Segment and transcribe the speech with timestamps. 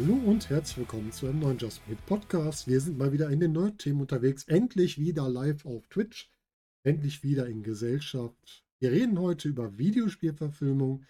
[0.00, 2.66] Hallo und herzlich willkommen zu einem neuen Just Meet Podcast.
[2.66, 4.44] Wir sind mal wieder in den Nerd-Themen unterwegs.
[4.44, 6.30] Endlich wieder live auf Twitch.
[6.84, 8.64] Endlich wieder in Gesellschaft.
[8.78, 11.06] Wir reden heute über Videospielverfilmungen,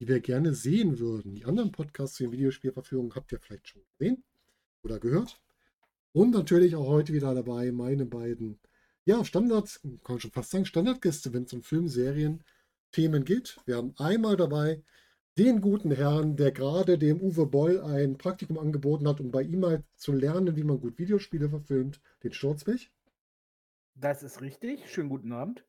[0.00, 1.36] die wir gerne sehen würden.
[1.36, 4.24] Die anderen Podcasts zu den Videospielverfilmungen habt ihr vielleicht schon gesehen
[4.82, 5.40] oder gehört.
[6.10, 8.58] Und natürlich auch heute wieder dabei meine beiden,
[9.04, 12.42] ja, Standards, kann man schon fast sagen, Standardgäste, wenn es um Filmserien,
[12.90, 13.58] Themen geht.
[13.66, 14.82] Wir haben einmal dabei
[15.38, 19.60] den guten Herrn, der gerade dem Uwe Boll ein Praktikum angeboten hat, um bei ihm
[19.60, 22.90] mal zu lernen, wie man gut Videospiele verfilmt, den Sturzweg.
[23.94, 24.90] Das ist richtig.
[24.90, 25.64] Schönen guten Abend.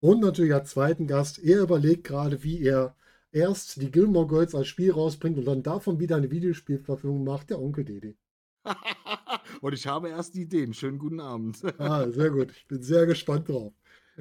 [0.00, 2.94] Und natürlich als zweiten Gast, er überlegt gerade, wie er
[3.32, 7.60] erst die Gilmore Girls als Spiel rausbringt und dann davon wieder eine Videospielverfilmung macht, der
[7.60, 8.16] Onkel Didi.
[9.62, 10.74] und ich habe erst die Ideen.
[10.74, 11.62] Schönen guten Abend.
[11.78, 12.52] ah, sehr gut.
[12.52, 13.72] Ich bin sehr gespannt drauf,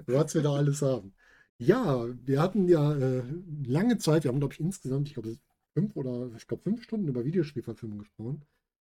[0.05, 1.14] was wir da alles haben.
[1.60, 3.23] Ja, wir hatten ja äh,
[3.66, 5.38] lange Zeit, wir haben, glaube ich, insgesamt, ich glaube,
[5.73, 8.45] fünf oder ich glaube, fünf Stunden über Videospielverfilmung gesprochen.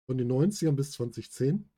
[0.08, 1.69] Von den 90ern bis 2010.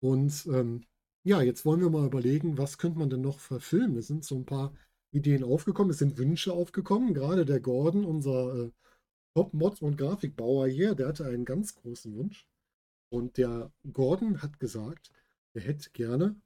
[0.00, 0.84] Und ähm,
[1.24, 3.96] ja, jetzt wollen wir mal überlegen, was könnte man denn noch verfilmen?
[3.96, 4.74] Es sind so ein paar
[5.12, 7.14] Ideen aufgekommen, es sind Wünsche aufgekommen.
[7.14, 8.70] Gerade der Gordon, unser äh,
[9.34, 12.46] Top-Mod und Grafikbauer hier, der hatte einen ganz großen Wunsch.
[13.10, 15.10] Und der Gordon hat gesagt,
[15.54, 16.36] er hätte gerne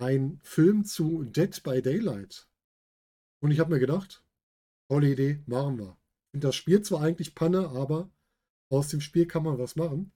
[0.00, 2.48] einen Film zu Dead by Daylight.
[3.40, 4.24] Und ich habe mir gedacht,
[4.88, 5.96] tolle Idee, machen wir.
[6.26, 8.10] Ich finde das Spiel zwar eigentlich Panne, aber
[8.70, 10.12] aus dem Spiel kann man was machen.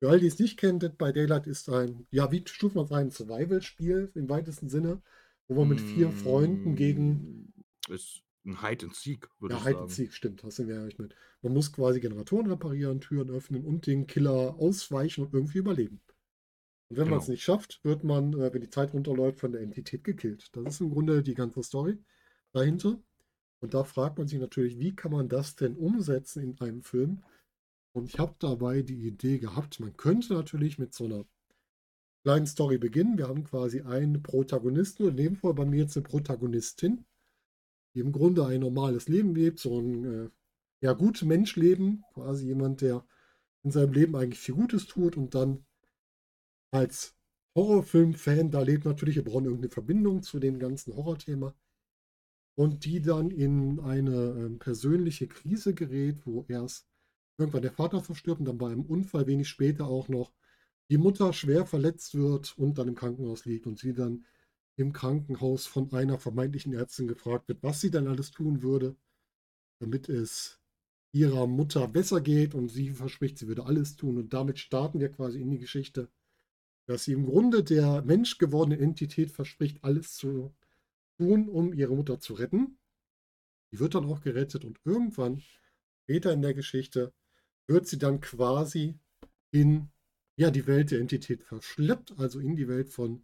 [0.00, 2.84] Für all die es nicht kennen, Dead by Daylight ist ein, ja, wie stuft man
[2.84, 3.10] es ein?
[3.10, 5.02] Survival-Spiel im weitesten Sinne,
[5.48, 7.52] wo man mit vier Freunden gegen.
[7.88, 9.76] Mm, ist ein Hide and Seek, würde ja, ich Hide sagen.
[9.76, 11.14] Hide and Seek, stimmt, hast du mir ja mit.
[11.42, 16.00] Man muss quasi Generatoren reparieren, Türen öffnen und den Killer ausweichen und irgendwie überleben.
[16.88, 17.16] Und wenn genau.
[17.16, 20.48] man es nicht schafft, wird man, äh, wenn die Zeit runterläuft, von der Entität gekillt.
[20.52, 21.98] Das ist im Grunde die ganze Story
[22.52, 22.98] dahinter.
[23.60, 27.22] Und da fragt man sich natürlich, wie kann man das denn umsetzen in einem Film?
[27.92, 31.24] Und ich habe dabei die Idee gehabt, man könnte natürlich mit so einer
[32.22, 33.18] kleinen Story beginnen.
[33.18, 37.04] Wir haben quasi einen Protagonisten, und in dem Fall bei mir jetzt eine Protagonistin,
[37.94, 40.30] die im Grunde ein normales Leben lebt, so ein äh,
[40.80, 43.04] ja, gut Menschleben, quasi jemand, der
[43.64, 45.64] in seinem Leben eigentlich viel Gutes tut und dann
[46.70, 47.14] als
[47.54, 51.54] Horrorfilm-Fan, da lebt natürlich, wir brauchen irgendeine Verbindung zu dem ganzen Horrorthema.
[52.56, 56.88] Und die dann in eine ähm, persönliche Krise gerät, wo erst
[57.38, 60.32] irgendwann der Vater verstirbt und dann bei einem Unfall wenig später auch noch
[60.90, 64.24] die Mutter schwer verletzt wird und dann im Krankenhaus liegt und sie dann
[64.76, 68.96] im Krankenhaus von einer vermeintlichen Ärztin gefragt wird, was sie dann alles tun würde,
[69.80, 70.60] damit es
[71.12, 72.54] ihrer Mutter besser geht.
[72.54, 74.18] Und sie verspricht, sie würde alles tun.
[74.18, 76.08] Und damit starten wir quasi in die Geschichte
[76.88, 80.54] dass sie im Grunde der menschgewordenen Entität verspricht, alles zu
[81.18, 82.78] tun, um ihre Mutter zu retten.
[83.70, 85.42] Die wird dann auch gerettet und irgendwann,
[86.04, 87.12] später in der Geschichte,
[87.66, 88.98] wird sie dann quasi
[89.50, 89.90] in
[90.36, 93.22] ja, die Welt der Entität verschleppt, also in die Welt von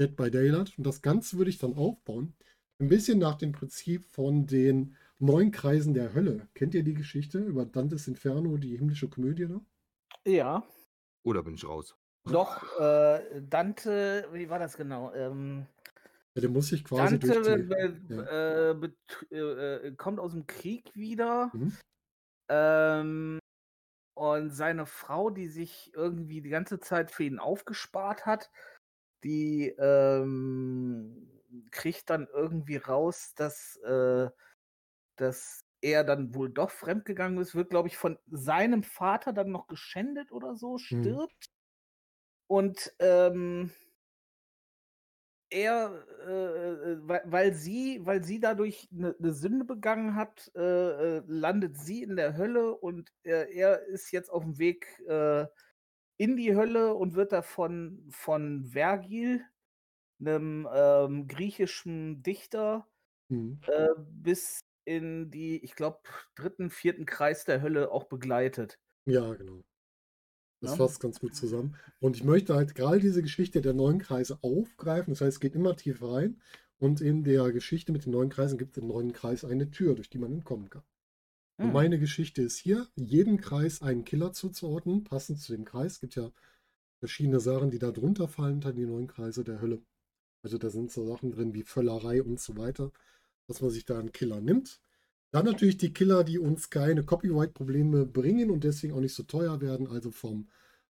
[0.00, 0.78] Dead by Daylight.
[0.78, 2.32] Und das Ganze würde ich dann aufbauen,
[2.78, 6.48] ein bisschen nach dem Prinzip von den neun Kreisen der Hölle.
[6.54, 9.60] Kennt ihr die Geschichte über Dantes Inferno, die himmlische Komödie da?
[10.24, 10.66] Ja.
[11.24, 11.94] Oder bin ich raus?
[12.24, 15.12] Doch, äh, Dante, wie war das genau?
[15.12, 15.66] Ähm,
[16.34, 18.70] ja, der muss sich quasi Dante durch die, ja.
[19.30, 21.50] äh, äh, kommt aus dem Krieg wieder.
[21.52, 21.76] Mhm.
[22.48, 23.38] Ähm,
[24.14, 28.50] und seine Frau, die sich irgendwie die ganze Zeit für ihn aufgespart hat,
[29.24, 31.28] die ähm,
[31.70, 34.30] kriegt dann irgendwie raus, dass, äh,
[35.16, 39.66] dass er dann wohl doch fremdgegangen ist, wird, glaube ich, von seinem Vater dann noch
[39.66, 40.78] geschändet oder so, mhm.
[40.78, 41.51] stirbt.
[42.52, 43.70] Und ähm,
[45.48, 50.60] er, äh, äh, weil, weil, sie, weil sie dadurch eine, eine Sünde begangen hat, äh,
[51.16, 55.46] äh, landet sie in der Hölle und er, er ist jetzt auf dem Weg äh,
[56.18, 59.46] in die Hölle und wird davon von Vergil,
[60.20, 62.86] einem ähm, griechischen Dichter,
[63.30, 63.60] mhm.
[63.66, 66.00] Äh, bis in die, ich glaube,
[66.34, 68.78] dritten, vierten Kreis der Hölle auch begleitet.
[69.06, 69.62] Ja, genau.
[70.62, 70.76] Das ja.
[70.76, 71.74] fasst ganz gut zusammen.
[71.98, 75.12] Und ich möchte halt gerade diese Geschichte der neuen Kreise aufgreifen.
[75.12, 76.40] Das heißt, es geht immer tiefer rein.
[76.78, 79.94] Und in der Geschichte mit den neuen Kreisen gibt es im neuen Kreis eine Tür,
[79.96, 80.84] durch die man entkommen kann.
[81.58, 81.66] Hm.
[81.66, 85.94] Und meine Geschichte ist hier, jedem Kreis einen Killer zuzuordnen, passend zu dem Kreis.
[85.94, 86.30] Es gibt ja
[87.00, 89.82] verschiedene Sachen, die da drunter fallen, dann die neuen Kreise der Hölle.
[90.44, 92.92] Also da sind so Sachen drin wie Völlerei und so weiter,
[93.48, 94.80] dass man sich da einen Killer nimmt.
[95.32, 99.60] Dann natürlich die Killer, die uns keine Copyright-Probleme bringen und deswegen auch nicht so teuer
[99.60, 100.48] werden, also vom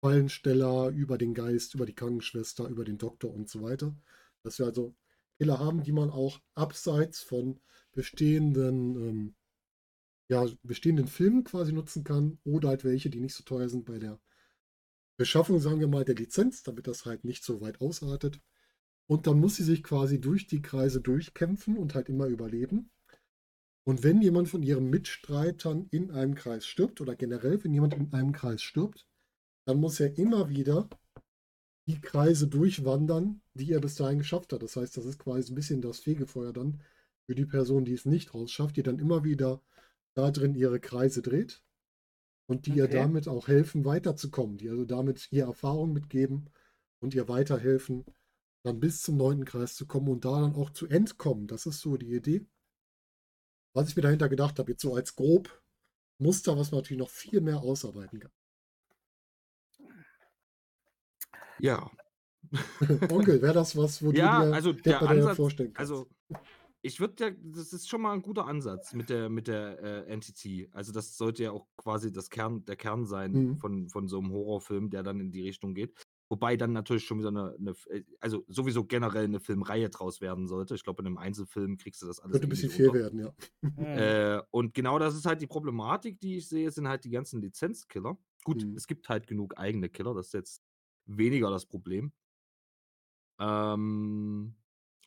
[0.02, 3.96] Fallensteller über den Geist, über die Krankenschwester, über den Doktor und so weiter.
[4.44, 4.96] Dass wir also
[5.38, 7.60] Killer haben, die man auch abseits von
[7.94, 9.36] bestehenden ähm,
[10.30, 14.00] ja, bestehenden Filmen quasi nutzen kann oder halt welche, die nicht so teuer sind bei
[14.00, 14.20] der
[15.18, 18.42] Beschaffung, sagen wir mal, der Lizenz, damit das halt nicht so weit ausartet.
[19.06, 22.90] Und dann muss sie sich quasi durch die Kreise durchkämpfen und halt immer überleben.
[23.86, 28.14] Und wenn jemand von ihren Mitstreitern in einem Kreis stirbt oder generell, wenn jemand in
[28.14, 29.08] einem Kreis stirbt,
[29.66, 30.90] dann muss er immer wieder
[31.88, 34.64] die Kreise durchwandern, die er bis dahin geschafft hat.
[34.64, 36.82] Das heißt, das ist quasi ein bisschen das Fegefeuer dann
[37.26, 39.62] für die Person, die es nicht rausschafft, die dann immer wieder
[40.14, 41.62] da drin ihre Kreise dreht
[42.48, 42.80] und die okay.
[42.82, 46.50] ihr damit auch helfen, weiterzukommen, die also damit ihr Erfahrung mitgeben
[47.00, 48.06] und ihr weiterhelfen,
[48.64, 51.48] dann bis zum neunten Kreis zu kommen und da dann auch zu entkommen.
[51.48, 52.46] Das ist so die Idee.
[53.74, 55.62] Was ich mir dahinter gedacht habe, jetzt so als grob
[56.20, 58.32] Muster, was man natürlich noch viel mehr ausarbeiten kann.
[61.60, 61.90] Ja.
[63.10, 65.92] Onkel, wäre das was, wo ja, du dir also der Ansatz, vorstellen kannst?
[65.92, 66.10] Also,
[66.82, 70.12] ich würde ja, das ist schon mal ein guter Ansatz mit der, mit der äh,
[70.12, 70.70] Entity.
[70.74, 73.58] Also, das sollte ja auch quasi das Kern, der Kern sein mhm.
[73.58, 75.96] von, von so einem Horrorfilm, der dann in die Richtung geht.
[76.30, 80.48] Wobei dann natürlich schon wieder eine, eine, äh, also sowieso generell eine Filmreihe draus werden
[80.48, 80.76] sollte.
[80.76, 82.34] Ich glaube, in einem Einzelfilm kriegst du das alles.
[82.34, 83.34] Könnte ein bisschen viel werden, ja.
[83.78, 87.42] Äh, und genau das ist halt die Problematik, die ich sehe, sind halt die ganzen
[87.42, 88.18] Lizenzkiller.
[88.44, 88.76] Gut, mhm.
[88.76, 90.64] es gibt halt genug eigene Killer, das ist jetzt
[91.06, 92.12] weniger das Problem.
[93.40, 94.56] Ähm,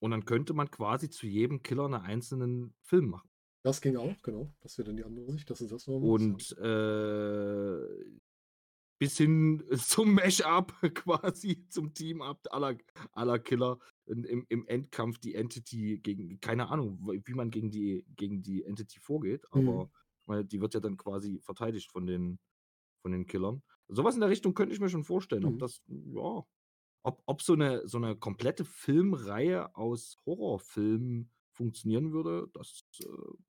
[0.01, 3.31] und dann könnte man quasi zu jedem Killer einen einzelnen Film machen.
[3.63, 4.53] Das ging auch, genau.
[4.61, 7.81] Das wäre dann die andere Sicht, dass du das noch Und äh,
[8.99, 12.77] bis hin zum Mash-up quasi, zum Team-up aller,
[13.13, 18.43] aller Killer im, im Endkampf die Entity gegen, keine Ahnung, wie man gegen die, gegen
[18.43, 19.91] die Entity vorgeht, aber
[20.27, 20.49] mhm.
[20.49, 22.39] die wird ja dann quasi verteidigt von den,
[23.03, 23.63] von den Killern.
[23.89, 25.49] Sowas in der Richtung könnte ich mir schon vorstellen, mhm.
[25.49, 26.45] ob das, ja,
[27.03, 33.07] ob, ob so, eine, so eine komplette Filmreihe aus Horrorfilmen funktionieren würde, das, äh,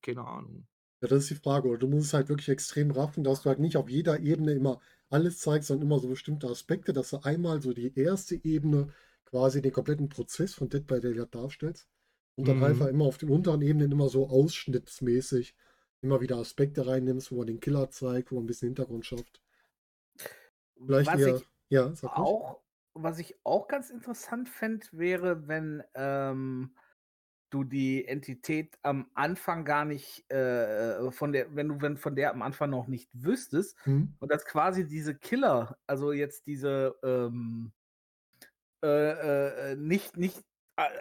[0.02, 0.68] keine Ahnung.
[1.02, 1.68] Ja, das ist die Frage.
[1.68, 4.52] Oder du musst es halt wirklich extrem raffen, dass du halt nicht auf jeder Ebene
[4.54, 8.94] immer alles zeigst, sondern immer so bestimmte Aspekte, dass du einmal so die erste Ebene
[9.26, 11.88] quasi den kompletten Prozess von Dead by Daylight darstellst
[12.36, 12.64] und dann mhm.
[12.64, 15.56] einfach immer auf den unteren Ebenen immer so ausschnittsmäßig
[16.02, 19.42] immer wieder Aspekte reinnimmst, wo man den Killer zeigt, wo man ein bisschen Hintergrund schafft.
[20.78, 22.62] Vielleicht was eher, ich ja, auch,
[22.94, 26.72] was ich auch ganz interessant fände, wäre, wenn ähm,
[27.50, 32.32] du die Entität am Anfang gar nicht äh, von der, wenn du wenn von der
[32.32, 34.14] am Anfang noch nicht wüsstest mhm.
[34.20, 37.72] und dass quasi diese Killer, also jetzt diese ähm,
[38.84, 40.44] äh, äh, nicht nicht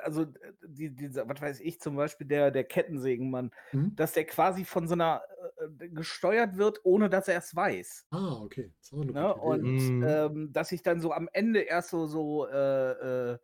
[0.03, 0.27] also
[0.67, 3.95] die, dieser, was weiß ich, zum Beispiel der, der Kettensägenmann, mhm.
[3.95, 5.23] dass der quasi von so einer
[5.79, 8.07] äh, gesteuert wird, ohne dass er es weiß.
[8.11, 8.73] Ah, okay.
[8.93, 9.35] Ne?
[9.35, 10.05] Und mhm.
[10.05, 13.39] ähm, dass sich dann so am Ende erst so, so äh, äh,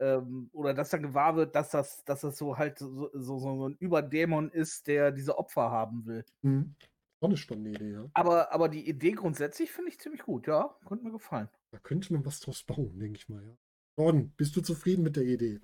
[0.00, 3.68] ähm, oder dass dann gewahr wird, dass das, dass das so halt so, so, so
[3.68, 6.24] ein Überdämon ist, der diese Opfer haben will.
[6.42, 6.74] Mhm.
[7.20, 8.10] Auch eine spannende Idee, ja.
[8.14, 10.74] Aber, aber die Idee grundsätzlich finde ich ziemlich gut, ja.
[10.86, 11.48] Könnte mir gefallen.
[11.70, 13.56] Da könnte man was draus bauen, denke ich mal, ja.
[13.96, 15.60] Gordon, bist du zufrieden mit der Idee?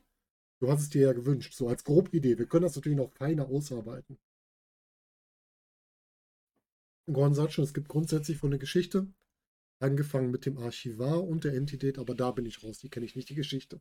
[0.61, 2.39] Du hast es dir ja gewünscht, so als Grobidee.
[2.39, 4.19] Wir können das natürlich noch feiner ausarbeiten.
[7.07, 9.07] Gordon sagt schon, es gibt grundsätzlich von der Geschichte,
[9.81, 13.17] angefangen mit dem Archivar und der Entität, aber da bin ich raus, die kenne ich
[13.17, 13.81] nicht, die Geschichte.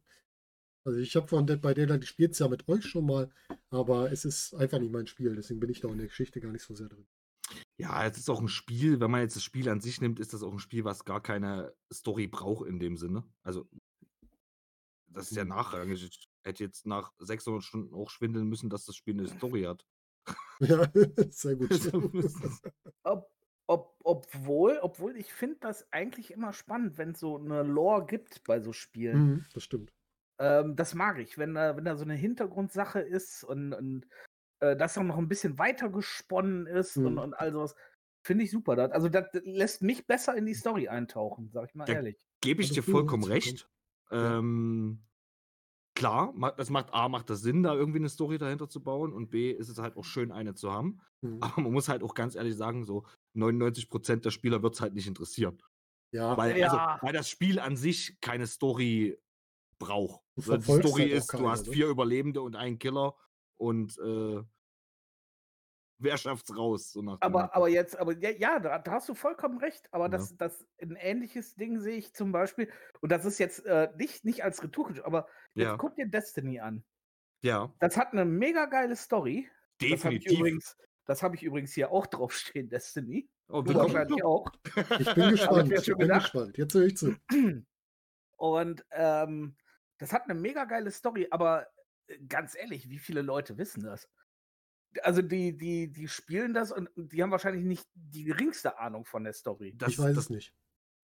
[0.86, 3.30] Also ich habe von Dead by Daylight, ich spiele es ja mit euch schon mal,
[3.72, 6.52] aber es ist einfach nicht mein Spiel, deswegen bin ich da in der Geschichte gar
[6.52, 7.08] nicht so sehr drin.
[7.78, 10.34] Ja, es ist auch ein Spiel, wenn man jetzt das Spiel an sich nimmt, ist
[10.34, 13.24] das auch ein Spiel, was gar keine Story braucht in dem Sinne.
[13.42, 13.68] Also,
[15.08, 16.04] das ist ja nachrangig.
[16.04, 19.86] Ich hätte jetzt nach 600 Stunden auch schwindeln müssen, dass das Spiel eine Story hat.
[20.60, 20.90] Ja,
[21.32, 21.70] sehr gut.
[23.04, 23.30] Ob,
[23.68, 28.44] ob, obwohl, obwohl ich finde das eigentlich immer spannend, wenn es so eine Lore gibt
[28.46, 29.18] bei so Spielen.
[29.18, 29.92] Mhm, das stimmt.
[30.40, 34.06] Ähm, das mag ich, wenn, äh, wenn da so eine Hintergrundsache ist und, und
[34.60, 37.06] äh, das dann noch ein bisschen weiter gesponnen ist mhm.
[37.06, 37.76] und, und all sowas.
[38.24, 38.76] Finde ich super.
[38.76, 42.18] Das, also, das lässt mich besser in die Story eintauchen, sag ich mal ja, ehrlich.
[42.42, 43.70] Gebe ich dir vollkommen recht.
[44.12, 45.04] Ähm,
[45.96, 49.30] klar, das macht A, macht das Sinn, da irgendwie eine Story dahinter zu bauen und
[49.30, 51.02] B, ist es halt auch schön, eine zu haben.
[51.22, 51.38] Mhm.
[51.42, 54.96] Aber man muss halt auch ganz ehrlich sagen, so 99% der Spieler wird es halt
[54.96, 55.62] nicht interessieren.
[56.12, 56.36] Ja.
[56.36, 56.68] Weil, ja.
[56.68, 59.18] Also, weil das Spiel an sich keine Story
[59.80, 60.22] braucht.
[60.36, 63.16] Die Story halt ist, keine, du hast vier Überlebende und einen Killer
[63.58, 64.42] und äh,
[66.00, 66.92] wer schafft's raus?
[66.92, 69.88] So aber, aber jetzt, aber ja, ja da, da, hast du vollkommen recht.
[69.92, 70.10] Aber ja.
[70.10, 74.26] das, das ein ähnliches Ding sehe ich zum Beispiel, und das ist jetzt äh, nicht,
[74.26, 75.78] nicht als Retour, aber jetzt ja.
[75.78, 76.84] guck dir Destiny an.
[77.42, 77.74] Ja.
[77.80, 79.50] Das hat eine mega geile Story.
[79.82, 79.96] Definitiv.
[79.96, 80.78] Das habe ich, übrigens,
[81.08, 83.30] hab ich übrigens hier auch draufstehen, Destiny.
[83.50, 84.48] Oh, du wahrscheinlich auch.
[85.00, 85.72] Ich bin gespannt.
[85.72, 86.58] ich bin gespannt.
[86.58, 87.16] Jetzt höre ich zu.
[88.38, 89.56] Und ähm,
[89.98, 91.68] das hat eine mega geile Story, aber
[92.08, 94.10] äh, ganz ehrlich, wie viele Leute wissen das?
[95.04, 99.24] also die, die, die spielen das und die haben wahrscheinlich nicht die geringste Ahnung von
[99.24, 99.74] der Story.
[99.76, 100.54] Das, ich weiß es nicht.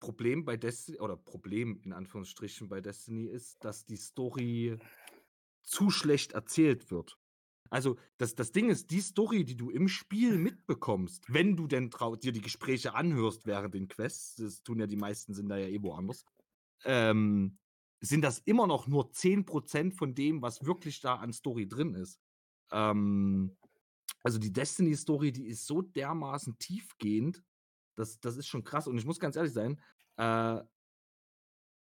[0.01, 4.79] Problem bei Destiny, oder Problem in Anführungsstrichen bei Destiny ist, dass die Story
[5.63, 7.19] zu schlecht erzählt wird.
[7.69, 11.91] Also das, das Ding ist, die Story, die du im Spiel mitbekommst, wenn du denn
[11.91, 15.69] dir die Gespräche anhörst während den Quests, das tun ja die meisten, sind da ja
[15.69, 16.25] eh woanders,
[16.85, 17.59] ähm,
[18.01, 22.21] sind das immer noch nur 10% von dem, was wirklich da an Story drin ist.
[22.73, 23.57] Ähm,
[24.23, 27.43] also die Destiny-Story, die ist so dermaßen tiefgehend,
[27.97, 28.87] das, das ist schon krass.
[28.87, 29.81] Und ich muss ganz ehrlich sein,
[30.17, 30.61] äh,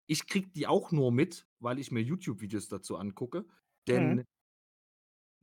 [0.06, 3.46] ich krieg die auch nur mit, weil ich mir YouTube-Videos dazu angucke.
[3.86, 4.24] Denn mhm.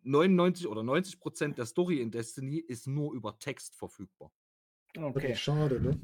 [0.03, 4.31] 99 oder 90 Prozent der Story in Destiny ist nur über Text verfügbar.
[4.97, 5.35] Okay.
[5.35, 5.99] Schade, ne?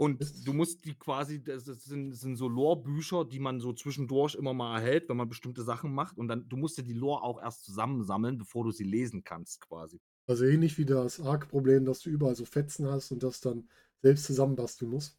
[0.00, 4.34] Und du musst die quasi, das sind, das sind so Lore-Bücher, die man so zwischendurch
[4.34, 6.16] immer mal erhält, wenn man bestimmte Sachen macht.
[6.16, 9.60] Und dann, du musst dir die Lore auch erst zusammensammeln, bevor du sie lesen kannst,
[9.60, 10.00] quasi.
[10.26, 13.68] Also ähnlich wie das Arc-Problem, dass du überall so Fetzen hast und das dann
[14.00, 15.18] selbst zusammenbasteln musst.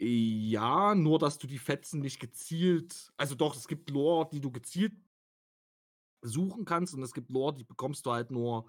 [0.00, 4.50] Ja, nur dass du die Fetzen nicht gezielt, also doch, es gibt Lore, die du
[4.50, 4.94] gezielt
[6.22, 8.66] suchen kannst und es gibt Lore, die bekommst du halt nur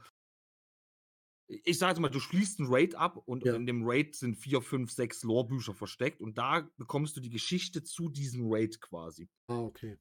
[1.48, 3.56] ich sage mal, du schließt einen Raid ab und ja.
[3.56, 7.84] in dem Raid sind vier, fünf, sechs Lore-Bücher versteckt und da bekommst du die Geschichte
[7.84, 9.30] zu diesem Raid quasi.
[9.48, 9.98] Ah, okay.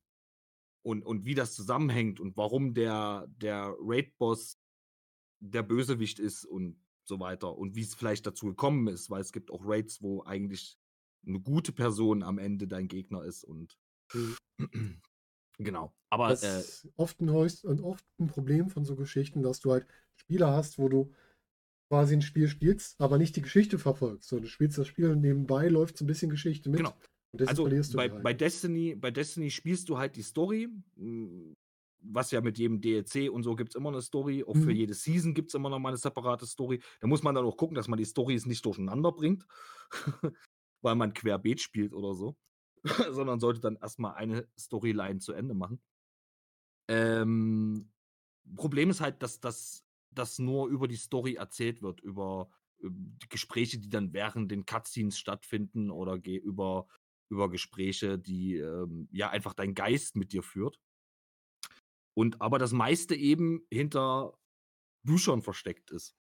[0.82, 4.58] Und, und wie das zusammenhängt und warum der, der Raid-Boss
[5.40, 9.32] der Bösewicht ist und so weiter und wie es vielleicht dazu gekommen ist, weil es
[9.32, 10.78] gibt auch Raids, wo eigentlich
[11.26, 13.78] eine gute Person am Ende dein Gegner ist und
[14.12, 14.36] mhm.
[15.58, 15.94] genau.
[16.08, 19.86] Aber das äh, ist oft ein, oft ein Problem von so Geschichten, dass du halt
[20.16, 21.12] Spieler hast, wo du
[21.88, 25.20] quasi ein Spiel spielst, aber nicht die Geschichte verfolgst, sondern du spielst das Spiel und
[25.20, 26.78] nebenbei läuft so ein bisschen Geschichte mit.
[26.78, 26.94] Genau.
[27.46, 31.54] also bei, bei, Destiny, bei Destiny spielst du halt die Story, hm,
[32.06, 34.44] was ja mit jedem DLC und so gibt es immer eine Story.
[34.44, 34.62] Auch mhm.
[34.62, 36.80] für jede Season gibt es immer noch mal eine separate Story.
[37.00, 39.46] Da muss man dann auch gucken, dass man die Storys nicht durcheinander bringt,
[40.82, 42.36] weil man querbeet spielt oder so.
[43.10, 45.80] Sondern sollte dann erstmal eine Storyline zu Ende machen.
[46.88, 47.90] Ähm,
[48.56, 49.83] Problem ist halt, dass das
[50.18, 54.66] das nur über die Story erzählt wird, über, über die Gespräche, die dann während den
[54.66, 56.86] Cutscenes stattfinden oder über,
[57.30, 60.80] über Gespräche, die ähm, ja einfach dein Geist mit dir führt.
[62.16, 64.38] Und aber das meiste eben hinter
[65.04, 66.16] Büchern versteckt ist.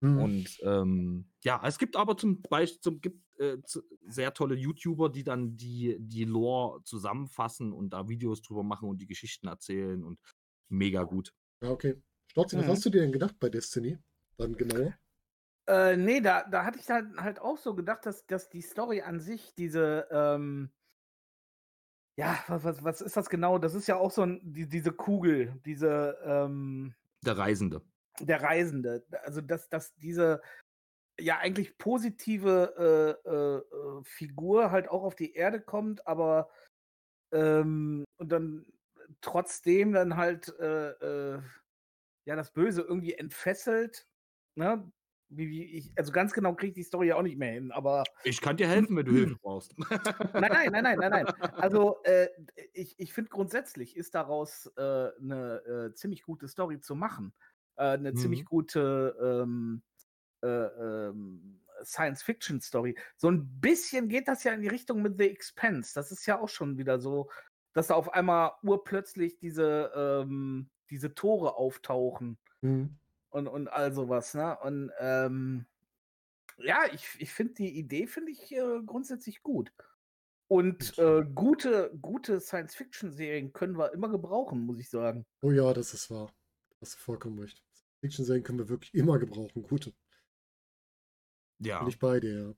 [0.00, 0.18] Mhm.
[0.18, 3.58] Und ähm, ja, es gibt aber zum Beispiel zum, gibt, äh,
[4.06, 9.00] sehr tolle YouTuber, die dann die, die Lore zusammenfassen und da Videos drüber machen und
[9.00, 10.20] die Geschichten erzählen und
[10.68, 11.34] mega gut.
[11.62, 12.00] Ja, okay.
[12.46, 12.58] Mhm.
[12.58, 13.98] was hast du dir denn gedacht bei Destiny?
[14.36, 14.94] Dann genauer?
[15.66, 19.02] Äh, nee, da, da hatte ich halt, halt auch so gedacht, dass, dass die Story
[19.02, 20.70] an sich, diese, ähm,
[22.16, 23.58] ja, was, was, was ist das genau?
[23.58, 27.82] Das ist ja auch so ein, die, diese Kugel, diese, ähm, Der Reisende.
[28.20, 29.04] Der Reisende.
[29.24, 30.40] Also, dass, dass diese,
[31.20, 36.48] ja, eigentlich positive äh, äh, äh Figur halt auch auf die Erde kommt, aber
[37.32, 38.64] ähm, und dann
[39.20, 41.42] trotzdem dann halt äh, äh
[42.28, 44.06] ja, das Böse irgendwie entfesselt.
[44.54, 44.92] Ne?
[45.30, 47.72] Wie, wie ich, also ganz genau kriege ich die Story ja auch nicht mehr hin,
[47.72, 48.04] aber.
[48.22, 49.74] Ich kann dir helfen, wenn du Hilfe brauchst.
[50.34, 51.26] nein, nein, nein, nein, nein, nein.
[51.54, 52.28] Also äh,
[52.74, 57.32] ich, ich finde grundsätzlich ist daraus äh, eine äh, ziemlich gute Story zu machen.
[57.76, 58.16] Äh, eine mhm.
[58.16, 59.82] ziemlich gute ähm,
[60.42, 62.98] äh, ähm, Science-Fiction-Story.
[63.16, 65.92] So ein bisschen geht das ja in die Richtung mit The Expense.
[65.94, 67.30] Das ist ja auch schon wieder so,
[67.72, 72.96] dass da auf einmal urplötzlich diese ähm, diese Tore auftauchen mhm.
[73.30, 74.58] und, und all sowas, ne?
[74.58, 75.66] Und ähm,
[76.58, 79.72] ja, ich, ich finde die Idee finde ich äh, grundsätzlich gut.
[80.48, 85.26] Und äh, gute, gute Science-Fiction-Serien können wir immer gebrauchen, muss ich sagen.
[85.42, 86.32] Oh ja, das ist wahr.
[86.80, 87.62] Das ist vollkommen recht.
[87.72, 89.92] Science-Fiction-Serien können wir wirklich immer gebrauchen, gute.
[91.58, 91.80] Ja.
[91.80, 92.54] Bin ich bei dir, ja.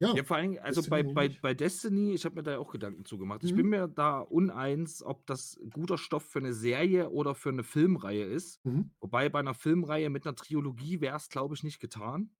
[0.00, 3.04] Ja, ja vor allem, also bei, bei, bei Destiny, ich habe mir da auch Gedanken
[3.04, 3.42] zugemacht.
[3.42, 3.48] Mhm.
[3.48, 3.70] Ich bin mhm.
[3.70, 8.64] mir da uneins, ob das guter Stoff für eine Serie oder für eine Filmreihe ist.
[8.64, 8.90] Mhm.
[9.00, 12.30] Wobei bei einer Filmreihe mit einer Trilogie wäre es, glaube ich, nicht getan.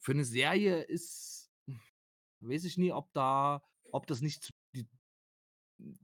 [0.00, 1.50] Für eine Serie ist,
[2.40, 3.62] weiß ich nie, ob da,
[3.92, 4.52] ob das nicht zu,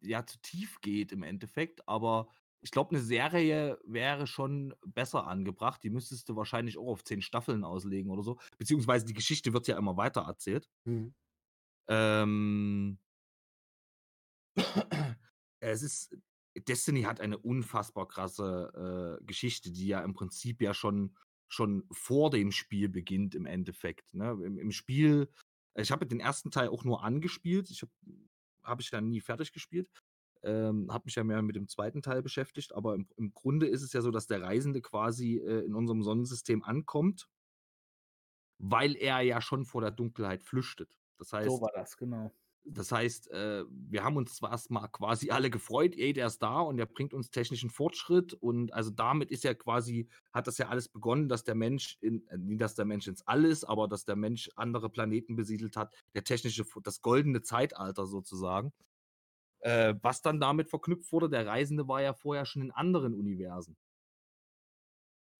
[0.02, 2.28] ja, zu tief geht im Endeffekt, aber
[2.62, 5.82] ich glaube, eine Serie wäre schon besser angebracht.
[5.82, 8.38] Die müsstest du wahrscheinlich auch auf zehn Staffeln auslegen oder so.
[8.58, 10.68] Beziehungsweise die Geschichte wird ja immer weiter erzählt.
[10.84, 11.14] Mhm.
[11.88, 12.98] Ähm,
[15.60, 16.16] es ist,
[16.68, 21.16] Destiny hat eine unfassbar krasse äh, Geschichte, die ja im Prinzip ja schon,
[21.48, 24.12] schon vor dem Spiel beginnt im Endeffekt.
[24.14, 24.38] Ne?
[24.44, 25.32] Im, Im Spiel,
[25.74, 27.70] ich habe den ersten Teil auch nur angespielt.
[27.70, 27.92] Ich habe
[28.62, 29.88] hab ich dann nie fertig gespielt.
[30.42, 33.82] Ähm, habe mich ja mehr mit dem zweiten Teil beschäftigt, aber im, im Grunde ist
[33.82, 37.28] es ja so, dass der Reisende quasi äh, in unserem Sonnensystem ankommt,
[38.58, 40.98] weil er ja schon vor der Dunkelheit flüchtet.
[41.18, 42.32] Das heißt, so war das, genau.
[42.64, 46.60] Das heißt, äh, wir haben uns zwar erstmal quasi alle gefreut, ey, der ist da
[46.60, 48.34] und der bringt uns technischen Fortschritt.
[48.34, 52.26] Und also damit ist ja quasi, hat das ja alles begonnen, dass der Mensch, in,
[52.28, 55.76] äh, nicht dass der Mensch ins All ist, aber dass der Mensch andere Planeten besiedelt
[55.76, 58.72] hat, der technische, das goldene Zeitalter sozusagen.
[59.60, 63.76] Äh, was dann damit verknüpft wurde, der Reisende war ja vorher schon in anderen Universen,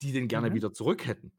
[0.03, 0.55] die den gerne mhm.
[0.55, 1.33] wieder zurück hätten.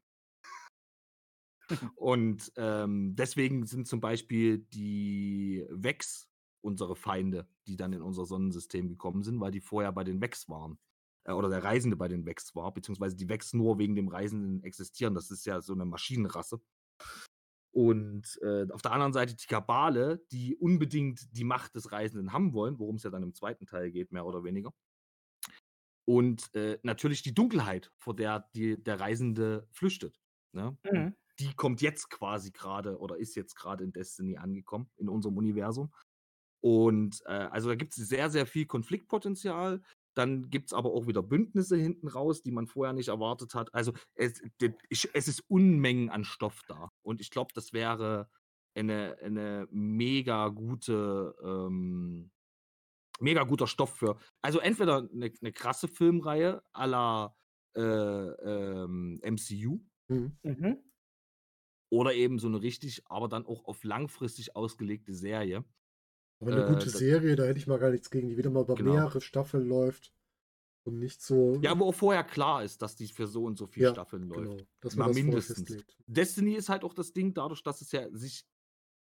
[1.95, 6.27] Und ähm, deswegen sind zum Beispiel die Vex
[6.61, 10.49] unsere Feinde, die dann in unser Sonnensystem gekommen sind, weil die vorher bei den Vex
[10.49, 10.77] waren.
[11.23, 14.63] Äh, oder der Reisende bei den Vex war, beziehungsweise die Vex nur wegen dem Reisenden
[14.63, 15.13] existieren.
[15.13, 16.61] Das ist ja so eine Maschinenrasse.
[17.73, 22.53] Und äh, auf der anderen Seite die Kabale, die unbedingt die Macht des Reisenden haben
[22.53, 24.73] wollen, worum es ja dann im zweiten Teil geht, mehr oder weniger.
[26.05, 30.19] Und äh, natürlich die Dunkelheit, vor der die, der Reisende flüchtet.
[30.53, 30.77] Ne?
[30.91, 35.37] Mhm die kommt jetzt quasi gerade oder ist jetzt gerade in Destiny angekommen, in unserem
[35.37, 35.91] Universum.
[36.63, 39.81] Und äh, also da gibt es sehr, sehr viel Konfliktpotenzial.
[40.13, 43.73] Dann gibt es aber auch wieder Bündnisse hinten raus, die man vorher nicht erwartet hat.
[43.73, 44.41] Also es,
[44.89, 46.91] es ist Unmengen an Stoff da.
[47.01, 48.29] Und ich glaube, das wäre
[48.75, 52.31] eine, eine mega gute, ähm,
[53.19, 54.17] mega guter Stoff für.
[54.41, 57.35] Also entweder eine, eine krasse Filmreihe à la
[57.75, 59.79] äh, ähm, MCU.
[60.09, 60.37] Mhm.
[60.43, 60.77] Mhm.
[61.89, 65.65] Oder eben so eine richtig, aber dann auch auf langfristig ausgelegte Serie.
[66.41, 68.63] Aber eine äh, gute Serie, da hätte ich mal gar nichts gegen, die wieder mal
[68.63, 68.93] über genau.
[68.93, 70.13] mehrere Staffeln läuft.
[70.83, 71.59] Und nicht so.
[71.61, 74.57] Ja, auch vorher klar ist, dass die für so und so viele ja, Staffeln läuft.
[74.57, 75.85] Genau, dass man mal das mindestens.
[76.07, 78.47] Destiny ist halt auch das Ding, dadurch, dass es ja sich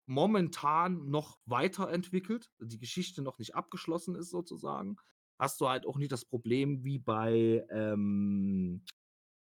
[0.07, 4.97] momentan noch weiterentwickelt, die Geschichte noch nicht abgeschlossen ist, sozusagen,
[5.39, 8.85] hast du halt auch nicht das Problem wie bei ähm,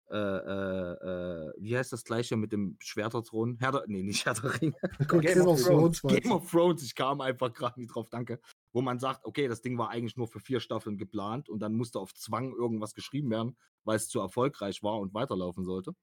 [0.08, 3.56] äh, äh, äh, wie heißt das gleiche mit dem Schwerterthron?
[3.58, 4.76] Herr der, nee, nicht Herr der Ringe.
[5.20, 6.02] Game, of Thrones.
[6.02, 8.40] Game of Thrones, ich kam einfach gerade nicht drauf, danke.
[8.72, 11.74] Wo man sagt, okay, das Ding war eigentlich nur für vier Staffeln geplant und dann
[11.74, 15.94] musste auf Zwang irgendwas geschrieben werden, weil es zu erfolgreich war und weiterlaufen sollte.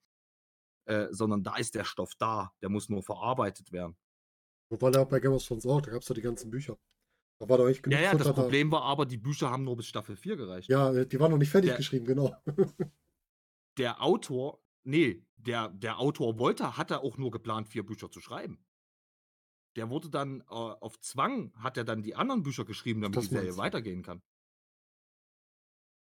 [0.85, 3.95] Äh, sondern da ist der Stoff da, der muss nur verarbeitet werden.
[4.69, 6.77] Wobei da bei Game of Thrones auch, da gab es doch die ganzen Bücher.
[7.39, 9.77] Da war doch echt genug Ja, ja, das Problem war aber, die Bücher haben nur
[9.77, 10.69] bis Staffel 4 gereicht.
[10.69, 12.35] Ja, äh, die waren noch nicht fertig der, geschrieben, genau.
[13.77, 18.21] der Autor, nee, der, der Autor wollte, hat er auch nur geplant, vier Bücher zu
[18.21, 18.65] schreiben.
[19.75, 23.29] Der wurde dann äh, auf Zwang, hat er dann die anderen Bücher geschrieben, damit das
[23.29, 24.21] die Serie weitergehen kann.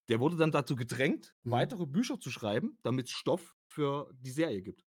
[0.09, 1.53] Der wurde dann dazu gedrängt, mhm.
[1.53, 4.85] weitere Bücher zu schreiben, damit es Stoff für die Serie gibt.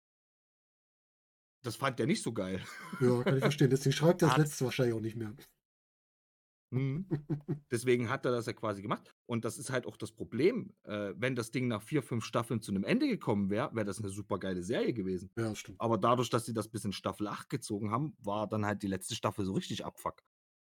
[1.61, 2.63] Das fand der nicht so geil.
[3.01, 3.69] Ja, kann ich verstehen.
[3.71, 5.35] Deswegen schreibt er das letzte wahrscheinlich auch nicht mehr.
[6.71, 7.05] Mhm.
[7.71, 9.15] Deswegen hat er das ja quasi gemacht.
[9.25, 10.73] Und das ist halt auch das Problem.
[10.83, 13.99] Äh, wenn das Ding nach vier, fünf Staffeln zu einem Ende gekommen wäre, wäre das
[13.99, 15.31] eine super geile Serie gewesen.
[15.37, 15.81] Ja, stimmt.
[15.81, 18.87] Aber dadurch, dass sie das bis in Staffel 8 gezogen haben, war dann halt die
[18.87, 20.23] letzte Staffel so richtig abfuck.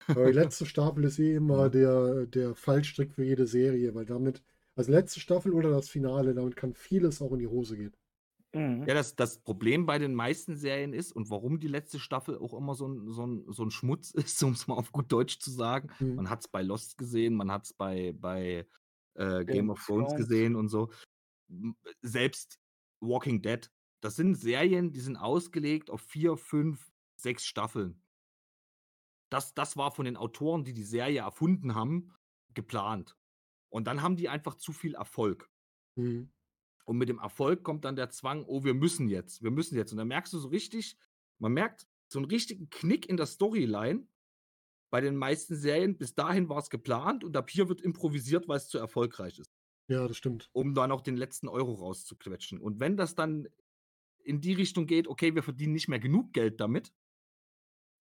[0.08, 4.42] Aber die letzte Staffel ist eh immer der, der Fallstrick für jede Serie, weil damit,
[4.74, 7.94] also letzte Staffel oder das Finale, damit kann vieles auch in die Hose gehen.
[8.54, 8.84] Mhm.
[8.86, 12.52] Ja, das, das Problem bei den meisten Serien ist und warum die letzte Staffel auch
[12.54, 15.38] immer so ein, so ein, so ein Schmutz ist, um es mal auf gut Deutsch
[15.38, 15.90] zu sagen.
[16.00, 16.16] Mhm.
[16.16, 18.66] Man hat es bei Lost gesehen, man hat es bei, bei
[19.14, 20.90] äh, Game of Thrones gesehen und so.
[22.02, 22.58] Selbst
[23.00, 28.02] Walking Dead, das sind Serien, die sind ausgelegt auf vier, fünf, sechs Staffeln.
[29.30, 32.12] Das, das war von den Autoren, die die Serie erfunden haben,
[32.52, 33.16] geplant.
[33.70, 35.50] Und dann haben die einfach zu viel Erfolg.
[35.96, 36.30] Mhm.
[36.84, 39.92] Und mit dem Erfolg kommt dann der Zwang, oh, wir müssen jetzt, wir müssen jetzt.
[39.92, 40.96] Und dann merkst du so richtig,
[41.38, 44.06] man merkt so einen richtigen Knick in der Storyline
[44.90, 45.96] bei den meisten Serien.
[45.96, 49.52] Bis dahin war es geplant und ab hier wird improvisiert, weil es zu erfolgreich ist.
[49.88, 50.50] Ja, das stimmt.
[50.52, 52.60] Um dann auch den letzten Euro rauszuquetschen.
[52.60, 53.48] Und wenn das dann
[54.24, 56.92] in die Richtung geht, okay, wir verdienen nicht mehr genug Geld damit.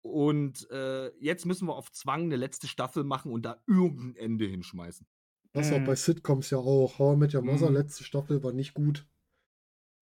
[0.04, 4.46] Und äh, jetzt müssen wir auf Zwang eine letzte Staffel machen und da irgendein Ende
[4.46, 5.08] hinschmeißen.
[5.54, 5.76] Das mhm.
[5.76, 6.98] auch bei Sitcoms ja auch.
[7.00, 7.76] How I Met Your Mother, mhm.
[7.76, 9.06] letzte Staffel war nicht gut.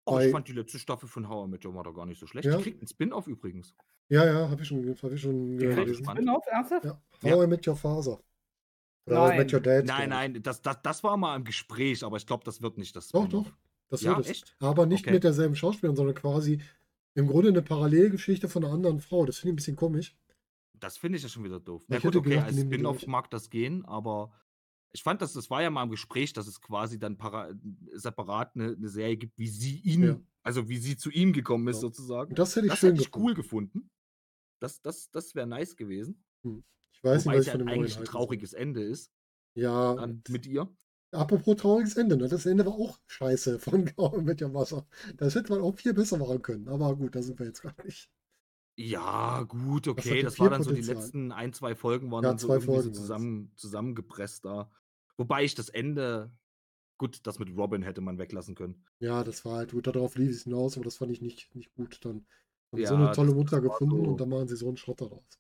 [0.06, 0.28] Oh, bei...
[0.28, 2.46] ich fand die letzte Staffel von How I Met Your Mother gar nicht so schlecht.
[2.46, 2.58] Ja.
[2.58, 3.76] Die kriegt einen Spin-off übrigens.
[4.10, 6.06] Ja, ja, habe ich schon, hab ich schon gelesen.
[6.06, 6.86] Spin-off, ernsthaft?
[6.86, 7.02] Ja.
[7.24, 7.44] How ja.
[7.44, 8.20] I Met Your Father.
[9.06, 9.38] Oder nein.
[9.38, 9.86] Met Your Dad.
[9.86, 12.96] Nein, nein, das, das, das war mal im Gespräch, aber ich glaube, das wird nicht
[12.96, 13.10] das.
[13.10, 13.52] Doch, doch.
[13.90, 14.32] Das ja, wird es.
[14.32, 14.56] Echt?
[14.60, 15.14] Aber nicht okay.
[15.14, 16.62] mit derselben Schauspielerin, sondern quasi
[17.16, 19.26] im Grunde eine Parallelgeschichte von einer anderen Frau.
[19.26, 20.16] Das finde ich ein bisschen komisch.
[20.74, 21.84] Das finde ich ja schon wieder doof.
[21.88, 24.32] Na gut, okay, gedacht, als Spin-off mag das gehen, aber
[24.92, 27.54] ich fand, dass das war ja mal im Gespräch, dass es quasi dann para
[27.94, 30.20] separat eine, eine Serie gibt, wie sie ihn, ja.
[30.44, 31.82] also wie sie zu ihm gekommen ist, ja.
[31.82, 32.34] sozusagen.
[32.36, 33.90] Das hätte ich, das hätte ich cool gefunden.
[34.60, 36.24] Das, das, das wäre nice gewesen.
[36.44, 36.64] Hm.
[36.94, 39.12] Ich weiß Wobei nicht, was es ich von dem eigentlich ein trauriges Ende ist.
[39.56, 40.68] Ja, Dann mit ihr.
[41.12, 42.28] apropos trauriges Ende, ne?
[42.28, 44.88] Das Ende war auch scheiße von Gaumen mit dem Wasser.
[45.18, 46.68] Das hätte man auch viel besser machen können.
[46.68, 48.10] Aber gut, da sind wir jetzt gar nicht.
[48.76, 50.24] Ja, gut, okay.
[50.24, 51.04] Das viel war dann so die Potenzial.
[51.04, 54.72] letzten ein, zwei Folgen waren Ja, dann so Folgen zusammen, zusammengepresst da.
[55.20, 56.32] Wobei ich das Ende,
[56.98, 58.86] gut, das mit Robin hätte man weglassen können.
[59.02, 59.88] Ja, das war halt gut.
[59.88, 62.00] Darauf lief es hinaus, aber das fand ich nicht, nicht gut.
[62.06, 62.26] Dann
[62.72, 64.78] haben sie so Ja, eine tolle Mutter gefunden so- und dann machen sie so einen
[64.78, 65.38] Schrott daraus.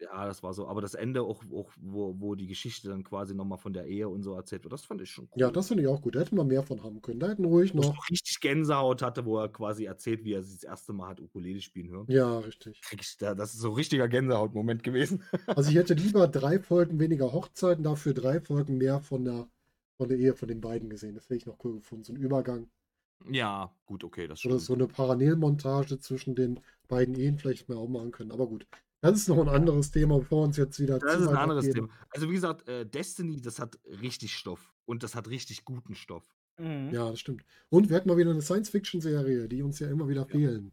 [0.00, 0.66] Ja, das war so.
[0.66, 4.08] Aber das Ende auch, auch wo, wo die Geschichte dann quasi nochmal von der Ehe
[4.08, 5.40] und so erzählt wird, das fand ich schon cool.
[5.40, 6.14] Ja, das finde ich auch gut.
[6.14, 7.20] Da hätten wir mehr von haben können.
[7.20, 7.94] Da hätten ruhig Wo ich noch.
[7.96, 11.20] noch richtig Gänsehaut hatte, wo er quasi erzählt, wie er sich das erste Mal hat
[11.20, 12.06] Ukulele spielen hören.
[12.08, 12.80] Ja, richtig.
[13.00, 15.22] Ich da, das ist so ein richtiger Gänsehaut-Moment gewesen.
[15.46, 19.48] Also ich hätte lieber drei Folgen weniger Hochzeiten, dafür drei Folgen mehr von der,
[19.98, 21.14] von der Ehe von den beiden gesehen.
[21.14, 22.04] Das hätte ich noch cool gefunden.
[22.04, 22.70] So ein Übergang.
[23.30, 24.60] Ja, gut, okay, das Oder stimmt.
[24.60, 28.32] so eine Parallelmontage zwischen den beiden Ehen vielleicht mal auch machen können.
[28.32, 28.66] Aber gut.
[29.02, 31.36] Das ist noch ein anderes Thema, bevor wir uns jetzt wieder Das zu ist ein
[31.36, 31.86] anderes abgeben.
[31.88, 31.98] Thema.
[32.10, 34.74] Also wie gesagt, äh, Destiny, das hat richtig Stoff.
[34.84, 36.34] Und das hat richtig guten Stoff.
[36.58, 36.90] Mhm.
[36.92, 37.44] Ja, das stimmt.
[37.70, 40.72] Und wir hatten mal wieder eine Science-Fiction-Serie, die uns ja immer wieder fehlen.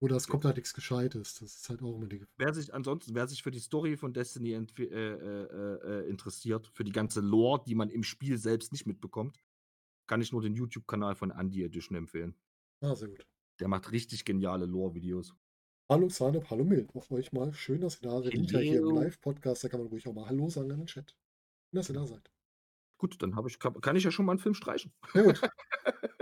[0.00, 1.38] Oder es kommt halt nichts Gescheites.
[1.40, 2.24] Das ist halt auch immer die.
[2.38, 6.84] Wer sich ansonsten, wer sich für die Story von Destiny äh, äh, äh, interessiert, für
[6.84, 9.38] die ganze Lore, die man im Spiel selbst nicht mitbekommt,
[10.06, 12.34] kann ich nur den YouTube-Kanal von Andy Edition empfehlen.
[12.80, 13.26] Ah, sehr gut.
[13.60, 15.34] Der macht richtig geniale Lore-Videos.
[15.90, 16.94] Hallo Zanep, hallo Mild.
[16.94, 17.52] Auch euch mal.
[17.52, 18.32] Schön, dass ihr da seid.
[18.32, 18.94] Hinterher hier im.
[18.94, 21.10] Live-Podcast, da kann man ruhig auch mal Hallo sagen an den Chat.
[21.10, 22.30] Schön, dass ihr da seid.
[22.96, 24.92] Gut, dann ich, kann, kann ich ja schon mal einen Film streichen.
[25.12, 25.40] Sehr gut.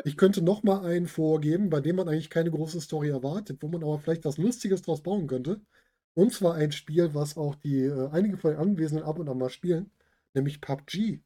[0.04, 3.68] Ich könnte noch mal einen vorgeben, bei dem man eigentlich keine große Story erwartet, wo
[3.68, 5.60] man aber vielleicht was Lustiges draus bauen könnte.
[6.14, 9.36] Und zwar ein Spiel, was auch die äh, einige von den Anwesenden ab und an
[9.36, 9.90] mal spielen,
[10.32, 11.20] nämlich PUBG.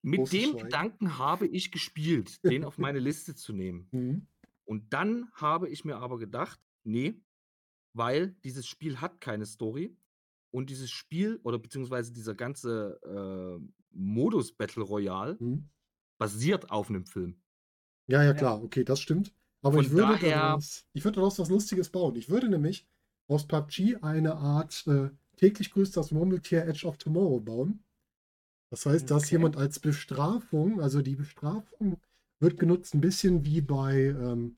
[0.00, 0.64] Mit Großes dem Schweigen.
[0.64, 3.88] Gedanken habe ich gespielt, den auf meine Liste zu nehmen.
[3.90, 4.26] Mhm.
[4.70, 7.20] Und dann habe ich mir aber gedacht, nee,
[7.92, 9.96] weil dieses Spiel hat keine Story
[10.52, 15.68] und dieses Spiel oder beziehungsweise dieser ganze äh, Modus Battle Royale Mhm.
[16.20, 17.42] basiert auf einem Film.
[18.06, 19.34] Ja, ja, klar, okay, das stimmt.
[19.62, 22.14] Aber Von ich würde daher- daraus, ich würde daraus was Lustiges bauen.
[22.14, 22.86] Ich würde nämlich
[23.28, 27.82] aus PUBG eine Art äh, täglich grüßt das Murmeltier Edge of Tomorrow bauen.
[28.70, 29.32] Das heißt, dass Okay.
[29.34, 32.00] jemand als Bestrafung, also die Bestrafung
[32.38, 34.56] wird genutzt ein bisschen wie bei ähm,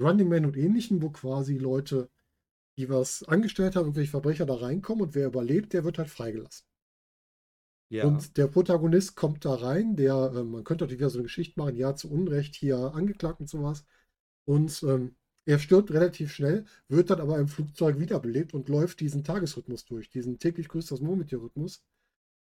[0.00, 2.10] Running Man und ähnlichen, wo quasi Leute,
[2.78, 6.66] die was angestellt haben, irgendwelche Verbrecher da reinkommen und wer überlebt, der wird halt freigelassen.
[7.90, 8.06] Ja.
[8.06, 11.60] Und der Protagonist kommt da rein, der, äh, man könnte natürlich wieder so eine Geschichte
[11.60, 13.84] machen, ja, zu Unrecht hier angeklagt und sowas.
[14.46, 15.14] Und ähm,
[15.46, 20.08] er stirbt relativ schnell, wird dann aber im Flugzeug wiederbelebt und läuft diesen Tagesrhythmus durch,
[20.10, 21.82] diesen täglich grüßt das Murmeltier-Rhythmus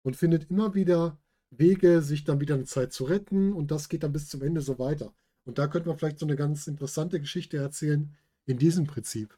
[0.03, 1.19] und findet immer wieder
[1.51, 4.61] Wege, sich dann wieder eine Zeit zu retten und das geht dann bis zum Ende
[4.61, 5.15] so weiter.
[5.51, 9.37] Und da könnte man vielleicht so eine ganz interessante Geschichte erzählen in diesem Prinzip,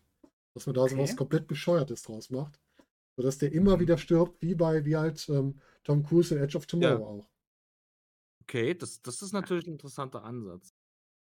[0.53, 0.99] dass man da so Okay.
[0.99, 2.61] was komplett Bescheuertes draus macht,
[3.17, 3.81] sodass der immer Mhm.
[3.81, 7.31] wieder stirbt, wie bei, wie halt ähm, Tom Cruise in Edge of Tomorrow auch.
[8.43, 10.75] Okay, das, das ist natürlich ein interessanter Ansatz.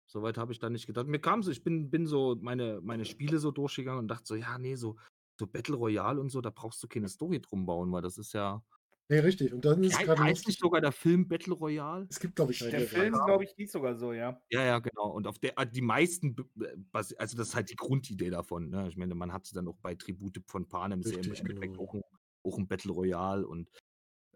[0.08, 1.08] Soweit habe ich da nicht gedacht.
[1.08, 4.36] Mir kam so, ich bin, bin so meine, meine Spiele so durchgegangen und dachte so,
[4.36, 4.97] ja, nee, so,
[5.39, 8.34] so Battle Royale und so, da brauchst du keine Story drum bauen, weil das ist
[8.34, 8.63] ja.
[9.12, 9.52] Nee, richtig.
[9.54, 12.06] Und dann ist He- gerade heißt nicht sogar der Film Battle Royale?
[12.10, 14.39] Es gibt, glaube ich, Der Film, glaube ich, hieß sogar so, ja.
[14.52, 15.10] Ja, ja, genau.
[15.12, 18.69] Und auf der, äh, die meisten, äh, also das ist halt die Grundidee davon.
[18.69, 18.88] Ne?
[18.88, 21.82] Ich meine, man hat sie dann auch bei Tribute von Panem, ja im Endeffekt genau.
[21.84, 22.02] auch, ein,
[22.43, 23.69] auch ein Battle Royale und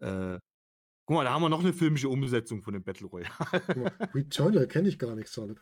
[0.01, 0.39] äh,
[1.05, 3.33] guck mal, da haben wir noch eine filmische Umsetzung von dem Battle Royale.
[3.67, 5.59] Guck mal, Returnal kenne ich gar nicht, Solid.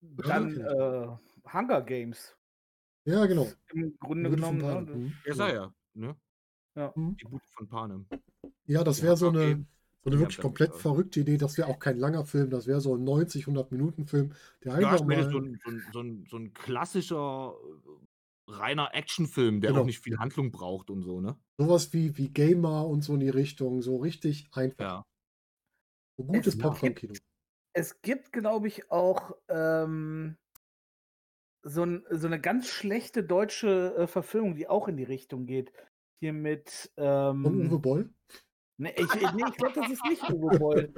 [0.00, 1.08] Dann äh,
[1.52, 2.36] Hunger Games.
[3.06, 3.48] Ja, genau.
[3.72, 4.84] Im Grunde Wurde von genommen.
[4.86, 4.96] Ne?
[4.96, 6.16] Mhm, Ja, sei ja, ne?
[6.74, 6.92] Ja.
[6.96, 7.16] Mhm.
[7.18, 8.06] Tribute von Panem.
[8.66, 9.64] Ja, das Ja, wäre so eine, okay.
[10.04, 11.36] so eine Ja, wirklich komplett verrückte Idee.
[11.36, 12.50] Das wäre auch kein langer Film.
[12.50, 14.32] Das wäre so ein 90, 100 Minuten Film,
[14.64, 15.30] der Ja, einfach ich meine, mal.
[15.32, 17.54] so ein, so, ein, so, ein, so ein klassischer,
[18.48, 19.82] äh, reiner Actionfilm, der Genau.
[19.82, 21.36] auch nicht viel Handlung braucht und so, ne?
[21.58, 23.82] Sowas wie, wie Gamer und so in die Richtung.
[23.82, 24.84] So richtig einfach.
[24.84, 25.06] Ja.
[26.16, 27.14] So gutes Es Popcorn-Kino.
[27.74, 30.36] Es gibt, glaube ich, auch ähm,
[31.62, 35.72] so, ein, so eine ganz schlechte deutsche äh, Verfilmung, die auch in die Richtung geht.
[36.22, 36.88] Hier mit.
[36.98, 38.14] Ähm, Und Uwe Boll?
[38.78, 40.94] Nee, ich, nee, ich glaube, das ist nicht Uwe Boll.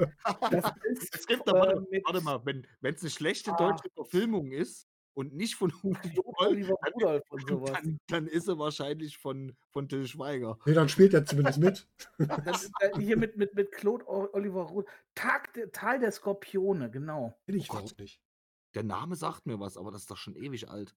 [0.50, 3.56] Das ist, Es gibt da, warte, äh, mit- warte mal, wenn es eine schlechte Ah.
[3.56, 7.70] deutsche Verfilmung ist und nicht von Uwe Boll, Oliver dann, Rudolph und sowas.
[7.72, 10.58] dann, dann ist er wahrscheinlich von, von Till Schweiger.
[10.66, 11.88] Nee, dann spielt er zumindest mit.
[12.18, 14.90] Das ist, äh, hier mit, mit, mit Claude Oliver Rudolph.
[15.14, 17.34] Tag, der- Tal der Skorpione, genau.
[17.46, 17.80] Kenn ich Gott.
[17.80, 18.20] überhaupt nicht.
[18.74, 20.94] Der Name sagt mir was, aber das ist doch schon ewig alt.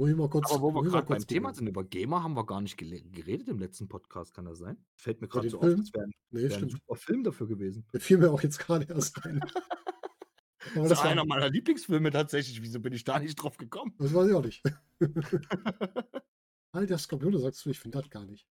[0.00, 2.60] Ich mal kurz, Aber wo wir gerade beim Thema sind, über Gamer haben wir gar
[2.60, 4.76] nicht geredet im letzten Podcast, kann das sein?
[4.94, 5.72] Fällt mir gerade so Film?
[5.72, 7.84] auf, das wäre ein, Nee, wär ein super Film dafür gewesen.
[7.92, 9.40] Der fiel mir auch jetzt gerade erst ein.
[10.74, 12.60] Das das, ist einer war, meiner Lieblingsfilme tatsächlich.
[12.60, 13.94] Wieso bin ich da nicht drauf gekommen?
[13.98, 14.62] das weiß ich auch nicht.
[16.72, 18.46] All der Skorpione sagst du, ich finde das gar nicht.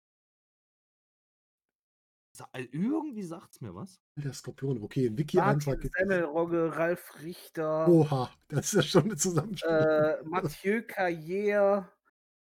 [2.53, 3.99] Irgendwie sagt es mir was.
[4.15, 7.87] Der Skorpione, okay, in Wiki-Eintrag Semmelrogge, Ralf Richter.
[7.87, 9.69] Oha, das ist ja schon eine Zusammenspiel.
[9.69, 11.87] Äh, Mathieu Carrière,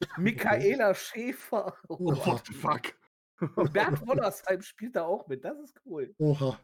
[0.19, 1.75] Michaela Schäfer.
[1.89, 2.95] Oh, what the fuck?
[3.73, 6.15] Bert Wollersheim spielt da auch mit, das ist cool.
[6.19, 6.59] Oha.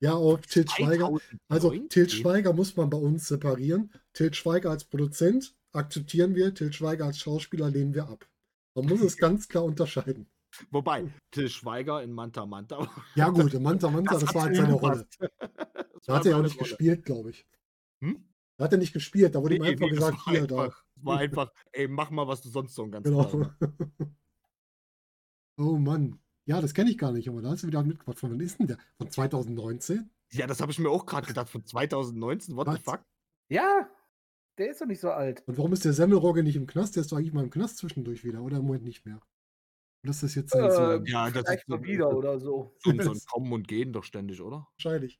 [0.00, 1.16] Ja, auch Til Schweiger.
[1.48, 3.92] Also Til Schweiger muss man bei uns separieren.
[4.12, 8.28] Til Schweiger als Produzent akzeptieren wir, Til Schweiger als Schauspieler lehnen wir ab.
[8.74, 10.26] Man muss es ganz klar unterscheiden.
[10.70, 12.88] Wobei, Til Schweiger in Manta Manta.
[13.14, 15.06] Ja, gut, in Manta Manta, das, das war halt seine Rolle.
[16.06, 16.68] Da hat er ja auch nicht Rolle.
[16.68, 17.46] gespielt, glaube ich.
[18.02, 18.28] Hm?
[18.58, 21.02] Da hat er nicht gespielt, da wurde nee, ihm einfach nee, gesagt, hier, einfach, da.
[21.02, 23.50] war einfach, ey, mach mal, was du sonst so ein ganz genau.
[25.56, 26.18] Oh Mann.
[26.46, 28.18] Ja, das kenne ich gar nicht, aber da hast du wieder mitgebracht.
[28.18, 28.76] Von wann ist denn der?
[28.98, 30.10] Von 2019?
[30.32, 31.48] Ja, das habe ich mir auch gerade gedacht.
[31.48, 32.56] Von 2019?
[32.56, 32.76] What was?
[32.76, 33.00] the fuck?
[33.48, 33.88] Ja,
[34.58, 35.42] der ist doch nicht so alt.
[35.46, 36.96] Und warum ist der Semmelrogge nicht im Knast?
[36.96, 39.20] Der ist doch eigentlich mal im Knast zwischendurch wieder, oder im Moment nicht mehr?
[40.04, 41.02] Das ist jetzt äh, so.
[41.06, 42.74] Ja, das ist mal wieder oder so.
[42.78, 44.68] So, so ein Kommen und Gehen doch ständig, oder?
[44.76, 45.18] Wahrscheinlich.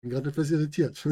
[0.00, 1.04] Bin gerade etwas irritiert.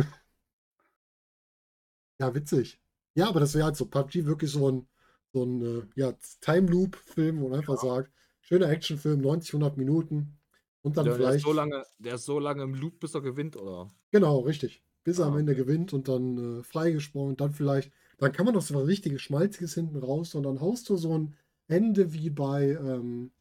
[2.18, 2.81] ja, witzig.
[3.14, 4.88] Ja, aber das wäre halt so PUBG wirklich so ein,
[5.33, 7.90] so ein äh, ja, Time Loop-Film, wo man einfach ja.
[7.90, 10.38] sagt, schöner Actionfilm, 90, 100 Minuten.
[10.81, 11.31] Und dann der, vielleicht.
[11.31, 13.95] Der ist, so lange, der ist so lange im Loop, bis er gewinnt, oder?
[14.11, 14.83] Genau, richtig.
[15.05, 15.62] Bis er ah, am Ende okay.
[15.62, 17.31] gewinnt und dann äh, freigesprochen.
[17.31, 20.61] Und dann vielleicht, dann kann man noch so was richtiges Schmalziges hinten raus und dann
[20.61, 21.37] haust du so ein
[21.68, 23.33] Ende wie bei, ähm,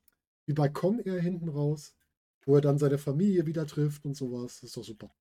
[0.45, 1.95] wie bei Con Air hinten raus,
[2.45, 4.61] wo er dann seine Familie wieder trifft und sowas.
[4.61, 5.13] Das ist doch super.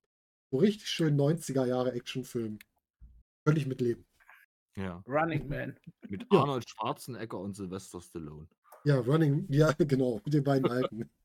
[0.50, 2.58] So richtig schön 90er Jahre Actionfilm.
[3.44, 4.04] Könnte ich mitleben.
[4.76, 5.02] Ja.
[5.06, 5.76] Running Man.
[6.08, 6.68] Mit Arnold.
[6.68, 8.48] Schwarzenegger und Sylvester Stallone.
[8.84, 11.10] Ja, Running, ja, genau, mit den beiden alten.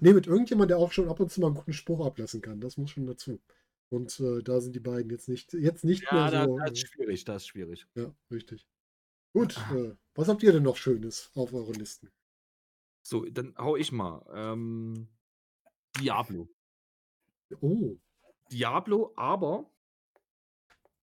[0.00, 2.60] ne, mit irgendjemand, der auch schon ab und zu mal einen guten Spruch ablassen kann.
[2.60, 3.40] Das muss schon dazu.
[3.90, 6.58] Und äh, da sind die beiden jetzt nicht, jetzt nicht ja, mehr so.
[6.58, 7.86] Ja, das ist schwierig, das ist schwierig.
[7.94, 8.66] Ja, richtig.
[9.34, 9.74] Gut, ah.
[9.74, 12.10] äh, was habt ihr denn noch Schönes auf euren Listen?
[13.02, 14.24] So, dann hau ich mal.
[14.32, 15.08] Ähm,
[16.00, 16.48] Diablo.
[17.60, 17.96] Oh.
[18.50, 19.70] Diablo, aber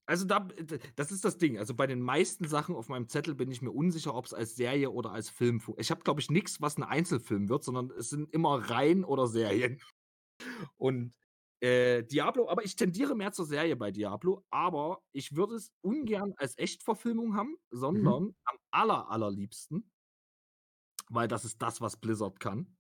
[0.06, 0.48] also da,
[0.96, 1.58] das ist das Ding.
[1.58, 4.56] Also bei den meisten Sachen auf meinem Zettel bin ich mir unsicher, ob es als
[4.56, 5.62] Serie oder als Film.
[5.78, 9.28] Ich habe, glaube ich, nichts, was ein Einzelfilm wird, sondern es sind immer Reihen oder
[9.28, 9.80] Serien.
[10.78, 11.13] Und
[11.62, 16.34] äh, Diablo, aber ich tendiere mehr zur Serie bei Diablo, aber ich würde es ungern
[16.38, 17.78] als Echtverfilmung haben, mhm.
[17.78, 18.36] sondern mhm.
[18.45, 19.89] am aller, allerliebsten,
[21.10, 22.78] weil das ist das, was Blizzard kann,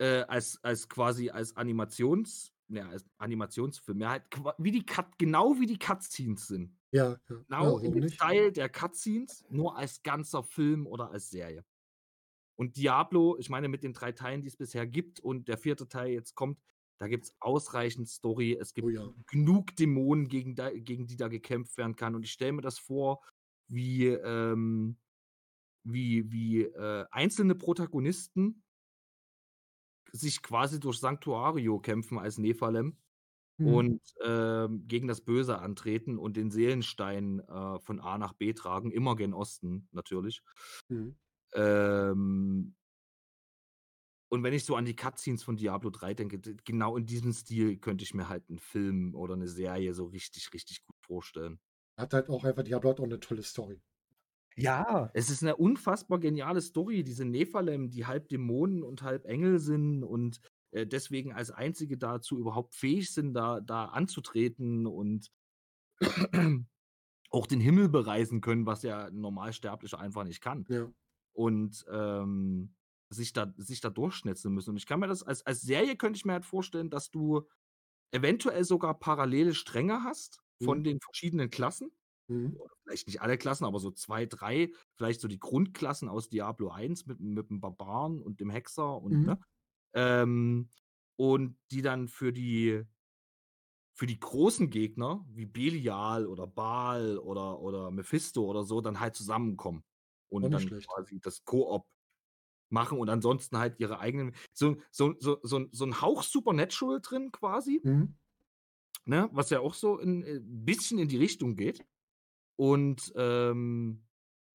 [0.00, 4.00] äh, als, als quasi als Animations- ja, Animationsfilm.
[4.00, 4.24] Ja, halt
[4.58, 6.76] wie die Cut, genau wie die Cutscenes sind.
[6.90, 7.36] Ja, ja.
[7.48, 11.64] Genau ja, im Style der Cutscenes, nur als ganzer Film oder als Serie.
[12.58, 15.88] Und Diablo, ich meine, mit den drei Teilen, die es bisher gibt und der vierte
[15.88, 16.58] Teil jetzt kommt,
[16.98, 18.58] da gibt es ausreichend Story.
[18.60, 19.08] Es gibt oh ja.
[19.28, 22.14] genug Dämonen, gegen, da, gegen die da gekämpft werden kann.
[22.14, 23.22] Und ich stelle mir das vor,
[23.68, 24.96] wie, ähm,
[25.84, 28.62] wie, wie äh, einzelne Protagonisten
[30.12, 32.96] sich quasi durch Sanctuario kämpfen als Nephalem
[33.58, 33.66] mhm.
[33.66, 38.90] und äh, gegen das Böse antreten und den Seelenstein äh, von A nach B tragen,
[38.90, 40.42] immer gen Osten natürlich.
[40.88, 41.16] Mhm.
[41.54, 42.74] Ähm,
[44.28, 47.78] und wenn ich so an die Cutscenes von Diablo 3 denke, genau in diesem Stil
[47.78, 51.58] könnte ich mir halt einen Film oder eine Serie so richtig, richtig gut vorstellen.
[51.96, 53.80] Hat halt auch einfach, Diablo hat auch eine tolle Story.
[54.56, 59.60] Ja, es ist eine unfassbar geniale Story, diese Nephalem, die halb Dämonen und halb Engel
[59.60, 60.40] sind und
[60.72, 65.30] äh, deswegen als einzige dazu überhaupt fähig sind, da, da anzutreten und
[67.30, 70.66] auch den Himmel bereisen können, was ja ein Normalsterblicher einfach nicht kann.
[70.68, 70.90] Ja.
[71.32, 72.74] Und ähm,
[73.10, 74.70] sich da, sich da durchschnitzen müssen.
[74.70, 77.48] Und ich kann mir das als, als Serie könnte ich mir halt vorstellen, dass du
[78.12, 80.84] eventuell sogar parallele Stränge hast von mhm.
[80.84, 81.90] den verschiedenen Klassen
[82.28, 82.58] Mhm.
[82.84, 87.06] Vielleicht nicht alle Klassen, aber so zwei, drei, vielleicht so die Grundklassen aus Diablo 1
[87.06, 89.26] mit, mit dem Barbaren und dem Hexer und, mhm.
[89.26, 89.40] ne?
[89.94, 90.68] Ähm,
[91.16, 92.84] und die dann für die
[93.94, 99.16] für die großen Gegner wie Belial oder Baal oder, oder Mephisto oder so dann halt
[99.16, 99.82] zusammenkommen
[100.28, 100.88] und dann schlecht.
[100.88, 101.84] quasi das Koop
[102.70, 107.32] machen und ansonsten halt ihre eigenen so, so, so, so, so ein Hauch Supernatural drin
[107.32, 107.80] quasi.
[107.82, 108.14] Mhm.
[109.04, 111.82] Ne, was ja auch so ein äh, bisschen in die Richtung geht.
[112.56, 114.04] Und ähm,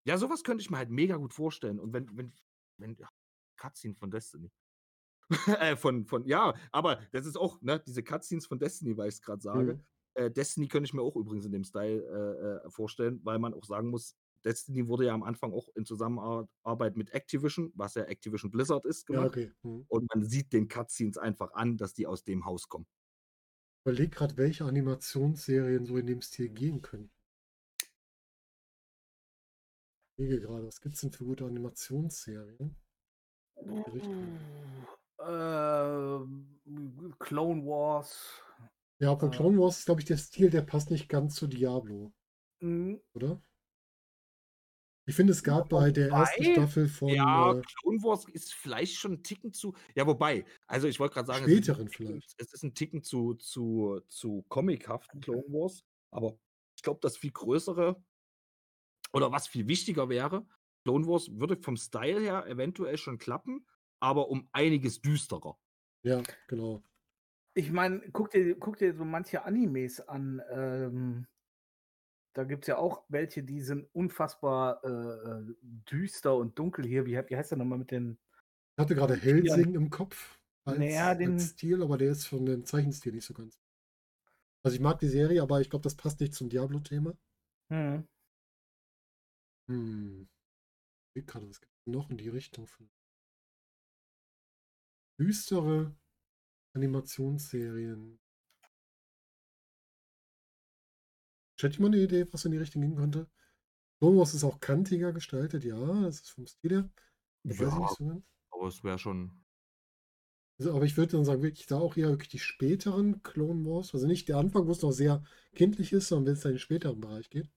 [0.05, 1.79] ja, sowas könnte ich mir halt mega gut vorstellen.
[1.79, 2.33] Und wenn, wenn,
[2.77, 3.09] wenn, ja,
[3.57, 4.51] Cutscene von Destiny.
[5.59, 9.15] äh, von, von, ja, aber das ist auch, ne, diese Cutscenes von Destiny, weil ich
[9.15, 9.75] es gerade sage.
[9.75, 9.81] Mhm.
[10.15, 13.53] Äh, Destiny könnte ich mir auch übrigens in dem Style äh, äh, vorstellen, weil man
[13.53, 14.15] auch sagen muss,
[14.45, 19.05] Destiny wurde ja am Anfang auch in Zusammenarbeit mit Activision, was ja Activision Blizzard ist,
[19.07, 19.35] gemacht.
[19.35, 19.51] Ja, okay.
[19.63, 19.85] mhm.
[19.87, 22.85] Und man sieht den Cutscenes einfach an, dass die aus dem Haus kommen.
[23.85, 27.11] Ich überlege gerade, welche Animationsserien so in dem Stil gehen können.
[30.17, 32.75] überlege gerade, was gibt es denn für gute Animationsserien?
[35.19, 36.19] Äh,
[37.19, 38.41] Clone Wars.
[38.99, 39.35] Ja, von Äh.
[39.35, 42.13] Clone Wars ist, glaube ich, der Stil, der passt nicht ganz zu Diablo,
[42.61, 43.01] Mhm.
[43.13, 43.41] oder?
[45.05, 48.95] Ich finde, es gab bei der ersten Staffel von Ja, äh, Clone Wars ist vielleicht
[48.95, 49.75] schon ein Ticken zu.
[49.95, 52.35] Ja, wobei, also ich wollte gerade sagen, es ist, ein späteren Ticken, vielleicht.
[52.37, 56.37] es ist ein Ticken zu, zu, zu comichaften Clone Wars, aber
[56.77, 58.01] ich glaube, das viel größere
[59.11, 60.45] oder was viel wichtiger wäre,
[60.85, 63.65] Clone Wars würde vom Style her eventuell schon klappen,
[63.99, 65.57] aber um einiges düsterer.
[66.03, 66.83] Ja, genau.
[67.55, 70.41] Ich meine, guck dir, guck dir so manche Animes an.
[70.49, 71.27] Ähm,
[72.33, 77.05] da gibt es ja auch welche, die sind unfassbar äh, düster und dunkel hier.
[77.05, 78.17] Wie, wie heißt der nochmal mit den.
[78.75, 82.45] Ich hatte gerade Helsing im Kopf als, Naja, den- als Stil, aber der ist von
[82.45, 83.59] dem Zeichenstil nicht so ganz.
[84.65, 87.13] Also ich mag die Serie, aber ich glaube, das passt nicht zum Diablo-Thema.
[87.69, 88.07] Hm.
[89.69, 90.27] Hm.
[91.15, 92.89] Ich gerade, was gibt noch in die Richtung von
[95.19, 95.95] düstere
[96.75, 98.19] Animationsserien.
[101.63, 103.29] Hätte ich mal eine Idee, was in die Richtung gehen könnte?
[104.01, 106.89] Wars ist auch kantiger gestaltet, ja, das ist vom Stil her.
[107.43, 107.79] Weiß ich Ja.
[107.79, 108.25] nicht so ganz.
[108.51, 109.43] Aber es wäre schon.
[110.59, 113.93] Also, aber ich würde dann sagen, wirklich da auch eher wirklich die späteren Clone Wars.
[113.93, 115.23] Also nicht der Anfang, wo es noch sehr
[115.55, 117.49] kindlich ist, sondern wenn es dann in den späteren Bereich geht.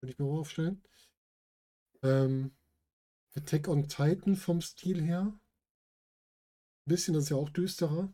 [0.00, 0.82] Würde ich mir auch aufstellen.
[2.02, 2.54] Ähm,
[3.34, 5.22] Attack on Titan vom Stil her.
[5.32, 5.40] Ein
[6.84, 8.12] bisschen, das ist ja auch düsterer.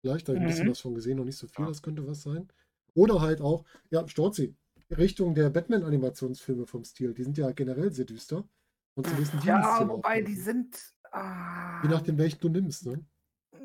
[0.00, 0.70] Vielleicht habe ich ein bisschen Mhm.
[0.70, 1.68] was von gesehen, noch nicht so viel, Ja.
[1.68, 2.50] das könnte was sein.
[2.94, 4.54] Oder halt auch, ja, Storzi,
[4.90, 7.14] Richtung der Batman-Animationsfilme vom Stil.
[7.14, 8.46] Die sind ja generell sehr düster.
[8.94, 10.78] Und zu wissen, die Ja, wobei die sind.
[11.10, 13.04] Ah, Je nachdem, welchen du nimmst, ne?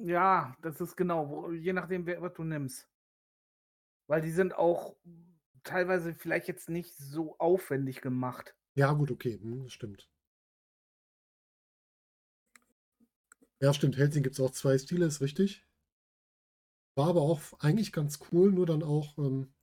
[0.03, 2.87] Ja, das ist genau, wo, je nachdem, wer, was du nimmst.
[4.07, 4.95] Weil die sind auch
[5.63, 8.55] teilweise vielleicht jetzt nicht so aufwendig gemacht.
[8.75, 10.07] Ja, gut, okay, hm, das stimmt.
[13.61, 13.97] Ja, stimmt.
[13.97, 15.66] Helsing gibt es auch zwei Stile, ist richtig.
[16.97, 19.53] War aber auch eigentlich ganz cool, nur dann auch ähm,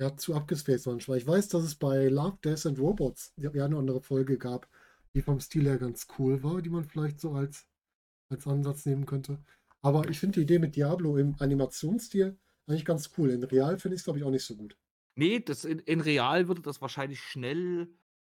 [0.00, 1.18] ja, zu abgespaced manchmal.
[1.18, 4.68] Ich weiß, dass es bei Love, Death and Robots ja eine andere Folge gab,
[5.14, 7.66] die vom Stil her ganz cool war, die man vielleicht so als,
[8.30, 9.42] als Ansatz nehmen könnte.
[9.82, 13.30] Aber ich finde die Idee mit Diablo im Animationsstil eigentlich ganz cool.
[13.30, 14.76] In Real finde ich es, glaube ich, auch nicht so gut.
[15.16, 17.88] Nee, das in, in Real würde das wahrscheinlich schnell,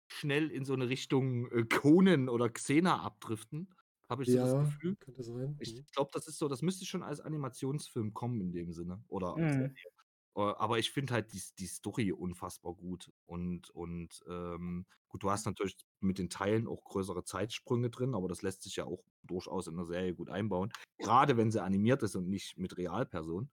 [0.06, 3.74] schnell in so eine Richtung äh, Conan oder Xena abdriften.
[4.08, 4.96] Habe ich so das Gefühl.
[5.00, 5.60] könnte sein.
[5.60, 5.86] Ich Mhm.
[5.94, 9.04] glaube, das ist so, das müsste schon als Animationsfilm kommen in dem Sinne.
[9.08, 9.76] Oder als Mhm.
[9.76, 9.92] Serie.
[10.36, 13.12] Äh, Aber ich finde halt die, die Story unfassbar gut.
[13.26, 18.28] Und, und ähm, gut, du hast natürlich mit den Teilen auch größere Zeitsprünge drin, aber
[18.28, 20.72] das lässt sich ja auch durchaus in der Serie gut einbauen.
[21.00, 23.50] Gerade wenn sie animiert ist und nicht mit Realpersonen.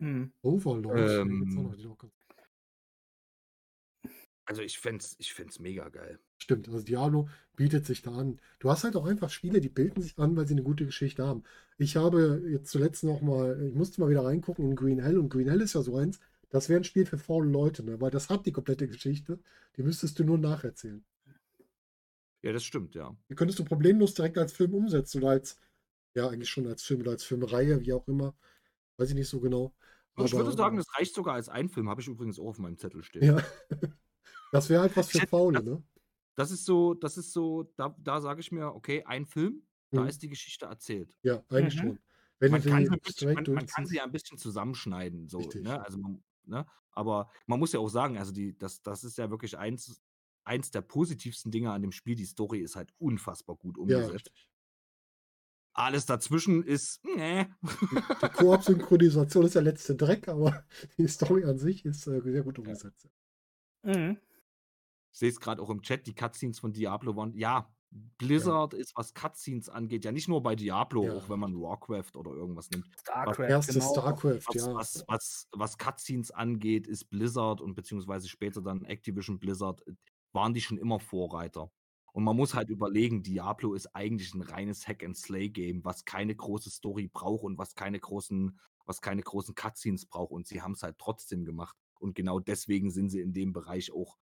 [0.00, 0.32] Hm.
[0.42, 1.76] Overlord, Ähm,
[4.48, 6.18] Also ich fände es ich fänd's mega geil.
[6.38, 8.40] Stimmt, also Diablo bietet sich da an.
[8.60, 11.26] Du hast halt auch einfach Spiele, die bilden sich an, weil sie eine gute Geschichte
[11.26, 11.44] haben.
[11.76, 15.28] Ich habe jetzt zuletzt noch mal, ich musste mal wieder reingucken in Green Hell und
[15.28, 18.00] Green Hell ist ja so eins, das wäre ein Spiel für faule Leute, ne?
[18.00, 19.38] weil das hat die komplette Geschichte,
[19.76, 21.04] die müsstest du nur nacherzählen.
[22.40, 23.14] Ja, das stimmt, ja.
[23.28, 25.58] Die könntest du problemlos direkt als Film umsetzen oder als,
[26.14, 28.34] ja eigentlich schon als Film oder als Filmreihe, wie auch immer.
[28.96, 29.74] Weiß ich nicht so genau.
[30.16, 31.90] ich würde Aber, sagen, äh, das reicht sogar als ein Film.
[31.90, 33.24] Habe ich übrigens auch auf meinem Zettel stehen.
[33.24, 33.42] Ja.
[34.52, 35.82] Das wäre halt was für Faule, das- ne?
[36.34, 40.02] Das ist so, das ist so, da, da sage ich mir, okay, ein Film, da
[40.02, 40.08] Mhm.
[40.08, 41.16] ist die Geschichte erzählt.
[41.22, 41.78] Ja, eigentlich Mhm.
[41.88, 41.98] schon.
[42.38, 45.28] Wenn Man kann, die sie ein bisschen, man, man kann sie ja ein bisschen zusammenschneiden,
[45.28, 45.64] so, Richtig.
[45.64, 45.84] ne?
[45.84, 46.64] Also man, ne?
[46.92, 50.00] Aber man muss ja auch sagen, also die, das, das ist ja wirklich eins,
[50.44, 52.14] eins der positivsten Dinge an dem Spiel.
[52.14, 54.14] Die Story ist halt unfassbar gut Ja, umgesetzt.
[54.14, 54.48] richtig.
[55.72, 57.46] Alles dazwischen ist, nee.
[57.62, 60.64] Die Koop-Synchronisation ist der letzte Dreck, aber
[60.98, 63.08] die Story an sich ist äh, sehr gut umgesetzt.
[63.82, 64.18] Mhm.
[65.12, 67.34] Ich sehe es gerade auch im Chat, die Cutscenes von Diablo waren.
[67.34, 67.70] Ja,
[68.18, 71.14] Blizzard ist, was Cutscenes angeht, ja nicht nur bei Diablo, Ja.
[71.14, 72.86] auch wenn man Warcraft oder irgendwas nimmt.
[73.00, 73.92] StarCraft, Erste genau.
[73.92, 74.74] StarCraft, Was, ja.
[74.74, 79.82] was, was, was Cutscenes angeht, ist Blizzard und beziehungsweise später dann Activision Blizzard,
[80.32, 81.70] waren die schon immer Vorreiter.
[82.12, 87.08] Und man muss halt überlegen, Diablo ist eigentlich ein reines Hack-and-Slay-Game, was keine große Story
[87.08, 90.32] braucht und was keine großen, was keine großen Cutscenes braucht.
[90.32, 91.76] Und sie haben es halt trotzdem gemacht.
[91.98, 94.18] Und genau deswegen sind sie in dem Bereich auch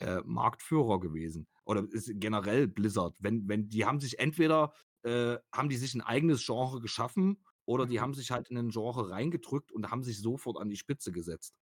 [0.00, 1.48] äh, Marktführer gewesen.
[1.64, 3.16] Oder ist generell Blizzard.
[3.20, 7.86] Wenn, wenn, die haben sich entweder, äh, haben die sich ein eigenes Genre geschaffen oder
[7.86, 8.00] die Mhm.
[8.00, 11.54] haben sich halt in ein Genre reingedrückt und haben sich sofort an die Spitze gesetzt.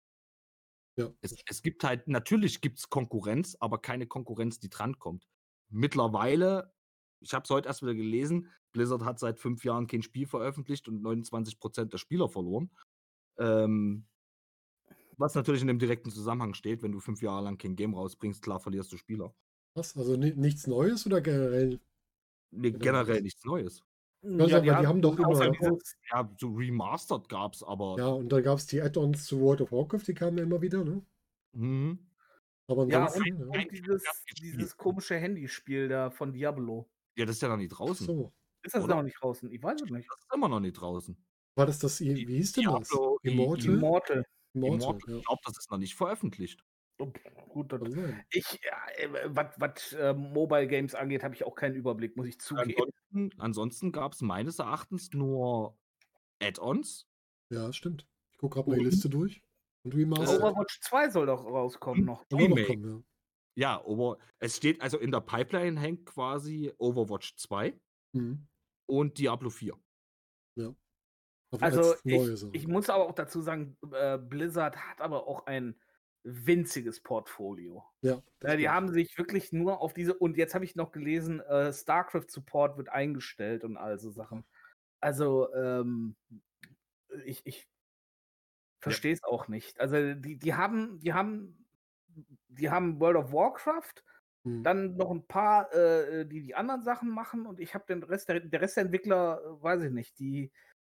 [0.96, 1.12] ja.
[1.20, 5.26] Es, es gibt halt, natürlich gibt es Konkurrenz, aber keine Konkurrenz, die drankommt.
[5.70, 6.74] Mittlerweile,
[7.20, 10.88] ich habe es heute erst wieder gelesen, Blizzard hat seit fünf Jahren kein Spiel veröffentlicht
[10.88, 12.70] und 29% der Spieler verloren.
[13.38, 14.06] Ähm,
[15.18, 18.42] was natürlich in dem direkten Zusammenhang steht, wenn du fünf Jahre lang kein Game rausbringst,
[18.42, 19.34] klar verlierst du Spieler.
[19.74, 19.96] Was?
[19.96, 21.80] Also nichts Neues oder generell?
[22.50, 23.82] Nee, generell nichts Neues.
[24.22, 25.52] Ja, ja, die, haben, die haben doch immer.
[26.10, 27.96] Ja, so Remastered gab es, aber.
[27.98, 30.82] Ja, und dann gab es die Add-ons zu World of Warcraft, die kamen immer wieder,
[30.82, 31.04] ne?
[31.52, 31.98] Mhm.
[32.66, 33.64] Aber ja, und, ja.
[33.70, 34.02] dieses,
[34.40, 36.88] dieses komische Handyspiel da von Diablo.
[37.16, 38.06] Ja, das ist ja noch nicht draußen.
[38.06, 38.32] So.
[38.62, 38.96] Ist das Oder?
[38.96, 39.50] noch nicht draußen?
[39.50, 40.10] Ich weiß es nicht.
[40.10, 41.16] Das ist immer noch nicht draußen.
[41.54, 42.90] War das das, wie hieß denn das?
[43.22, 43.74] Immortal?
[43.74, 44.26] Immortal.
[44.54, 44.98] Immortal.
[45.06, 45.16] Ja.
[45.16, 46.64] Ich glaube, das ist noch nicht veröffentlicht.
[47.48, 48.60] Gut, dann, ich,
[48.98, 52.74] äh, was äh, Mobile Games angeht, habe ich auch keinen Überblick, muss ich zugeben.
[52.76, 55.78] Ansonsten, ansonsten gab es meines Erachtens nur
[56.42, 57.06] Add-ons.
[57.50, 58.06] Ja, stimmt.
[58.32, 59.42] Ich gucke gerade mal die Liste durch.
[59.84, 60.40] Und Remastered.
[60.40, 62.24] Overwatch 2 soll doch rauskommen noch.
[62.32, 62.60] Remake.
[62.60, 63.04] Noch kommen,
[63.54, 63.76] ja.
[63.76, 67.78] ja, over, es steht also in der Pipeline hängt quasi Overwatch 2
[68.12, 68.46] mhm.
[68.86, 69.78] und Diablo 4.
[70.56, 70.74] Ja.
[71.60, 75.74] Also ich, ich, muss aber auch dazu sagen, äh, Blizzard hat aber auch ein
[76.22, 77.84] winziges Portfolio.
[78.02, 78.22] Ja.
[78.42, 81.72] ja die haben sich wirklich nur auf diese, und jetzt habe ich noch gelesen, äh,
[81.72, 84.44] StarCraft Support wird eingestellt und all so Sachen.
[85.00, 86.16] Also, ähm,
[87.24, 87.68] ich, ich
[88.80, 89.28] verstehe es ja.
[89.28, 89.80] auch nicht.
[89.80, 91.66] Also, die, die haben, die haben,
[92.48, 94.02] die haben World of Warcraft,
[94.44, 94.62] hm.
[94.64, 98.28] dann noch ein paar, äh, die die anderen Sachen machen und ich habe den Rest,
[98.28, 100.50] der, der Rest der Entwickler, äh, weiß ich nicht, die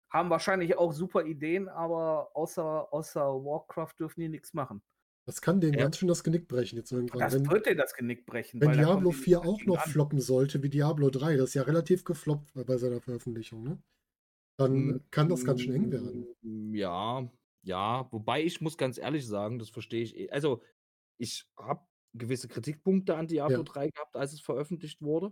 [0.09, 4.81] haben wahrscheinlich auch super Ideen, aber außer, außer Warcraft dürfen die nichts machen.
[5.25, 5.81] Das kann denen ja.
[5.81, 7.19] ganz schön das Genick brechen jetzt irgendwann.
[7.19, 8.59] Das wenn, wird denen das Genick brechen.
[8.61, 9.89] Wenn Diablo 4 auch noch an.
[9.91, 13.81] floppen sollte, wie Diablo 3, das ist ja relativ gefloppt bei seiner Veröffentlichung, ne?
[14.57, 16.27] Dann hm, kann das ganz schön eng werden.
[16.41, 17.31] Hm, ja,
[17.63, 20.17] ja, wobei ich muss ganz ehrlich sagen, das verstehe ich.
[20.17, 20.63] Eh also,
[21.19, 23.63] ich habe gewisse Kritikpunkte an Diablo ja.
[23.63, 25.31] 3 gehabt, als es veröffentlicht wurde.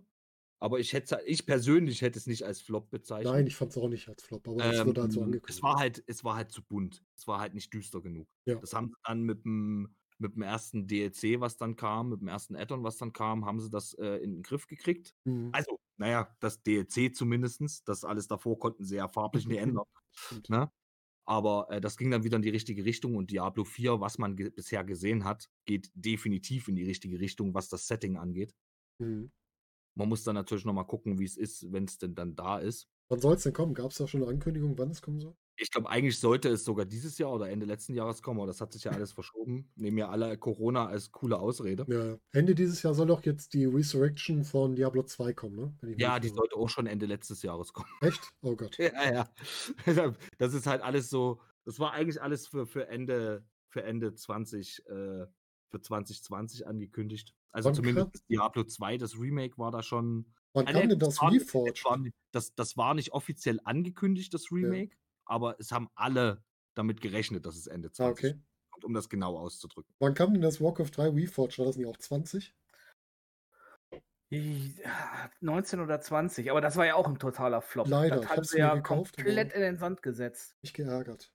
[0.60, 3.32] Aber ich hätte ich persönlich hätte es nicht als Flop bezeichnet.
[3.32, 5.58] Nein, ich fand es auch nicht als Flop, aber es wurde halt so ähm, angekündigt.
[5.58, 7.03] Es war halt, es war halt zu bunt.
[7.16, 8.28] Es war halt nicht düster genug.
[8.45, 8.55] Ja.
[8.55, 12.28] Das haben sie dann mit dem, mit dem ersten DLC, was dann kam, mit dem
[12.28, 15.14] ersten Addon, was dann kam, haben sie das äh, in den Griff gekriegt.
[15.26, 15.49] Mhm.
[15.53, 17.88] Also, naja, das DLC zumindest.
[17.88, 19.86] Das alles davor konnten sie ja farblich nicht ändern.
[20.49, 20.72] ne?
[21.26, 24.36] Aber äh, das ging dann wieder in die richtige Richtung und Diablo 4, was man
[24.38, 28.55] ge bisher gesehen hat, geht definitiv in die richtige Richtung, was das Setting angeht.
[28.99, 29.32] Mhm.
[29.97, 32.87] Man muss dann natürlich nochmal gucken, wie es ist, wenn es denn dann da ist.
[33.09, 33.73] Wann soll es denn kommen?
[33.73, 35.35] Gab es da schon eine Ankündigung, wann es kommen soll?
[35.59, 38.61] Ich glaube, eigentlich sollte es sogar dieses Jahr oder Ende letzten Jahres kommen, aber das
[38.61, 39.71] hat sich ja alles verschoben.
[39.75, 41.83] Nehmen ja alle Corona als coole Ausrede.
[41.89, 45.95] Ja, Ende dieses Jahr soll doch jetzt die Resurrection von Diablo 2 kommen, ne?
[45.97, 47.89] Ja, die sollte auch schon Ende letztes Jahres kommen.
[48.01, 48.31] Echt?
[48.41, 48.77] Oh Gott.
[48.77, 49.29] ja, ja.
[50.37, 54.85] Das ist halt alles so, das war eigentlich alles für, für Ende, für Ende 20,
[54.85, 55.25] äh,
[55.69, 57.33] für 2020 angekündigt.
[57.51, 58.21] Also Wann zumindest kann...
[58.29, 60.25] Diablo 2, das Remake war da schon.
[60.53, 62.13] Wann kam denn das Reforged?
[62.31, 65.01] Das, das, war nicht offiziell angekündigt, das Remake, ja.
[65.25, 66.43] aber es haben alle
[66.75, 68.39] damit gerechnet, dass es Ende 20 ah, okay.
[68.71, 69.93] kommt, um das genau auszudrücken.
[69.99, 71.59] Wann kam denn das Warcraft 3 Reforged?
[71.59, 72.53] War das nicht auch 20?
[74.29, 77.87] 19 oder 20, aber das war ja auch ein totaler Flop.
[77.87, 78.17] Leider.
[78.17, 80.55] Das hat sie ja gekauft, komplett in den Sand gesetzt.
[80.61, 81.31] Ich geärgert.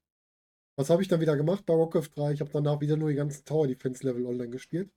[0.76, 2.32] Was habe ich dann wieder gemacht bei Warcraft 3?
[2.32, 4.90] Ich habe danach wieder nur die ganzen Tower Defense Level online gespielt.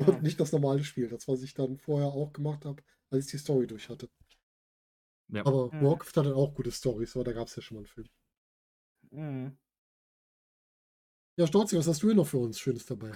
[0.00, 1.08] Und nicht das normale Spiel.
[1.08, 4.08] Das, was ich dann vorher auch gemacht habe, als ich die Story durch hatte.
[5.28, 5.44] Ja.
[5.46, 5.84] Aber mhm.
[5.84, 8.08] Warcraft hatte auch gute Stories, aber da gab es ja schon mal einen Film.
[9.10, 9.58] Mhm.
[11.36, 13.12] Ja, Storzi, was hast du hier noch für uns Schönes dabei?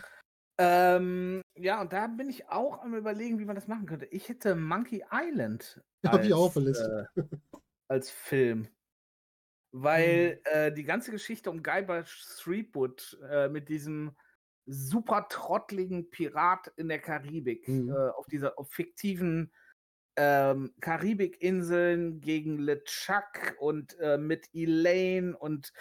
[0.58, 4.06] Ähm, ja, und da bin ich auch am überlegen, wie man das machen könnte.
[4.06, 7.08] Ich hätte Monkey Island als, Hab ich auch verlistet.
[7.14, 7.22] Äh,
[7.88, 8.68] als Film.
[9.72, 10.40] Weil mhm.
[10.44, 14.16] äh, die ganze Geschichte um Guybrush Threepwood äh, mit diesem
[14.66, 17.90] super trottligen Pirat in der Karibik, mhm.
[17.90, 19.52] äh, auf dieser auf fiktiven
[20.16, 25.72] ähm, Karibikinseln gegen LeChuck und äh, mit Elaine und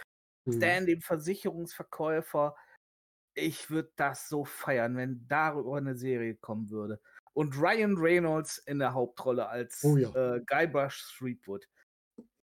[0.45, 0.53] mhm.
[0.53, 2.55] Stan, dem Versicherungsverkäufer.
[3.33, 7.01] Ich würde das so feiern, wenn darüber eine Serie kommen würde.
[7.33, 10.35] Und Ryan Reynolds in der Hauptrolle als oh ja.
[10.35, 11.67] äh, Guybrush Threepwood.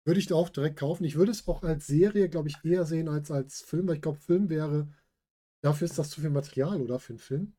[0.03, 1.03] Würde ich da auch direkt kaufen.
[1.05, 4.01] Ich würde es auch als Serie, glaube ich, eher sehen als als Film, weil ich
[4.01, 4.91] glaube, Film wäre
[5.61, 6.99] Dafür ist das zu viel Material, oder?
[6.99, 7.53] Für einen Film?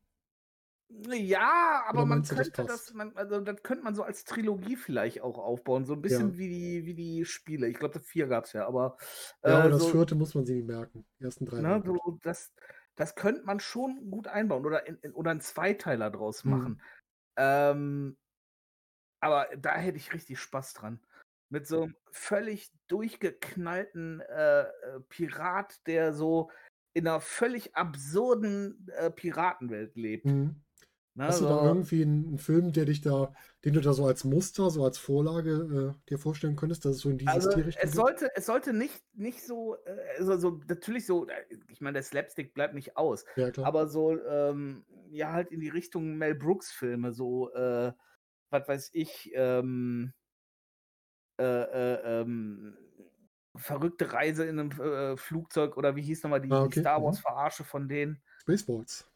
[1.11, 5.21] Ja, aber man könnte das, das, man, also das könnte man so als Trilogie vielleicht
[5.21, 5.85] auch aufbauen.
[5.85, 6.37] So ein bisschen ja.
[6.37, 7.67] wie, die, wie die Spiele.
[7.67, 8.97] Ich glaube, vier gab es ja, aber.
[9.41, 11.05] Äh, ja, aber das so, vierte muss man sich nicht merken.
[11.19, 11.61] Die ersten drei.
[11.61, 12.53] Ne, so, das,
[12.95, 16.51] das könnte man schon gut einbauen oder, in, oder einen Zweiteiler draus mhm.
[16.51, 16.81] machen.
[17.37, 18.17] Ähm,
[19.19, 20.99] aber da hätte ich richtig Spaß dran.
[21.49, 26.51] Mit so einem völlig durchgeknallten äh, äh Pirat, der so
[26.93, 30.25] in einer völlig absurden äh, Piratenwelt lebt.
[30.25, 30.63] Mhm.
[31.15, 34.23] Ne, Hast du da irgendwie einen, Film, der dich da, den du da so als
[34.23, 37.87] Muster, so als Vorlage äh, dir vorstellen könntest, dass es so in dieses also, Tierrichtung
[37.87, 41.33] es sollte, es sollte nicht, nicht so, äh, also so, natürlich so, äh,
[41.67, 45.69] ich meine, der Slapstick bleibt nicht aus, ja, aber so, ähm, ja, halt in die
[45.69, 47.91] Richtung Mel Brooks Filme, so, äh,
[48.49, 50.13] was weiß ich, ähm,
[51.39, 52.75] äh, äh, ähm,
[53.55, 56.75] verrückte Reise in einem äh, Flugzeug oder wie hieß nochmal die, ah, okay.
[56.75, 57.21] die Star Wars mhm.
[57.21, 58.21] Verarsche von denen?
[58.41, 59.09] Spaceballs.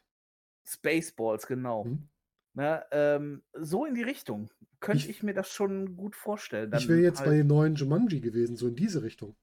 [0.64, 1.84] Spaceballs, genau.
[1.84, 2.08] Mhm.
[2.54, 6.70] Na, ähm, so in die Richtung könnte ich, ich, mir das schon gut vorstellen.
[6.70, 9.36] Dann ich wäre jetzt halt, bei dem neuen Jumanji gewesen, so in diese Richtung.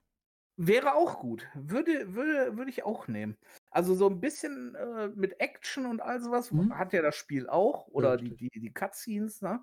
[0.57, 1.47] Wäre auch gut.
[1.53, 3.37] Würde, würde, würde ich auch nehmen.
[3.71, 6.77] Also so ein bisschen äh, mit Action und all sowas mhm.
[6.77, 7.87] hat ja das Spiel auch.
[7.87, 9.61] Oder ja, die, die, die Cutscenes, ne?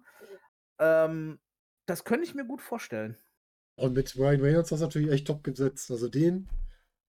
[0.78, 1.38] Ähm,
[1.86, 3.16] das könnte ich mir gut vorstellen.
[3.76, 5.90] Und mit Ryan Reynolds hast du natürlich echt top gesetzt.
[5.90, 6.48] Also den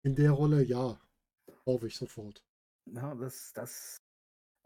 [0.03, 0.99] in der Rolle, ja,
[1.66, 2.43] kaufe ich sofort.
[2.86, 3.99] Ja, das, das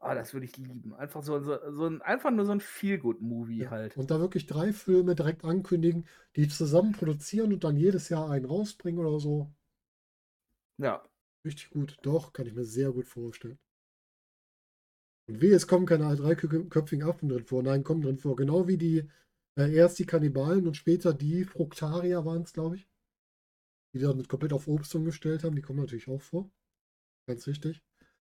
[0.03, 0.93] Ah, das würde ich lieben.
[0.95, 3.69] Einfach so, so, so ein, einfach nur so ein Feel-Good-Movie Ja.
[3.71, 3.95] halt.
[3.95, 8.43] Und da wirklich drei Filme direkt ankündigen, die zusammen produzieren und dann jedes Jahr einen
[8.45, 9.49] rausbringen oder so.
[10.77, 11.01] Ja.
[11.45, 11.97] Richtig gut.
[12.01, 13.57] Doch, kann ich mir sehr gut vorstellen.
[15.27, 17.63] Und wie es kommen keine dreiköpfigen Affen drin vor.
[17.63, 18.35] Nein, kommen drin vor.
[18.35, 19.09] Genau wie die,
[19.55, 22.89] erst die Kannibalen und später die Fruktarier waren es, glaube ich.
[23.93, 25.55] Die dann komplett auf Obst umgestellt haben.
[25.55, 26.49] Die kommen natürlich auch vor.
[27.27, 27.83] Ganz wichtig.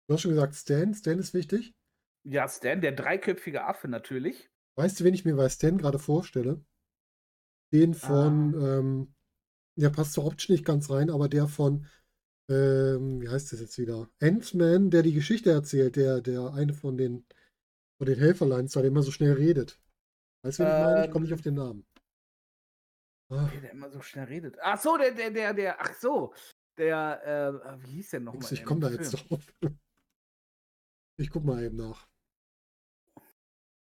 [0.07, 0.93] Du hast schon gesagt, Stan.
[0.93, 1.75] Stan ist wichtig.
[2.23, 4.49] Ja, Stan, der dreiköpfige Affe natürlich.
[4.75, 6.63] Weißt du, wen ich mir bei Stan gerade vorstelle?
[7.73, 8.79] Den von, ah.
[8.79, 9.13] ähm,
[9.77, 11.85] der passt so optisch nicht ganz rein, aber der von,
[12.49, 14.09] ähm, wie heißt das jetzt wieder?
[14.21, 17.25] Ant-Man, der die Geschichte erzählt, der, der eine von den,
[17.97, 19.79] von den Helferleins, der immer so schnell redet.
[20.43, 21.05] Weißt du, wen ähm, ich meine?
[21.05, 21.85] Ich komme nicht auf den Namen.
[23.29, 23.49] Ah.
[23.51, 24.57] Der, der immer so schnell redet.
[24.61, 26.33] Ach so, der, der, der, der, ach so.
[26.77, 28.53] Der, äh, wie hieß der nochmal?
[28.53, 29.53] Ich komme da jetzt drauf.
[31.19, 32.07] Ich guck mal eben nach.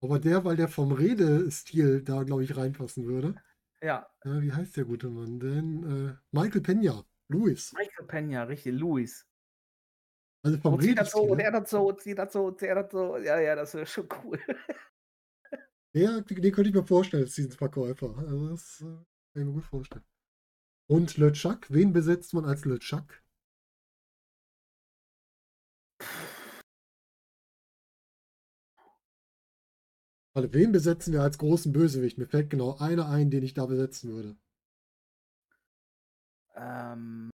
[0.02, 3.34] Aber der, weil der vom Redestil da, glaube ich, reinpassen würde.
[3.82, 4.08] Ja.
[4.24, 4.42] ja.
[4.42, 6.10] Wie heißt der gute Mann denn?
[6.10, 7.04] Äh, Michael Pena.
[7.30, 7.74] Luis.
[7.74, 9.26] Michael Pena, richtig, Luis.
[10.44, 11.06] Also vom Redestil.
[11.08, 13.18] So, und er das so, und er das so.
[13.18, 14.40] Ja, ja, das wäre schon cool.
[15.98, 18.18] ja, den könnte ich mir vorstellen, als diesen Verkäufer.
[18.18, 20.06] Also das äh, kann ich mir gut vorstellen.
[20.90, 23.22] Und Le Chuck, wen besetzt man als Le Chuck?
[30.34, 32.18] Warte, wen besetzen wir als großen Bösewicht?
[32.20, 34.38] Mir fällt genau einer ein, den ich da besetzen würde.
[36.56, 37.32] Ähm,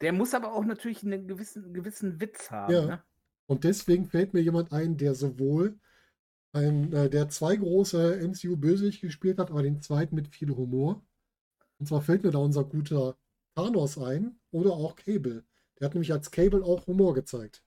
[0.00, 2.72] der muss aber auch natürlich einen gewissen, gewissen Witz haben.
[2.72, 2.86] Ja.
[2.86, 3.02] Ne?
[3.46, 5.78] Und deswegen fällt mir jemand ein, der sowohl
[6.52, 11.02] ein, äh, der zwei große MCU-Bösewicht gespielt hat, aber den zweiten mit viel Humor.
[11.78, 13.16] Und zwar fällt mir da unser guter
[13.54, 15.44] Thanos ein oder auch Cable.
[15.78, 17.62] Der hat nämlich als Cable auch Humor gezeigt.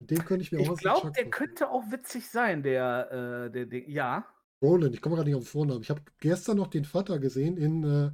[0.00, 3.66] Den könnte ich mir auch Ich glaube, der könnte auch witzig sein, der, äh, der,
[3.66, 4.26] der ja.
[4.62, 5.82] Roland, ich komme gerade nicht auf den Vornamen.
[5.82, 8.10] Ich habe gestern noch den Vater gesehen in, äh,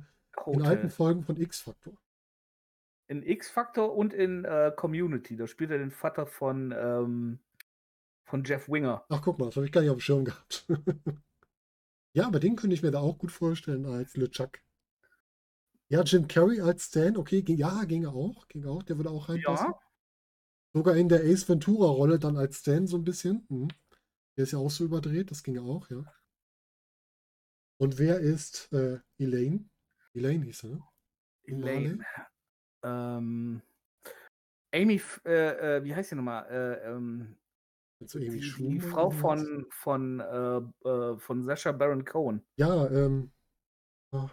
[0.51, 1.95] in alten Folgen von X-Factor.
[3.07, 5.37] In X-Factor und in äh, Community.
[5.37, 7.39] Da spielt er den Vater von, ähm,
[8.25, 9.05] von Jeff Winger.
[9.09, 10.67] Ach, guck mal, das habe ich gar nicht auf dem Schirm gehabt.
[12.15, 14.59] ja, aber den könnte ich mir da auch gut vorstellen als LeChuck.
[15.89, 19.29] Ja, Jim Carrey als Stan, okay, ging, ja, ging auch, ging auch, der würde auch
[19.29, 19.69] reinpassen.
[19.69, 19.79] Ja,
[20.73, 23.47] Sogar in der Ace Ventura-Rolle dann als Stan so ein bisschen.
[23.49, 23.69] Mhm.
[24.37, 26.05] Der ist ja auch so überdreht, das ging ja auch, ja.
[27.79, 29.69] Und wer ist äh, Elaine?
[30.15, 30.83] Elaine hieß sie, ne?
[31.45, 32.05] Elaine.
[32.83, 33.63] Ähm,
[34.75, 36.47] Amy, äh, äh, wie heißt sie nochmal?
[36.51, 36.89] Äh,
[38.15, 42.43] ähm, die, die, Frau von, von, äh, äh, von Sasha Baron Cohen.
[42.57, 43.31] Ja, ähm.
[44.13, 44.29] Oh.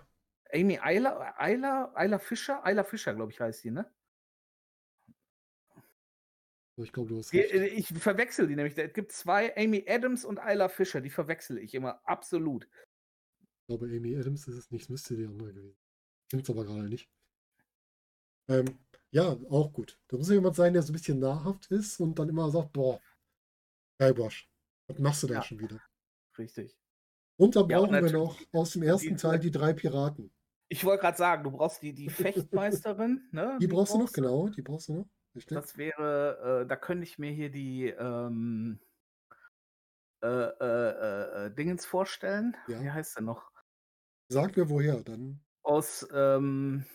[0.53, 2.65] Amy Eiler, Eiler, Eiler Fischer?
[2.65, 3.89] Eiler Fischer, glaube ich, heißt sie, ne?
[6.84, 7.51] Ich glaube, du hast recht.
[7.51, 8.78] Äh, ich verwechsel die nämlich.
[8.78, 12.67] Es gibt zwei, Amy Adams und Isla Fischer, die verwechsel ich immer absolut.
[13.61, 15.78] Ich glaube, Amy Adams ist es nicht, es müsste die andere gewesen.
[16.28, 17.09] Stimmt aber gerade nicht.
[18.47, 18.80] Ähm,
[19.11, 19.99] ja, auch gut.
[20.07, 22.99] Da muss jemand sein, der so ein bisschen nahrhaft ist und dann immer sagt, boah,
[24.02, 24.49] Guybrush,
[24.88, 25.80] was machst du da ja, schon wieder?
[26.36, 26.76] Richtig.
[27.38, 30.34] Und da brauchen ja, wir noch aus dem ersten die, Teil die drei Piraten.
[30.70, 33.58] Ich wollte gerade sagen, du brauchst die, die Fechtmeisterin, ne?
[33.60, 35.10] Die, die brauchst, brauchst du noch, genau, die brauchst du noch.
[35.36, 35.56] Richtig?
[35.56, 38.80] Das wäre, äh, da könnte ich mir hier die ähm,
[40.24, 42.58] äh, äh, äh Dingens vorstellen.
[42.68, 42.82] Ja.
[42.82, 43.52] Wie heißt der noch?
[44.30, 45.43] Sag mir woher, dann.
[45.62, 46.86] Aus, ähm,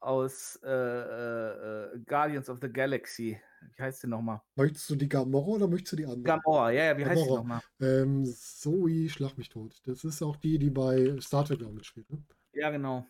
[0.00, 3.40] aus äh, äh, Guardians of the Galaxy.
[3.76, 4.40] Wie heißt die nochmal?
[4.56, 6.22] Möchtest du die Gamora oder möchtest du die andere?
[6.22, 7.18] Gamora, ja, ja, wie Gamora.
[7.20, 7.60] heißt die nochmal?
[7.80, 9.80] Ähm, Zoe, schlag mich tot.
[9.84, 12.22] Das ist auch die, die bei Star Trek auch mitspielt, ne?
[12.52, 13.06] Ja, genau.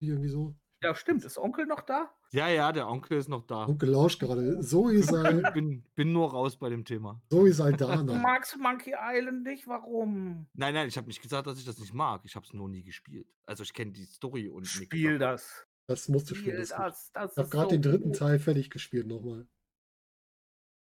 [0.00, 0.54] Die irgendwie so?
[0.82, 1.24] Ja, stimmt.
[1.24, 2.10] Ist Onkel noch da?
[2.32, 3.66] Ja, ja, der Onkel ist noch da.
[3.66, 4.60] Onkel lauscht gerade.
[4.60, 7.22] Zoe sei, Bin, bin nur raus bei dem Thema.
[7.30, 8.14] Zoe Du Saldana.
[8.18, 9.66] magst Monkey Island nicht?
[9.66, 10.46] Warum?
[10.52, 12.20] Nein, nein, ich habe nicht gesagt, dass ich das nicht mag.
[12.24, 13.26] Ich habe es nur nie gespielt.
[13.46, 15.66] Also ich kenne die Story und Spiel das.
[15.86, 16.60] Das musst du Spiel spielen.
[16.60, 17.12] Das das.
[17.12, 18.18] Das ich habe gerade so den dritten gut.
[18.18, 19.46] Teil fertig gespielt nochmal.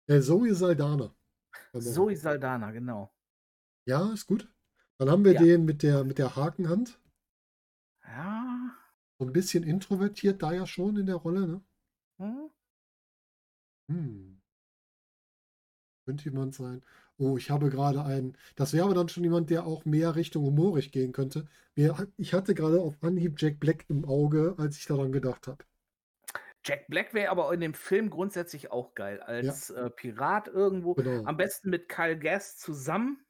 [0.09, 1.15] Äh, Zoe Saldana.
[1.79, 3.13] Zoe Saldana, genau.
[3.87, 4.49] Ja, ist gut.
[4.99, 5.41] Dann haben wir Ja.
[5.43, 7.01] den mit der, mit der Hakenhand.
[8.05, 8.77] Ja.
[9.19, 11.65] So ein bisschen introvertiert da ja schon in der Rolle, ne?
[12.19, 12.51] Hm?
[13.89, 14.43] Hm.
[16.05, 16.83] Könnte jemand sein.
[17.23, 18.37] Oh, ich habe gerade einen.
[18.57, 21.47] Das wäre aber dann schon jemand, der auch mehr Richtung humorig gehen könnte.
[22.17, 25.65] Ich hatte gerade auf Anhieb Jack Black im Auge, als ich daran gedacht habe.
[26.65, 29.21] Jack Black wäre aber in dem Film grundsätzlich auch geil.
[29.21, 30.95] Als äh, Pirat irgendwo.
[30.95, 31.25] Genau.
[31.25, 33.25] Am besten mit Kyle Gass zusammen,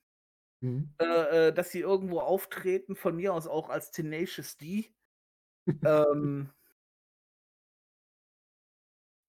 [0.63, 0.89] Mhm.
[0.99, 2.97] äh, äh, dass sie irgendwo auftreten.
[2.97, 4.95] Von mir aus auch als Tenacious D.
[5.85, 6.49] ähm,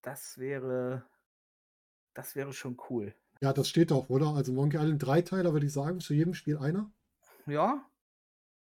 [0.02, 1.04] das wäre.
[2.14, 3.14] Das wäre schon cool.
[3.44, 4.36] Ja, das steht auch, oder?
[4.36, 6.90] Also Monkey Island Dreiteiler, würde ich sagen, zu jedem Spiel einer.
[7.46, 7.86] Ja?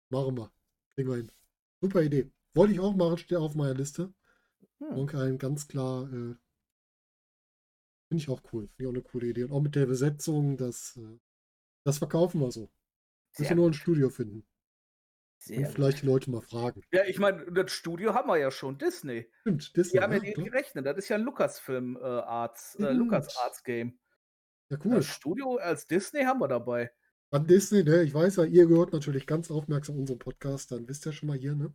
[0.09, 0.51] Machen wir.
[0.95, 1.31] Kriegen wir hin.
[1.83, 2.31] Super Idee.
[2.55, 4.11] Wollte ich auch machen, steht auf meiner Liste.
[4.79, 4.97] Hm.
[4.97, 6.05] Monkey Island ganz klar.
[6.05, 6.35] Äh,
[8.09, 8.69] Finde ich auch cool.
[8.69, 9.45] Finde ich auch eine coole Idee.
[9.45, 11.19] Und auch mit der Besetzung, das, äh,
[11.85, 12.71] das verkaufen wir so.
[13.37, 14.47] Müssen nur ein Studio finden.
[15.41, 16.81] sehr Und vielleicht die Leute mal fragen.
[16.91, 19.31] Ja, ich meine, das Studio haben wir ja schon, Disney.
[19.43, 19.99] Stimmt, Disney.
[19.99, 20.87] Die haben ja ja, die gerechnet.
[20.87, 22.79] Das ist ja ein Lucasfilm äh, Arts,
[24.71, 24.97] ja, cool.
[24.97, 26.91] Das Studio als Disney haben wir dabei.
[27.33, 28.03] An Disney, ne?
[28.03, 31.39] Ich weiß ja, ihr gehört natürlich ganz aufmerksam unseren Podcast, dann wisst ihr schon mal
[31.39, 31.73] hier, ne?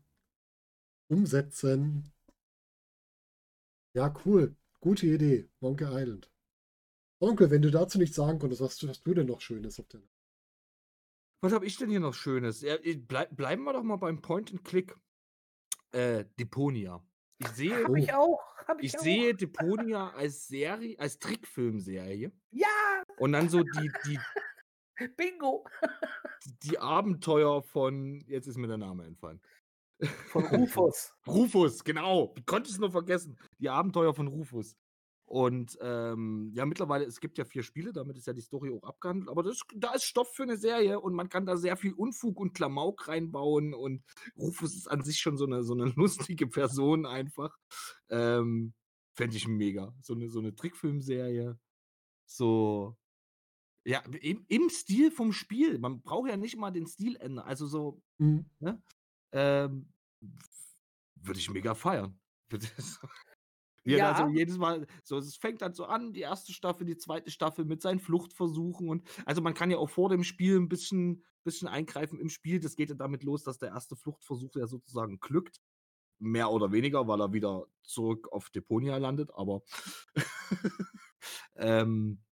[1.08, 2.12] Umsetzen.
[3.96, 4.56] Ja, cool.
[4.82, 5.50] Gute Idee.
[5.62, 6.30] Monkey Island.
[7.22, 10.02] Onkel, wenn du dazu nichts sagen konntest, was hast du denn noch Schönes auf der
[11.42, 12.62] Was habe ich denn hier noch Schönes?
[12.62, 12.78] Ja,
[13.08, 14.96] bleib, bleiben wir doch mal beim Point and Click.
[15.92, 17.02] Äh, Deponia.
[17.38, 18.42] Ich sehe, Hab ich auch.
[18.80, 19.04] Ich, ich auch.
[19.04, 22.32] sehe Deponia als Serie, als Trickfilmserie.
[22.52, 24.20] Ja, Und dann so die, die,
[25.18, 25.66] Bingo.
[26.64, 29.42] die Abenteuer von, jetzt ist mir der Name entfallen.
[30.28, 31.14] Von Rufus.
[31.28, 32.34] Rufus, genau.
[32.36, 33.38] Wie konnte ich es nur vergessen?
[33.60, 34.76] Die Abenteuer von Rufus.
[35.36, 38.88] Und ähm, ja, mittlerweile, es gibt ja vier Spiele, damit ist ja die Story auch
[38.88, 41.92] abgehandelt, aber das, da ist Stoff für eine Serie und man kann da sehr viel
[41.92, 44.02] Unfug und Klamauk reinbauen und
[44.38, 47.54] Rufus ist an sich schon so eine, so eine lustige Person einfach.
[48.08, 48.74] Ähm,
[49.12, 49.94] Fände ich mega.
[50.00, 51.60] So eine, so eine Trickfilmserie.
[52.26, 52.96] So,
[53.84, 55.80] ja, im, im Stil vom Spiel.
[55.80, 57.46] Man braucht ja nicht mal den Stil ändern.
[57.46, 58.46] Also so, Hm.
[59.34, 59.92] ähm,
[61.16, 62.18] würde ich mega feiern.
[63.86, 64.14] Ja.
[64.14, 67.32] da so jedes Mal, so es fängt dann so an, die erste Staffel, die zweite
[67.32, 71.24] Staffel mit seinen Fluchtversuchen und also man kann ja auch vor dem Spiel ein bisschen,
[71.44, 72.60] bisschen eingreifen im Spiel.
[72.60, 75.62] Das geht ja damit los, dass der erste Fluchtversuch ja sozusagen glückt.
[76.18, 79.62] Mehr oder weniger, weil er wieder zurück auf Deponia landet, aber
[81.56, 82.24] ähm,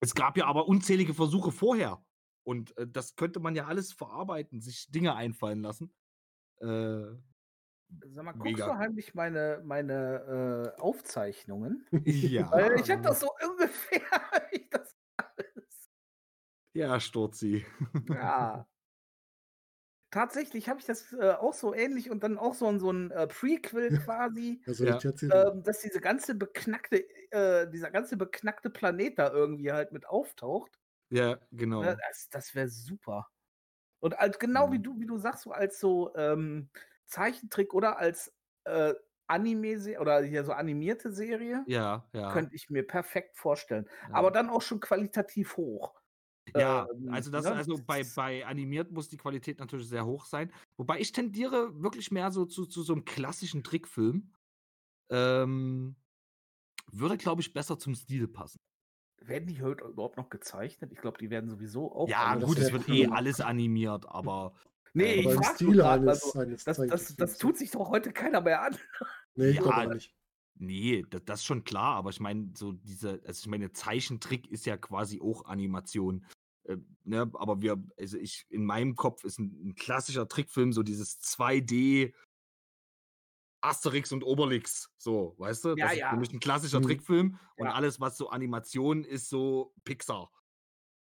[0.00, 2.02] es gab ja aber unzählige Versuche vorher.
[2.42, 5.92] Und äh, das könnte man ja alles verarbeiten, sich Dinge einfallen lassen.
[6.60, 7.04] Äh,
[8.06, 8.66] Sag mal, guckst Mega.
[8.66, 11.86] du heimlich meine, meine äh, Aufzeichnungen?
[12.04, 12.50] ja.
[12.50, 14.02] Weil ich habe das so ungefähr.
[14.52, 15.88] ich das alles.
[16.74, 17.66] Ja, Sturzi.
[18.08, 18.66] Ja.
[20.10, 23.10] Tatsächlich habe ich das äh, auch so ähnlich und dann auch so, ein- so ein
[23.10, 25.02] äh, Prequel quasi, Ja, soll Ja.
[25.30, 30.78] ähm, dass diese ganze beknackte, äh, dieser ganze beknackte Planet da irgendwie halt mit auftaucht.
[31.10, 31.82] Ja, genau.
[31.82, 33.28] Ne, das das wäre super.
[34.00, 34.82] Und als, genau wie Mhm.
[34.82, 36.70] du, wie du sagst, so als so ähm,
[37.08, 38.32] Zeichentrick oder als
[38.64, 38.94] äh,
[39.26, 42.32] Anime oder hier so animierte Serie, Ja, ja.
[42.32, 43.88] könnte ich mir perfekt vorstellen.
[44.08, 44.14] ja.
[44.14, 46.00] Aber dann auch schon qualitativ hoch.
[46.56, 50.24] Ja, ähm, also das, ne, also bei, bei animiert muss die Qualität natürlich sehr hoch
[50.24, 50.50] sein.
[50.78, 54.32] Wobei ich tendiere wirklich mehr so zu, zu so einem klassischen Trickfilm.
[55.10, 55.96] Ähm,
[56.90, 58.58] würde, glaube ich, besser zum Stil passen.
[59.20, 60.92] Werden die heute überhaupt noch gezeichnet?
[60.92, 62.08] Ich glaube, die werden sowieso auch.
[62.08, 64.54] Ja, gut, es wird eh alles animiert, aber
[64.94, 67.70] Nee, äh, ich Aber im frag Stil grad mal eines, Das, das, das tut sich
[67.70, 68.76] doch heute keiner mehr an.
[69.34, 70.16] Nee, ich Ja, nicht.
[70.56, 71.94] nee, das, das ist schon klar.
[71.94, 76.26] Aber ich meine, so diese, also ich meine, Zeichentrick ist ja quasi auch Animation.
[76.64, 77.30] Äh, ne?
[77.34, 82.12] Aber wir, also ich, in meinem Kopf ist ein, ein klassischer Trickfilm so dieses 2D
[83.60, 85.68] Asterix und Obelix, so, weißt du?
[85.70, 86.10] Ja, das ist ja.
[86.10, 86.84] für mich ein klassischer Mhm.
[86.84, 87.74] Trickfilm und Ja.
[87.74, 90.32] alles, was so Animation ist, so Pixar.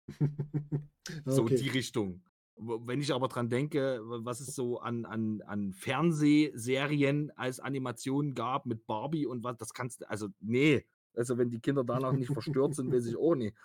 [1.26, 1.56] So okay.
[1.56, 2.22] die Richtung.
[2.56, 8.66] Wenn ich aber dran denke, was es so an, an, an Fernsehserien als Animation gab
[8.66, 10.86] mit Barbie und was, das kannst du, also nee.
[11.14, 13.56] Also wenn die Kinder danach nicht verstört sind, weiß ich auch nicht.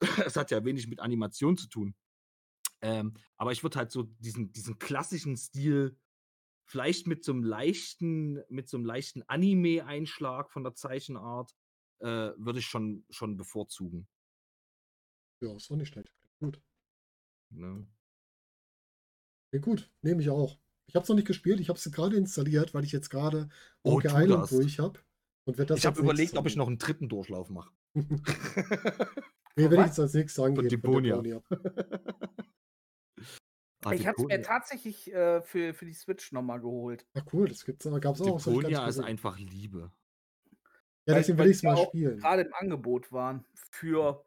[0.26, 1.94] Es hat ja wenig mit Animation zu tun.
[2.80, 5.98] Ähm, aber ich würde halt so diesen, diesen klassischen Stil
[6.66, 11.54] vielleicht mit so einem leichten, mit so einem leichten Anime-Einschlag von der Zeichenart,
[12.00, 14.08] äh, würde ich schon, schon bevorzugen.
[15.40, 16.14] Ja, ist auch nicht schlecht.
[16.40, 16.60] Gut.
[17.50, 17.86] Ne?
[19.54, 20.58] Ja, gut, nehme ich auch.
[20.86, 23.48] Ich habe es noch nicht gespielt, ich habe es gerade installiert, weil ich jetzt gerade
[23.84, 24.50] Oh, Monkey Island das.
[24.50, 24.98] durch habe.
[25.44, 27.72] Und werd das Ich habe überlegt, ob ich noch einen dritten Durchlauf mache.
[29.56, 30.56] Nee, werde ich jetzt als nächstes angehen.
[30.56, 31.22] von Deponia.
[33.86, 37.06] Ah, ich habe es mir tatsächlich äh, für, für die Switch nochmal geholt.
[37.12, 38.42] Ach cool, das gibt's, gab es auch.
[38.42, 39.92] Deponia ist einfach Liebe.
[41.06, 42.18] Ja, deswegen will ich es mal spielen.
[42.18, 44.24] Gerade im Angebot waren für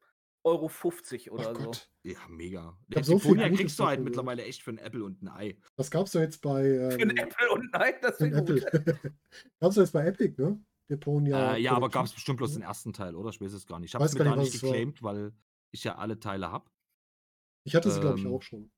[0.48, 1.64] Euro 50 Ach oder so.
[1.66, 2.78] Gott, Ja, mega.
[2.96, 5.28] hab so viel Deponia Gutes kriegst du halt mittlerweile echt für ein Apple und ein
[5.30, 5.58] Ei.
[5.76, 7.70] das gab's doch jetzt bei Für einen ähm, Apple und
[8.02, 8.64] das ein wäre gut.
[8.64, 9.12] Apple.
[9.60, 10.60] gab's doch jetzt bei Epic, ne?
[10.90, 11.56] Deponia.
[11.56, 11.92] äh, ja, aber Collection.
[12.00, 13.30] gab es bestimmt bloß den ersten Teil, oder?
[13.30, 13.94] Ich weiß es gar nicht.
[13.94, 15.34] Ich es mir gar nicht, nicht geclaimed, weil
[15.72, 16.70] ich ja alle Teile habe.
[17.66, 18.72] Ich hatte sie, glaube ich, ähm, auch schon.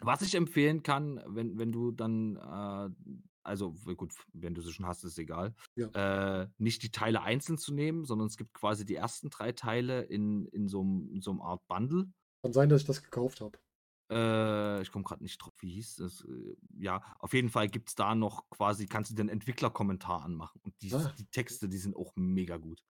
[0.00, 2.90] Was ich empfehlen kann, wenn, wenn du dann, äh,
[3.44, 7.72] also gut, wenn du sie schon hast, ist egal, äh, nicht die Teile einzeln zu
[7.74, 12.12] nehmen, sondern es gibt quasi die ersten drei Teile in, in so einem Art Bundle.
[12.42, 13.58] Kann sein, dass ich das gekauft habe.
[14.10, 16.22] Äh, ich komme gerade nicht drauf, wie hieß das?
[16.24, 20.60] Äh, Ja, auf jeden Fall gibt es da noch quasi, kannst du den Entwicklerkommentar anmachen.
[20.62, 21.12] Und die, Ah.
[21.18, 22.82] die Texte, die sind auch mega gut.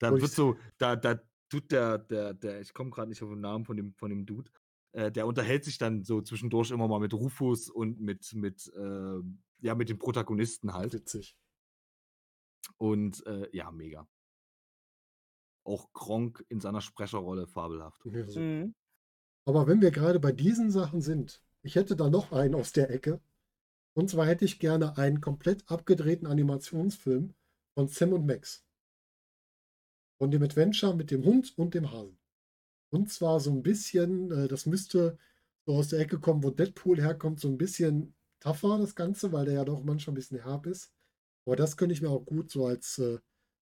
[0.00, 3.40] Da wird so, da, da tut der, der, der, ich komme gerade nicht auf den
[3.40, 4.50] Namen von dem, von dem Dude,
[4.92, 9.18] äh, der unterhält sich dann so zwischendurch immer mal mit Rufus und mit, mit, äh,
[9.64, 10.92] ja, mit den Protagonisten halt.
[10.92, 11.36] Witzig.
[12.76, 14.06] Und äh, ja, mega.
[15.64, 18.04] Auch Kronk in seiner Sprecherrolle fabelhaft.
[18.04, 18.40] Ja, so.
[18.40, 18.74] Mhm.
[19.46, 22.90] Aber wenn wir gerade bei diesen Sachen sind, ich hätte da noch einen aus der
[22.90, 23.22] Ecke.
[23.94, 27.34] Und zwar hätte ich gerne einen komplett abgedrehten Animationsfilm
[27.74, 28.66] von Sam und Max.
[30.18, 32.18] Von dem Adventure mit dem Hund und dem Hasen.
[32.90, 35.18] Und zwar so ein bisschen, äh, das müsste
[35.64, 39.46] so aus der Ecke kommen, wo Deadpool herkommt, so ein bisschen tougher, das Ganze, weil
[39.46, 40.92] der ja doch manchmal ein bisschen herb ist.
[41.46, 43.18] Aber das könnte ich mir auch gut so als, äh,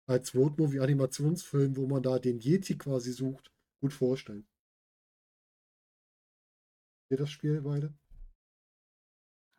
[0.07, 3.51] als Road-Movie-Animationsfilm, wo man da den Yeti quasi sucht,
[3.81, 4.47] gut vorstellen.
[7.11, 7.93] Ihr das Spiel beide?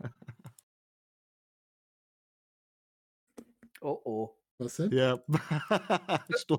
[3.82, 4.36] Oh oh.
[4.58, 4.92] Was denn?
[4.92, 5.18] Ja.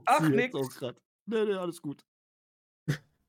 [0.05, 0.55] Ach, nix.
[0.55, 0.99] auch grad.
[1.27, 2.03] Nee, nee, alles gut.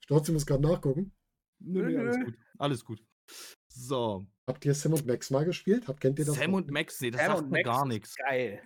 [0.00, 1.12] Storzi muss gerade nachgucken.
[1.58, 2.38] Nee, nee, alles gut.
[2.58, 3.04] Alles gut.
[3.68, 4.26] So.
[4.48, 5.86] Habt ihr Sam und Max mal gespielt?
[5.86, 6.34] Habt, kennt ihr das?
[6.34, 8.16] Sam und Max, nee, das Sam sagt mir Max gar nichts.
[8.16, 8.62] Geil.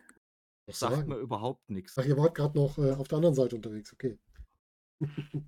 [0.66, 1.09] Das sagt sagen.
[1.09, 1.97] mir überhaupt nichts.
[1.99, 4.18] Ach, ihr wart gerade noch äh, auf der anderen Seite unterwegs, okay.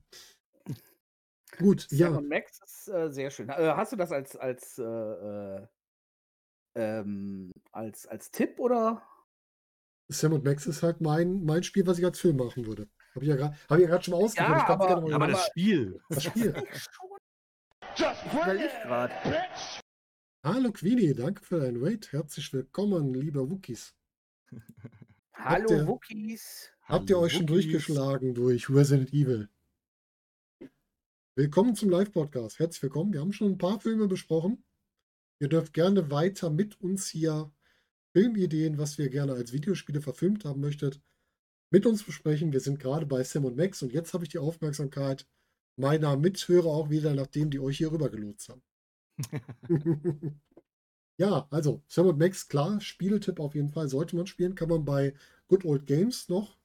[1.58, 2.18] Gut, Sam ja.
[2.18, 3.48] und Max ist äh, sehr schön.
[3.48, 5.66] Äh, hast du das als als äh, äh,
[6.76, 9.02] ähm, als als Tipp oder?
[10.08, 12.88] Sam und Max ist halt mein, mein Spiel, was ich als Film machen würde.
[13.14, 14.58] Habe ich ja gerade hab ich ja schon mal ausgeführt.
[14.58, 16.00] Ja, aber- gerne mal Ja, aber das Spiel.
[16.10, 16.54] das Spiel.
[18.32, 19.10] Überleg grad.
[20.48, 22.10] Hallo Queenie, danke für deinen Wait.
[22.10, 23.94] Herzlich willkommen, lieber Wookies.
[25.34, 26.70] Hallo ihr- Wookies.
[26.84, 27.64] Habt ihr Hallo, euch schon Wookies.
[27.64, 29.50] durchgeschlagen durch Resident Evil?
[31.34, 32.58] Willkommen zum Live-Podcast.
[32.60, 33.12] Herzlich willkommen.
[33.12, 34.64] Wir haben schon ein paar Filme besprochen.
[35.38, 37.52] Ihr dürft gerne weiter mit uns hier
[38.16, 41.02] Filmideen, was wir gerne als Videospiele verfilmt haben möchtet,
[41.70, 42.54] mit uns besprechen.
[42.54, 45.28] Wir sind gerade bei Sam und Max und jetzt habe ich die Aufmerksamkeit
[45.76, 48.62] meiner Mithörer auch wieder, nachdem die euch hier rüber gelotst haben.
[51.18, 55.14] ja, also Sam Max, klar, Spieletipp auf jeden Fall, sollte man spielen, kann man bei
[55.48, 56.58] Good Old Games noch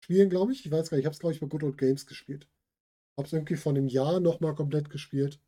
[0.00, 0.64] spielen, glaube ich.
[0.64, 2.48] Ich weiß gar nicht, ich habe es, glaube ich, bei Good Old Games gespielt.
[3.16, 5.40] Habe es irgendwie von einem Jahr nochmal komplett gespielt.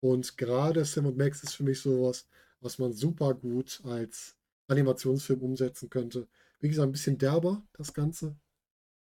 [0.00, 2.28] Und gerade Sam und Max ist für mich sowas,
[2.60, 4.36] was man super gut als
[4.68, 6.28] Animationsfilm umsetzen könnte.
[6.60, 8.36] Wie gesagt, ein bisschen derber, das Ganze,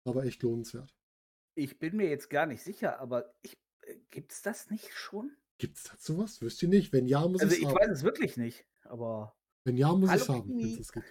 [0.05, 0.93] aber echt lohnenswert.
[1.55, 5.37] Ich bin mir jetzt gar nicht sicher, aber ich, äh, gibt's das nicht schon?
[5.61, 6.41] Gibt es dazu was?
[6.41, 6.91] Wüsst ihr nicht?
[6.91, 7.77] Wenn ja, muss Also ich ich haben.
[7.77, 11.07] weiß es wirklich nicht, aber Wenn ja, muss Hallo, ich haben, wenn es gibt.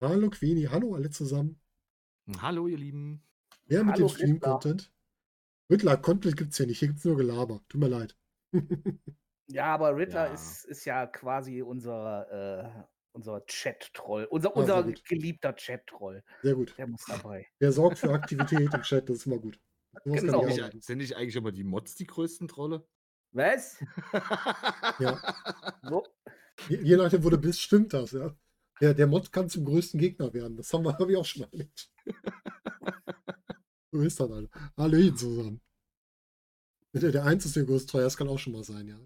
[0.00, 1.60] Hallo Queenie, hallo alle zusammen.
[2.40, 3.22] Hallo, ihr Lieben.
[3.66, 4.90] Wer mit Hallo, dem Stream-Content?
[5.70, 7.60] Rittler, Content gibt es ja nicht, hier gibt es nur Gelaber.
[7.68, 8.16] Tut mir leid.
[9.48, 10.32] ja, aber Ritter Ja.
[10.32, 12.30] ist, ist ja quasi unser,
[12.78, 16.24] äh, unser Chat-Troll, unser, Ah, unser geliebter Chat-Troll.
[16.42, 16.74] Sehr gut.
[16.78, 17.46] Der muss dabei.
[17.60, 19.60] Der sorgt für Aktivität im Chat, das ist immer gut.
[20.04, 20.14] Genau.
[20.14, 20.80] ich Sind nicht, machen.
[20.80, 22.86] sind nicht eigentlich aber die Mods die größten Trolle?
[23.32, 23.78] Was?
[24.98, 25.20] Ja.
[25.82, 26.04] So?
[26.68, 28.34] Je, je nachdem, wo du bist, stimmt das, ja.
[28.80, 30.56] Der, der Mod kann zum größten Gegner werden.
[30.56, 31.90] Das haben wir, habe ich auch schon erlebt.
[33.92, 34.50] so ist das halt.
[34.76, 35.60] Hallöchen zusammen.
[36.94, 38.98] Der, der Eins ist der größte Treuer, das kann auch schon mal sein, ja.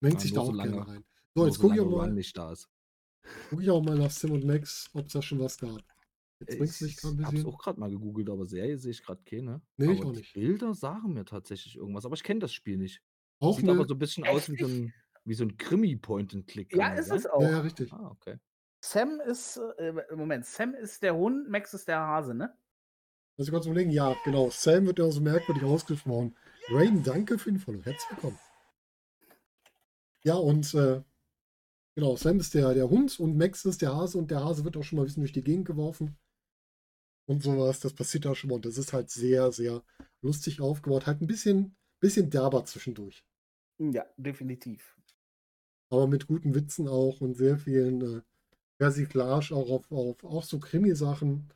[0.00, 1.04] Mengt Ja, sich da auch solange- gerne rein.
[1.34, 2.68] So, jetzt gucke ich, auch mal- nicht da ist.
[3.50, 5.80] guck ich auch mal nach Sim und Max, ob es da schon was gab.
[6.40, 7.48] Jetzt bringst du mich Ich gerade ein hab's bisschen.
[7.48, 9.60] auch gerade mal gegoogelt, aber Serie sehe ich gerade keine.
[9.76, 10.34] Nee, ich aber auch die nicht.
[10.34, 13.02] Bilder sagen mir tatsächlich irgendwas, aber ich kenne das Spiel nicht.
[13.40, 14.92] Auch Sieht eine, aber so ein bisschen aus wie so ein,
[15.24, 16.74] wie so ein Krimi-Point-and-Click.
[16.74, 17.40] Ja, ist es auch.
[17.40, 17.92] Ja, ja, richtig.
[17.92, 18.38] Ah, okay.
[18.80, 22.56] Sam ist, äh, Moment, Sam ist der Hund, Max ist der Hase, ne?
[23.36, 24.50] Also kurz überlegen, ja, genau.
[24.50, 26.36] Sam wird ja so merkwürdig ausgesprochen.
[26.70, 27.82] Rain, danke für den Follow.
[27.84, 28.38] Herzlich willkommen.
[30.24, 31.02] Ja, und äh,
[31.94, 34.76] genau, Sam ist der, der Hund und Max ist der Hase und der Hase wird
[34.76, 36.16] auch schon mal ein bisschen durch die Gegend geworfen.
[37.26, 38.56] Und sowas, das passiert da schon mal.
[38.56, 39.84] Und das ist halt sehr, sehr
[40.20, 41.06] lustig aufgebaut.
[41.06, 43.24] Halt ein bisschen, bisschen derber zwischendurch.
[43.78, 44.96] Ja, definitiv.
[45.90, 48.22] Aber mit guten Witzen auch und sehr vielen äh,
[48.78, 51.48] Persiflage auch auf, auf auch so Krimi-Sachen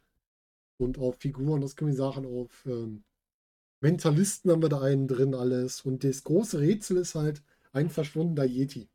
[0.78, 3.04] und auf Figuren aus Krimi-Sachen, auf ähm,
[3.82, 5.80] Mentalisten haben wir da einen drin, alles.
[5.80, 7.42] Und das große Rätsel ist halt
[7.72, 8.88] ein verschwundener Yeti.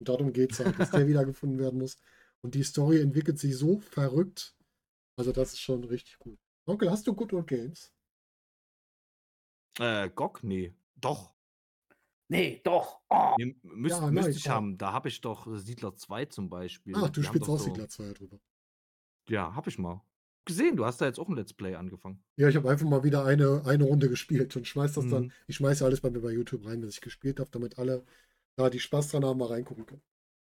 [0.00, 1.98] Und darum geht es halt, dass der wiedergefunden werden muss.
[2.40, 4.56] Und die Story entwickelt sich so verrückt.
[5.16, 6.38] Also, das ist schon richtig gut.
[6.66, 7.92] Onkel, hast du Good Old Games?
[9.78, 10.42] Äh, GOG?
[10.42, 10.74] Nee.
[10.96, 11.33] Doch.
[12.28, 13.00] Nee, doch.
[13.10, 13.34] Oh.
[13.38, 14.78] Nee, müsst, Ja, müsste nein, ich haben.
[14.78, 16.94] Da habe ich doch Siedler 2 zum Beispiel.
[16.96, 18.38] Ach, du Die spielst auch so- Siedler 2 drüber.
[19.28, 20.02] Ja, habe ich mal.
[20.46, 22.22] Gesehen, du hast da jetzt auch ein Let's Play angefangen.
[22.36, 25.24] Ja, ich habe einfach mal wieder eine, eine Runde gespielt und schmeiß das dann.
[25.24, 25.32] Mhm.
[25.46, 28.04] Ich schmeiße alles bei mir bei YouTube rein, was ich gespielt habe, damit alle,
[28.56, 30.02] da die Spaß dran haben, mal reingucken können.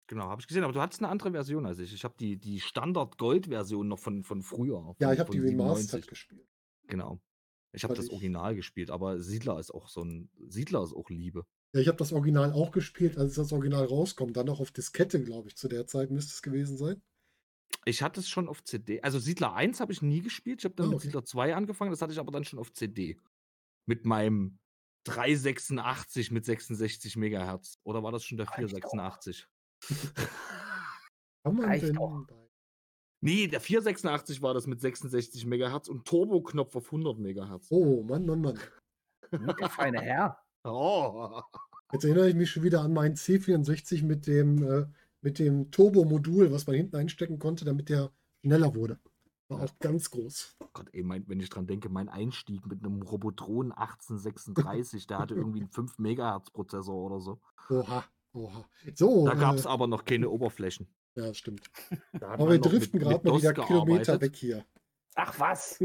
[0.08, 0.64] Genau, habe ich gesehen.
[0.64, 1.94] Aber du hattest eine andere Version als ich.
[1.94, 4.96] Ich habe die, die Standard-Gold-Version noch von, von früher.
[5.00, 6.08] Ja, von- ich habe die Remastered 97.
[6.08, 6.48] gespielt.
[6.88, 7.20] Genau.
[7.74, 10.30] Ich habe das ich- Original gespielt, aber Siedler ist auch so ein.
[10.48, 11.46] Siedler ist auch Liebe.
[11.74, 14.36] Ja, ich habe das Original auch gespielt, als das Original rauskommt.
[14.36, 17.02] Dann noch auf Diskette, glaube ich, zu der Zeit müsste es gewesen sein.
[17.86, 19.02] Ich hatte es schon auf CD.
[19.02, 20.60] Also Siedler 1 habe ich nie gespielt.
[20.62, 21.08] Ich habe dann Ah, mit okay.
[21.08, 21.92] Siedler 2 angefangen.
[21.92, 23.20] Das hatte ich aber dann schon auf CD.
[23.88, 24.58] Mit meinem
[25.08, 27.80] 386 mit 66 Megahertz.
[27.84, 28.90] Oder war das schon der Reicht doch.
[28.92, 29.48] 486?
[31.44, 32.26] Kann man Reicht denn bei-
[33.22, 37.68] Nee, der 486 war das mit 66 Megahertz und Turboknopf auf 100 Megahertz.
[37.70, 38.60] Oh, Mann, Mann, Mann.
[39.32, 40.42] Der feine Herr.
[40.64, 41.42] Oh.
[41.92, 44.86] Jetzt erinnere ich mich schon wieder an meinen C64 mit dem, äh,
[45.22, 48.12] mit dem Turbo-Modul, was man hinten einstecken konnte, damit der
[48.44, 49.00] schneller wurde.
[49.48, 49.66] War Ja.
[49.66, 50.58] auch ganz groß.
[50.74, 55.34] Gott, ey, mein, wenn ich dran denke, mein Einstieg mit einem Robotron 1836, der hatte
[55.34, 57.40] irgendwie einen 5 Megahertz Prozessor oder so.
[57.70, 58.04] Oha,
[58.34, 58.66] oha.
[58.94, 60.88] So, Da gab es äh, aber noch keine Oberflächen.
[61.16, 61.72] ja, stimmt.
[62.22, 64.64] Aber wir driften gerade mal wieder Kilometer weg hier.
[65.16, 65.80] Ach was.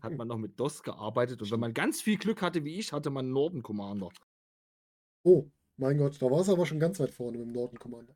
[0.00, 2.92] Hat man noch mit DOS gearbeitet und wenn man ganz viel Glück hatte wie ich,
[2.92, 4.10] hatte man einen Norden Commander.
[5.24, 8.14] oh, mein Gott, da war es aber schon ganz weit vorne mit dem Norden Commander.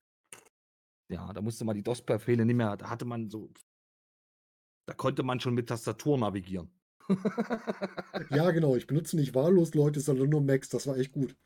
[1.10, 3.50] Ja, da musste man die DOS-Befehle nicht mehr, da hatte man so,
[4.86, 6.70] da konnte man schon mit Tastatur navigieren.
[8.30, 8.76] Ja, genau.
[8.76, 10.68] Ich benutze nicht wahllos Leute, sondern nur Max.
[10.68, 11.36] Das war echt gut.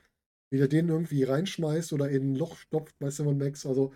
[0.50, 3.66] Wie der den irgendwie reinschmeißt oder in ein Loch stopft bei Simon Max.
[3.66, 3.92] Also,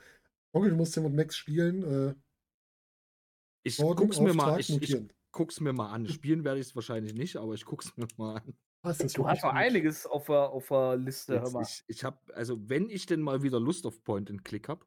[0.53, 1.83] Onkel, du musst Simon Max spielen.
[1.83, 2.15] Äh,
[3.67, 4.97] Ich morgen guck's mir mal, ich, ich
[5.33, 6.07] guck's mir mal an.
[6.09, 8.55] Spielen werde ich es wahrscheinlich nicht, aber ich guck's mir mal an.
[8.89, 11.63] Ist das Du hast noch einiges auf der, auf der Liste, hör Jetzt, mal.
[11.63, 14.87] ich ich habe, also wenn ich denn mal wieder Lust auf Point and Click habe,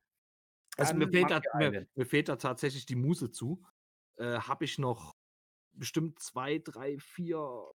[0.78, 3.62] also mir fehlt, da, mir, mir fehlt da tatsächlich die Muse zu,
[4.16, 5.18] äh, habe ich noch
[5.74, 7.70] bestimmt zwei, drei, vier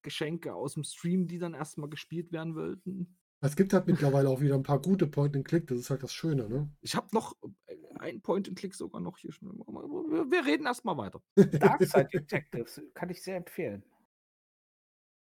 [0.00, 3.18] Geschenke aus dem Stream, die dann erstmal gespielt werden wollten.
[3.42, 5.66] Es gibt halt mittlerweile auch wieder ein paar gute Point-and-Click.
[5.66, 6.68] Das ist halt das Schöne, ne?
[6.82, 7.34] Ich habe noch
[7.66, 9.32] äh, ein Point and Click sogar noch hier.
[9.32, 9.52] schnell.
[9.52, 11.22] Wir, reden erstmal weiter.
[11.36, 13.82] Darkside Detectives kann ich sehr empfehlen.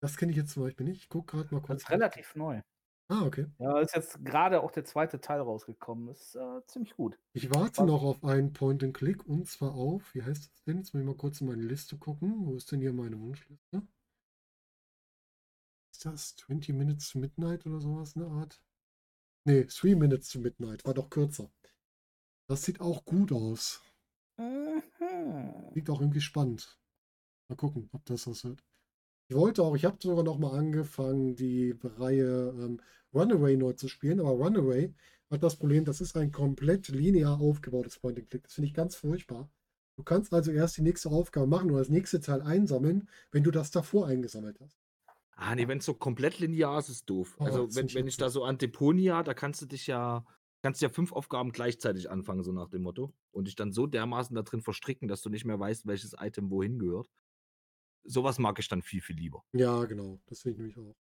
[0.02, 1.04] Das kenne ich jetzt zum Beispiel nicht.
[1.04, 1.84] Ich gucke gerade mal Das kurz.
[1.84, 2.62] ist relativ neu.
[3.12, 3.48] Ah, okay.
[3.58, 6.10] Ja, ist jetzt gerade auch der zweite Teil rausgekommen.
[6.10, 7.18] Ist äh, ziemlich gut.
[7.34, 7.88] Ich warte Was?
[7.88, 10.78] noch auf einen Point-and-Click und zwar auf, wie heißt das denn?
[10.78, 12.46] Jetzt muss ich mal kurz in meine Liste gucken.
[12.46, 13.82] Wo ist denn hier meine Wunschliste?
[16.00, 18.64] Ist das 20 Minutes to Midnight oder sowas in der Art?
[19.44, 21.52] Nee, 3 Minutes to Midnight, war doch kürzer.
[22.48, 23.82] Das sieht auch gut aus.
[24.38, 24.82] Mhm.
[25.74, 26.80] Klingt auch irgendwie spannend.
[27.50, 28.64] Mal gucken, ob das was wird.
[29.28, 32.80] Ich wollte auch, ich habe sogar noch mal angefangen, die Reihe ähm,
[33.14, 34.94] Runaway neu zu spielen, aber Runaway
[35.30, 38.44] hat das Problem, das ist ein komplett linear aufgebautes Point-and-Click.
[38.44, 39.52] Das finde ich ganz furchtbar.
[39.98, 43.52] Du kannst also erst die nächste Aufgabe machen oder das nächste Teil einsammeln, wenn du
[43.52, 44.79] das davor eingesammelt hast.
[45.42, 47.38] Ah, nee, wenn es so komplett linear ist, ist doof.
[47.40, 50.26] Oh, also, wenn, wenn ich da so an Deponia, da kannst du dich ja,
[50.62, 53.14] kannst ja fünf Aufgaben gleichzeitig anfangen, so nach dem Motto.
[53.32, 56.50] Und dich dann so dermaßen da drin verstricken, dass du nicht mehr weißt, welches Item
[56.52, 57.10] wohin gehört.
[58.04, 59.44] Sowas mag ich dann viel, viel lieber.
[59.54, 60.20] Ja, genau.
[60.26, 60.96] Das finde ich nämlich auch.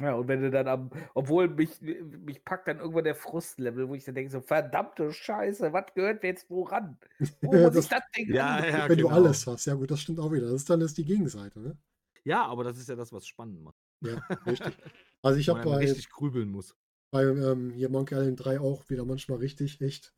[0.00, 3.94] Ja, und wenn du dann am, obwohl mich, mich packt dann irgendwann der Frustlevel, wo
[3.94, 6.98] ich dann denke, so verdammte Scheiße, was gehört jetzt woran?
[7.42, 9.16] Wo muss Das- ich das Ding Ja, ja, wenn du genau.
[9.16, 9.66] alles hast.
[9.66, 10.46] Ja, gut, das stimmt auch wieder.
[10.46, 11.78] Das ist dann ist die Gegenseite, ne?
[12.24, 13.78] Ja, aber das ist ja das, was spannend macht.
[14.02, 14.78] Ja, richtig.
[15.22, 16.74] Also ich Ich habe bei, richtig grübeln muss.
[17.10, 20.12] bei ähm, hier Monkey Island 3 auch wieder manchmal richtig echt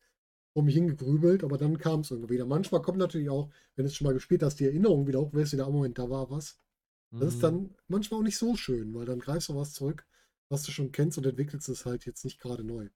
[0.54, 2.46] um mich hingegrübelt, aber dann kam es irgendwie wieder.
[2.46, 5.32] Manchmal kommt natürlich auch, wenn du es schon mal gespielt hast, die Erinnerung wieder hoch,
[5.34, 6.58] weißt du wieder, oh Moment, da war was.
[7.18, 7.44] Das ist Mhm.
[7.44, 10.06] dann manchmal auch nicht so schön, weil dann greifst du was zurück.
[10.50, 12.88] was du schon kennst und entwickelst es halt jetzt nicht gerade neu.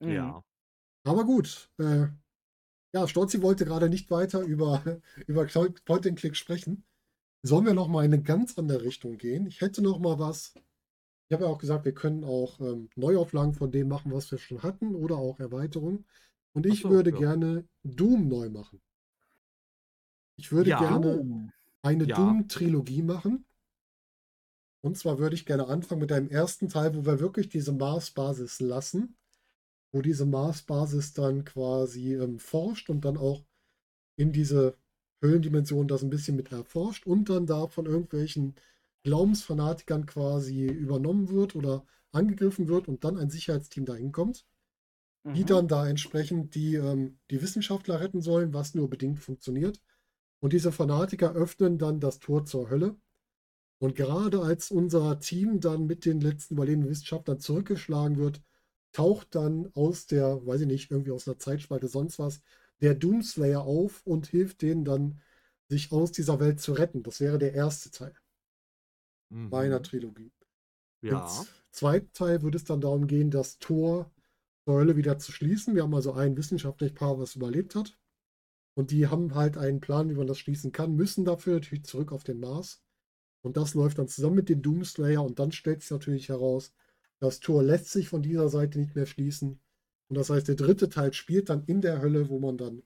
[0.00, 0.14] Mhm.
[0.14, 0.44] Ja.
[1.04, 2.08] Aber gut, äh,
[2.94, 4.82] ja, Stolzi wollte gerade nicht weiter über,
[5.28, 5.46] über
[5.86, 6.84] Point and Click sprechen.
[7.42, 9.46] Sollen wir noch mal in eine ganz andere Richtung gehen?
[9.46, 10.52] Ich hätte noch mal was.
[11.28, 14.38] Ich habe ja auch gesagt, wir können auch ähm, Neuauflagen von dem machen, was wir
[14.38, 16.04] schon hatten, oder auch Erweiterungen.
[16.52, 17.18] Und ich so, würde ja.
[17.18, 18.80] gerne Doom neu machen.
[20.36, 20.78] Ich würde Ja.
[20.80, 21.48] gerne Oh.
[21.82, 22.16] eine Ja.
[22.16, 23.44] Doom-Trilogie machen.
[24.82, 28.60] Und zwar würde ich gerne anfangen mit einem ersten Teil, wo wir wirklich diese Mars-Basis
[28.60, 29.16] lassen,
[29.92, 33.44] wo diese Mars-Basis dann quasi ähm, forscht und dann auch
[34.16, 34.76] in diese
[35.22, 38.54] Höhlendimension das ein bisschen mit erforscht und dann da von irgendwelchen
[39.04, 44.44] Glaubensfanatikern quasi übernommen wird oder angegriffen wird und dann ein Sicherheitsteam dahin kommt,
[45.34, 45.46] die Mhm.
[45.46, 49.80] dann da entsprechend die, ähm, die Wissenschaftler retten sollen, was nur bedingt funktioniert.
[50.40, 52.96] Und diese Fanatiker öffnen dann das Tor zur Hölle.
[53.78, 58.42] Und gerade als unser Team dann mit den letzten überlebenden Wissenschaftlern zurückgeschlagen wird,
[58.92, 62.42] taucht dann aus der, weiß ich nicht, irgendwie aus einer Zeitspalte, sonst was,
[62.82, 65.20] der Doomslayer auf und hilft denen dann,
[65.68, 67.02] sich aus dieser Welt zu retten.
[67.02, 68.14] Das wäre der erste Teil
[69.50, 69.82] meiner Mhm.
[69.82, 70.32] Trilogie.
[71.02, 71.26] Ja.
[71.40, 74.10] Im zweiten Teil würde es dann darum gehen, das Tor
[74.64, 75.74] zur Hölle wieder zu schließen.
[75.74, 77.98] Wir haben also ein wissenschaftliches Paar, was überlebt hat.
[78.74, 82.12] Und die haben halt einen Plan, wie man das schließen kann, müssen dafür natürlich zurück
[82.12, 82.82] auf den Mars.
[83.42, 85.22] Und das läuft dann zusammen mit dem Doomslayer.
[85.22, 86.72] Und dann stellt sich natürlich heraus,
[87.20, 89.60] das Tor lässt sich von dieser Seite nicht mehr schließen.
[90.10, 92.82] Und das heißt, der dritte Teil spielt dann in der Hölle, wo man dann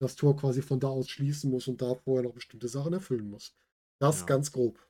[0.00, 3.30] das Tor quasi von da aus schließen muss und da vorher noch bestimmte Sachen erfüllen
[3.30, 3.56] muss.
[4.00, 4.26] Das Ja.
[4.26, 4.80] ganz grob.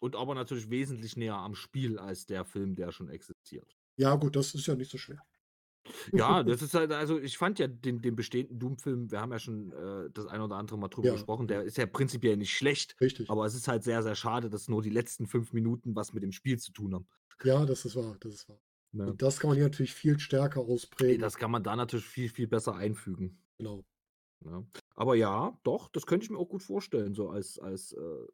[0.00, 3.76] Und aber natürlich wesentlich näher am Spiel als der Film, der schon existiert.
[3.96, 5.22] Ja, gut, das ist ja nicht so schwer.
[6.14, 9.38] Ja, das ist halt, also ich fand ja den, den bestehenden Doom-Film, wir haben ja
[9.38, 11.12] schon äh, das ein oder andere Mal drüber Ja.
[11.12, 13.28] gesprochen, der ist ja prinzipiell nicht schlecht, Richtig.
[13.28, 16.22] aber es ist halt sehr, sehr schade, dass nur die letzten fünf Minuten was mit
[16.22, 17.08] dem Spiel zu tun haben.
[17.42, 18.60] Ja, das ist wahr, das ist wahr.
[18.92, 19.06] Ne?
[19.06, 21.20] Und das kann man hier natürlich viel stärker ausprägen.
[21.20, 23.38] Das kann man da natürlich viel, viel besser einfügen.
[23.58, 23.84] genau.
[24.44, 24.66] Ne?
[24.94, 28.26] Aber ja, doch, das könnte ich mir auch gut vorstellen, so als, als äh,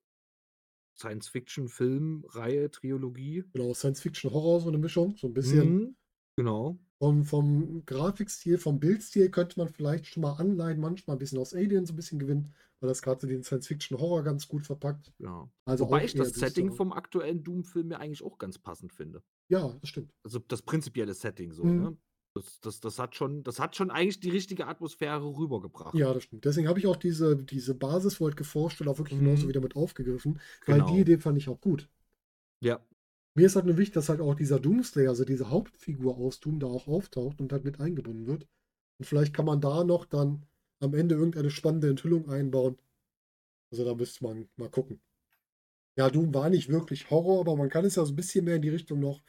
[0.98, 3.44] Science-Fiction-Film-Reihe, Trilogie.
[3.52, 5.16] Genau, Science-Fiction-Horror, so eine Mischung.
[5.16, 5.96] So ein bisschen Mhm,
[6.36, 6.78] Genau.
[7.04, 11.52] Vom, vom Grafikstil, vom Bildstil könnte man vielleicht schon mal anleihen, manchmal ein bisschen aus
[11.52, 15.12] Alien so ein bisschen gewinnen, weil das gerade so den Science-Fiction-Horror ganz gut verpackt.
[15.18, 15.46] Ja.
[15.66, 19.22] Also Wobei ich das Setting vom aktuellen Doom-Film ja eigentlich auch ganz passend finde.
[19.48, 20.12] Ja, das stimmt.
[20.22, 21.82] Also das prinzipielle Setting so, Mhm.
[21.82, 21.96] ne?
[22.36, 25.94] Das, das, das, hat schon, das hat schon eigentlich die richtige Atmosphäre rübergebracht.
[25.94, 26.44] Ja, das stimmt.
[26.44, 29.48] Deswegen habe ich auch diese, diese Basis, wo halt geforscht wird, auch wirklich genauso Mhm.
[29.50, 30.92] wieder mit aufgegriffen, weil Genau.
[30.92, 31.88] die Idee fand ich auch gut.
[32.60, 32.80] Ja.
[33.34, 36.60] Mir ist halt nur wichtig, dass halt auch dieser Doomslayer, also diese Hauptfigur aus Doom,
[36.60, 38.46] da auch auftaucht und halt mit eingebunden wird.
[38.98, 40.46] Und vielleicht kann man da noch dann
[40.78, 42.78] am Ende irgendeine spannende Enthüllung einbauen.
[43.72, 45.00] Also da müsste man mal gucken.
[45.96, 48.56] Ja, Doom war nicht wirklich Horror, aber man kann es ja so ein bisschen mehr
[48.56, 49.22] in die Richtung noch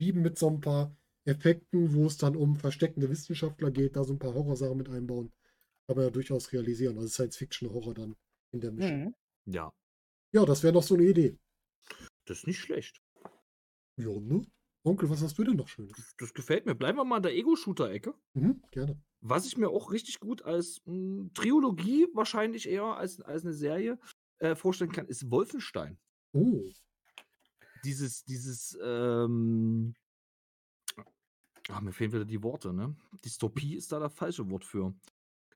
[0.00, 4.14] schieben mit so ein paar Effekten, wo es dann um versteckende Wissenschaftler geht, da so
[4.14, 5.32] ein paar Horrorsachen mit einbauen.
[5.86, 6.96] Kann man ja durchaus realisieren.
[6.96, 8.16] Also Science-Fiction-Horror dann
[8.52, 9.04] in der Mischung.
[9.04, 9.14] Mhm.
[9.46, 9.72] Ja.
[10.32, 11.36] Ja, das wäre noch so eine Idee.
[12.24, 13.02] Das ist nicht schlecht.
[14.00, 14.42] Ja, ne?
[14.82, 15.92] Onkel, was hast du denn noch Schönes?
[15.96, 16.74] Das, das gefällt mir.
[16.74, 18.14] Bleiben wir mal in der Ego-Shooter-Ecke.
[18.34, 18.98] Mhm, gerne.
[19.20, 23.98] Was ich mir auch richtig gut als mh, Trilogie wahrscheinlich eher als, als eine Serie
[24.38, 25.98] äh, vorstellen kann, ist Wolfenstein.
[26.32, 26.62] Oh,
[27.84, 29.94] Dieses, dieses, ähm,
[31.68, 32.96] ah, mir fehlen wieder die Worte, ne?
[33.24, 34.94] Dystopie ist da das falsche Wort für.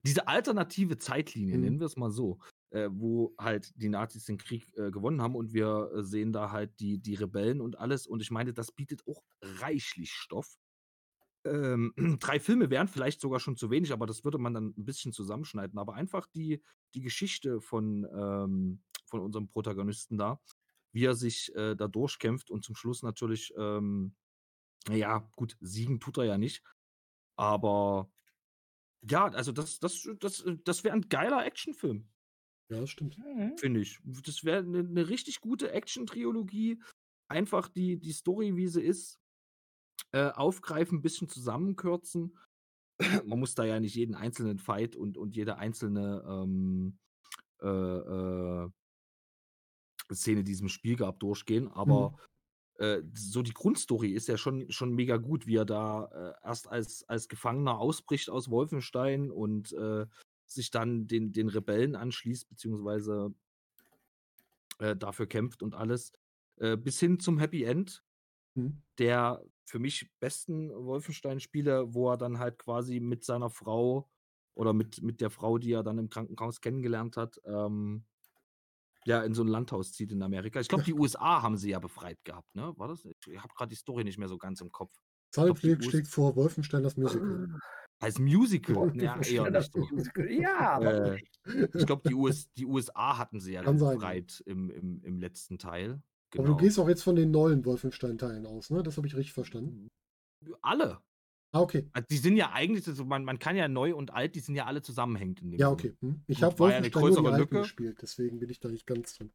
[0.04, 1.60] Diese alternative Zeitlinie, Mhm.
[1.62, 2.38] nennen wir es mal so,
[2.74, 6.50] äh, wo halt die Nazis den Krieg äh, gewonnen haben und wir äh, sehen da
[6.50, 8.08] halt die, die Rebellen und alles.
[8.08, 10.58] Und ich meine, das bietet auch reichlich Stoff.
[11.44, 14.84] Ähm, drei Filme wären vielleicht sogar schon zu wenig, aber das würde man dann ein
[14.84, 15.78] bisschen zusammenschneiden.
[15.78, 16.64] Aber einfach die,
[16.94, 20.40] die Geschichte von, ähm, von unserem Protagonisten da,
[20.90, 24.16] wie er sich äh, da durchkämpft und zum Schluss natürlich, ähm,
[24.88, 26.64] ja, gut, siegen tut er ja nicht.
[27.36, 28.10] Aber
[29.02, 32.08] ja, also das, das, das, das wäre ein geiler Actionfilm,
[32.74, 33.18] ja, das stimmt.
[33.18, 33.56] Mhm.
[33.56, 34.00] finde ich.
[34.04, 36.82] Das wäre eine ne richtig gute Action-Trilogie.
[37.28, 39.18] Einfach die, die Story, wie sie ist,
[40.12, 42.36] äh, aufgreifen, ein bisschen zusammenkürzen.
[43.26, 46.98] Man muss da ja nicht jeden einzelnen Fight und, und jede einzelne ähm,
[47.62, 48.70] äh, äh,
[50.12, 51.68] Szene, die es im Spiel gab, durchgehen.
[51.68, 52.16] Aber
[52.78, 56.68] äh, so die Grundstory ist ja schon, schon mega gut, wie er da äh, erst
[56.68, 60.06] als, als Gefangener ausbricht aus Wolfenstein und äh,
[60.46, 63.34] sich dann den, den Rebellen anschließt, beziehungsweise
[64.78, 66.12] äh, dafür kämpft und alles.
[66.56, 68.04] Äh, bis hin zum Happy End,
[68.56, 68.82] Mhm.
[68.98, 74.08] der für mich besten Wolfenstein-Spiele, wo er dann halt quasi mit seiner Frau
[74.54, 78.04] oder mit, mit der Frau, die er dann im Krankenhaus kennengelernt hat, ähm,
[79.06, 80.60] ja in so ein Landhaus zieht in Amerika.
[80.60, 82.72] Ich glaube, die USA haben sie ja befreit gehabt, ne?
[82.76, 83.04] War das?
[83.04, 84.94] Ich habe gerade die Story nicht mehr so ganz im Kopf.
[85.30, 87.58] Zahlpflege schlägt vor Wolfenstein das Musical.
[88.04, 88.92] Als Musical?
[88.96, 89.88] Ja, eher nicht so.
[90.28, 91.22] Ja, Äh,
[91.74, 96.02] ich glaube, die, US, die USA hatten sie ja befreit im, im, im letzten Teil.
[96.36, 98.82] Aber du gehst auch jetzt von den neuen Wolfenstein-Teilen aus, ne?
[98.82, 99.88] Das habe ich richtig verstanden.
[100.60, 101.00] Alle.
[101.52, 101.88] Ah, okay.
[101.92, 104.56] Also die sind ja eigentlich, also man, man kann ja neu und alt, die sind
[104.56, 105.94] ja alle zusammenhängend in dem Ja, okay.
[106.00, 106.22] Hm.
[106.26, 107.60] Ich habe war ja Wolfenstein nur die Lücke.
[107.60, 109.32] gespielt, deswegen bin ich da nicht ganz drin.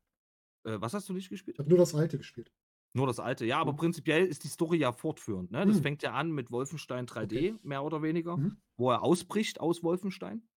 [0.66, 1.56] Äh, was hast du nicht gespielt?
[1.56, 2.52] Ich habe nur das alte gespielt.
[2.94, 3.46] Nur das alte.
[3.46, 3.78] Ja, aber Mhm.
[3.78, 5.52] prinzipiell ist die Story ja fortführend.
[5.52, 5.66] Ne?
[5.66, 5.84] Das Mhm.
[5.84, 8.58] fängt ja an mit Wolfenstein 3D, mehr oder weniger, Mhm.
[8.78, 10.48] wo er ausbricht aus Wolfenstein.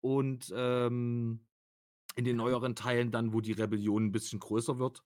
[0.00, 1.46] Und ähm,
[2.16, 5.04] in den neueren Teilen dann, wo die Rebellion ein bisschen größer wird.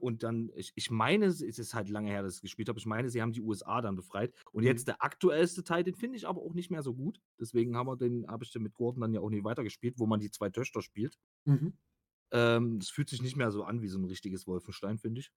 [0.00, 2.78] Und dann, ich, ich meine, es ist halt lange her, dass ich es gespielt habe.
[2.78, 4.34] Ich meine, sie haben die USA dann befreit.
[4.52, 4.68] Und Mhm.
[4.68, 7.20] jetzt der aktuellste Teil, den finde ich aber auch nicht mehr so gut.
[7.40, 7.96] Deswegen habe
[8.42, 11.18] ich den mit Gordon dann ja auch nie weitergespielt, wo man die zwei Töchter spielt.
[11.46, 11.74] Mhm.
[12.32, 15.30] Ähm, das fühlt sich nicht mehr so an wie so ein richtiges Wolfenstein, finde ich.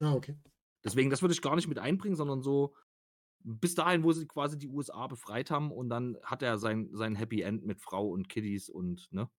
[0.00, 0.36] Ah, okay.
[0.84, 2.74] Deswegen, das würde ich gar nicht mit einbringen, sondern so
[3.46, 7.14] bis dahin, wo sie quasi die USA befreit haben und dann hat er sein, sein
[7.14, 9.30] Happy End mit Frau und Kiddies und, ne?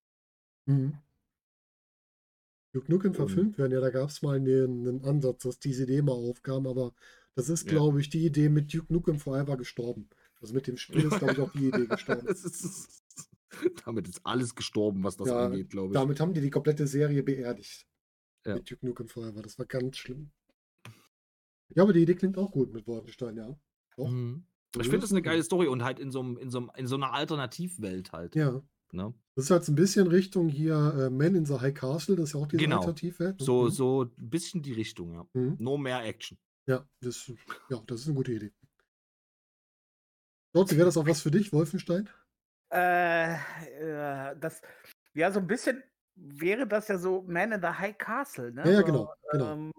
[0.66, 0.97] Mhm.
[2.74, 5.84] Duke Nukem Und- verfilmt werden, ja, da gab es mal einen, einen Ansatz, dass diese
[5.84, 6.93] Idee mal aufkam, aber
[7.36, 7.72] das ist, Ja.
[7.74, 10.10] glaube ich, die Idee mit Duke Nukem Forever gestorben.
[10.41, 11.88] Also mit dem Spiel ist, glaube ich, auch die Idee
[12.22, 12.28] gestorben.
[12.28, 13.03] Das ist,
[13.86, 15.93] damit ist alles gestorben, was das Ja, angeht, glaube ich.
[15.93, 17.86] Damit haben die die komplette Serie beerdigt.
[18.45, 18.56] Ja.
[18.56, 19.41] Mit Duke Nukem Forever.
[19.41, 20.32] Das war ganz schlimm.
[21.70, 23.58] Ja, aber die Idee klingt auch gut mit Wolfenstein, ja.
[23.97, 24.45] Mhm.
[24.78, 25.41] Ich finde das eine geile.
[25.43, 28.36] Story und halt in so, einem, in, so, einem- in so einer Alternativwelt halt.
[28.36, 28.62] Ja.
[28.91, 29.14] Ne?
[29.36, 32.30] Das ist halt so ein bisschen Richtung hier äh, Man in the High Castle, das
[32.30, 32.78] ist ja auch diese Genau.
[32.78, 33.39] Alternativwelt.
[33.39, 33.45] ne?
[33.45, 33.70] So, Mhm.
[33.72, 35.28] so ein bisschen die Richtung, ja.
[35.34, 35.56] Mhm.
[35.60, 36.38] Nur mehr Action.
[36.68, 37.32] Ja, das,
[37.70, 38.53] ja, das ist eine gute Idee.
[40.53, 42.10] Dorothy, wäre das auch was für dich, Wolfenstein?
[42.76, 43.36] Äh,
[44.32, 44.61] äh, das,
[45.13, 45.82] ja, so ein bisschen
[46.15, 48.63] wäre das ja so Man in the High Castle, ne?
[48.65, 49.53] Ja, ja, So, genau, genau.
[49.53, 49.71] Ähm,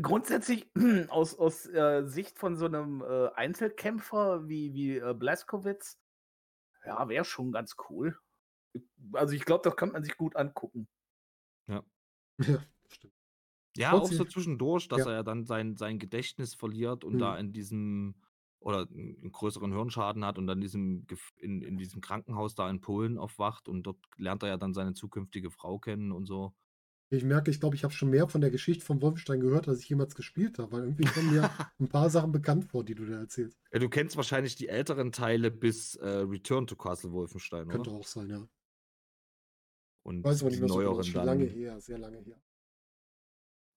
[0.00, 0.70] grundsätzlich
[1.10, 5.98] aus, aus äh, Sicht von so einem äh, Einzelkämpfer wie, wie äh, Blaskowitz,
[6.84, 8.18] ja, wäre schon ganz cool.
[9.12, 10.88] Also ich glaube, das kann man sich gut angucken.
[11.68, 11.82] Ja,
[12.88, 13.12] stimmt.
[13.76, 15.10] Ja, auch Trotzdem- so zwischendurch, dass Ja.
[15.10, 17.18] er ja dann sein, sein Gedächtnis verliert und Mhm.
[17.18, 18.14] da in diesem
[18.62, 22.80] oder einen größeren Hirnschaden hat und dann diesem, Gef- in, in diesem Krankenhaus da in
[22.80, 26.54] Polen aufwacht und dort lernt er ja dann seine zukünftige Frau kennen und so.
[27.10, 29.80] Ich merke, ich glaube, ich habe schon mehr von der Geschichte von Wolfenstein gehört, als
[29.80, 31.42] ich jemals gespielt habe, weil irgendwie kommen mir
[31.78, 33.58] ein paar Sachen bekannt vor, die du da erzählst.
[33.72, 37.98] Ja, du kennst wahrscheinlich die älteren Teile bis äh, Return to Castle Wolfenstein, Könnte oder?
[37.98, 38.48] auch sein, ja.
[40.04, 41.26] Und Weiß aber die nicht mehr so genau, neueren dann.
[41.26, 42.40] lange her, sehr lange her.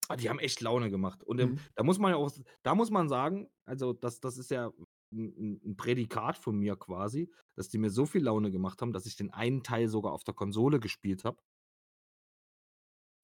[0.07, 1.23] Ah, die haben echt Laune gemacht.
[1.23, 1.59] Und ähm, Mhm.
[1.75, 2.31] da muss man ja auch,
[2.63, 4.71] da muss man sagen, also das, das ist ja
[5.11, 9.05] ein, ein Prädikat von mir quasi, dass die mir so viel Laune gemacht haben, dass
[9.05, 11.37] ich den einen Teil sogar auf der Konsole gespielt habe.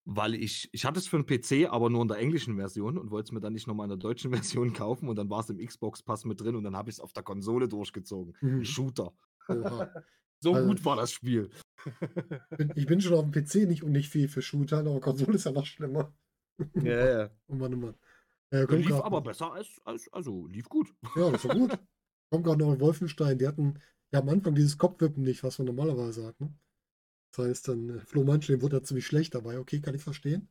[0.05, 3.11] Weil ich, ich hatte es für einen PC, aber nur in der englischen Version und
[3.11, 4.31] wollte es mir dann nicht nochmal in der deutschen
[4.63, 6.99] Version kaufen und dann war es im Xbox-Pass mit drin und dann habe ich es
[6.99, 8.35] auf der Konsole durchgezogen.
[8.41, 8.59] Mhm.
[8.59, 9.13] Ein Shooter.
[10.43, 11.51] So Also- gut war das Spiel.
[12.73, 15.43] Ich bin schon auf dem PC nicht und nicht viel für Shooter, aber Konsole ist
[15.43, 16.11] ja noch schlimmer.
[16.75, 17.29] Ja, ja.
[17.47, 17.95] Oh Mann, oh Mann.
[18.51, 20.93] Äh, Lief grad aber besser als, als, also lief gut.
[21.15, 21.77] Ja, das war gut.
[22.29, 23.37] Kommt gerade noch in Wolfenstein.
[23.37, 23.79] Die hatten
[24.11, 26.39] ja am Anfang dieses Kopfwippen nicht, was man normalerweise hat.
[26.39, 26.53] Ne?
[27.31, 29.57] Das heißt, dann äh, Flo Manchen wurde da ziemlich schlecht dabei.
[29.57, 30.49] Okay, kann ich verstehen.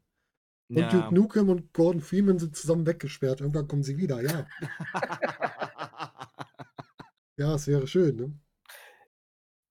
[0.69, 0.89] Und Ja.
[0.89, 3.41] Duke Nukem und Gordon Freeman sind zusammen weggesperrt.
[3.41, 4.23] Irgendwann kommen sie wieder.
[4.23, 4.47] Ja,
[7.37, 8.17] ja, es wäre schön.
[8.17, 8.39] Ne?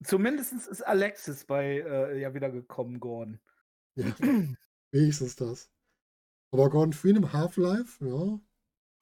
[0.04, 3.40] Zumindest ist Alexis bei äh, ja wieder gekommen, Gordon.
[3.96, 4.06] Ja,
[4.92, 5.70] wenigstens das.
[6.52, 8.40] Aber Gordon Freeman, Half-Life, ja.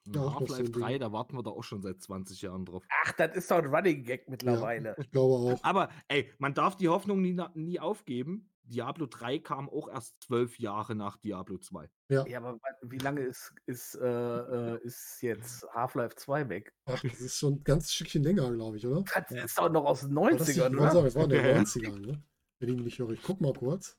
[0.06, 0.82] Ja, so Half-Life ein Ding.
[0.82, 2.82] 3, da warten wir doch auch schon seit 20 Jahren drauf.
[3.04, 4.94] Ach, das ist doch ein Running Gag mittlerweile.
[4.98, 5.64] Ich glaube auch.
[5.64, 8.50] Aber ey, man darf die Hoffnung nie, nie aufgeben.
[8.62, 11.88] Diablo 3 kam auch erst zwölf Jahre nach Diablo 2.
[12.10, 16.74] Ja, aber wa- wie lange ist, ist, äh, äh, ist jetzt Half-Life 2 weg?
[16.86, 19.04] Ach, das ist schon ein ganz Stückchen länger, glaube ich, oder?
[19.14, 21.06] Das ist doch noch aus den War das nicht- 90ern, ich wollte sagen, oder?
[21.08, 21.58] es war in den Ja, ja.
[21.62, 22.22] 90ern, ne?
[22.60, 23.10] Wenn ich mich nicht höre.
[23.10, 23.96] Ich guck mal kurz.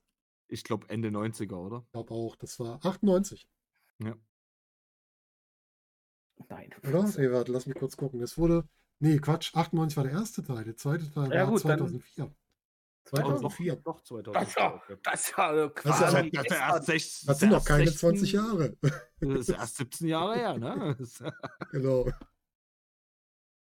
[0.51, 1.83] Ich glaube Ende 90er, oder?
[1.85, 3.47] Ich glaube auch, das war 98,
[6.49, 6.73] Nein.
[6.87, 7.03] oder?
[7.17, 8.21] Nee, warte, lass mich kurz gucken.
[8.21, 8.67] Es wurde,
[8.99, 10.63] nee, Quatsch, 98 war der erste Teil.
[10.63, 12.25] Der zweite Teil Ja, war gut, dann- 2004.
[12.25, 12.31] Oh,
[13.13, 13.75] doch, 2004.
[13.77, 14.31] doch, 2004.
[14.33, 14.97] Das ist ja, okay.
[15.03, 16.01] das ist ja äh, Das ist ja- quasi.
[16.01, 16.57] Das ist ja gestern.
[16.59, 18.77] erst sech- Das sind noch keine erst 20 16 Jahre.
[19.19, 20.95] Das ist erst 17 Jahre her, ne?
[20.97, 21.23] Das-
[21.71, 22.09] genau.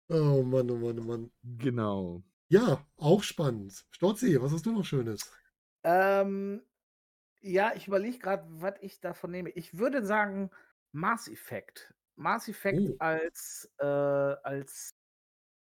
[0.09, 1.31] Oh Mann, oh Mann, oh Mann.
[1.43, 2.23] genau.
[2.49, 3.87] Ja, auch spannend.
[3.93, 5.31] Storzi, was hast du noch Schönes?
[5.85, 6.63] Ähm,
[7.41, 9.51] ja, ich überlege gerade, was ich davon nehme.
[9.51, 10.51] Ich würde sagen
[10.93, 11.95] Mass Effect.
[12.17, 12.97] Mass Effect Oh.
[12.99, 14.95] als, äh, als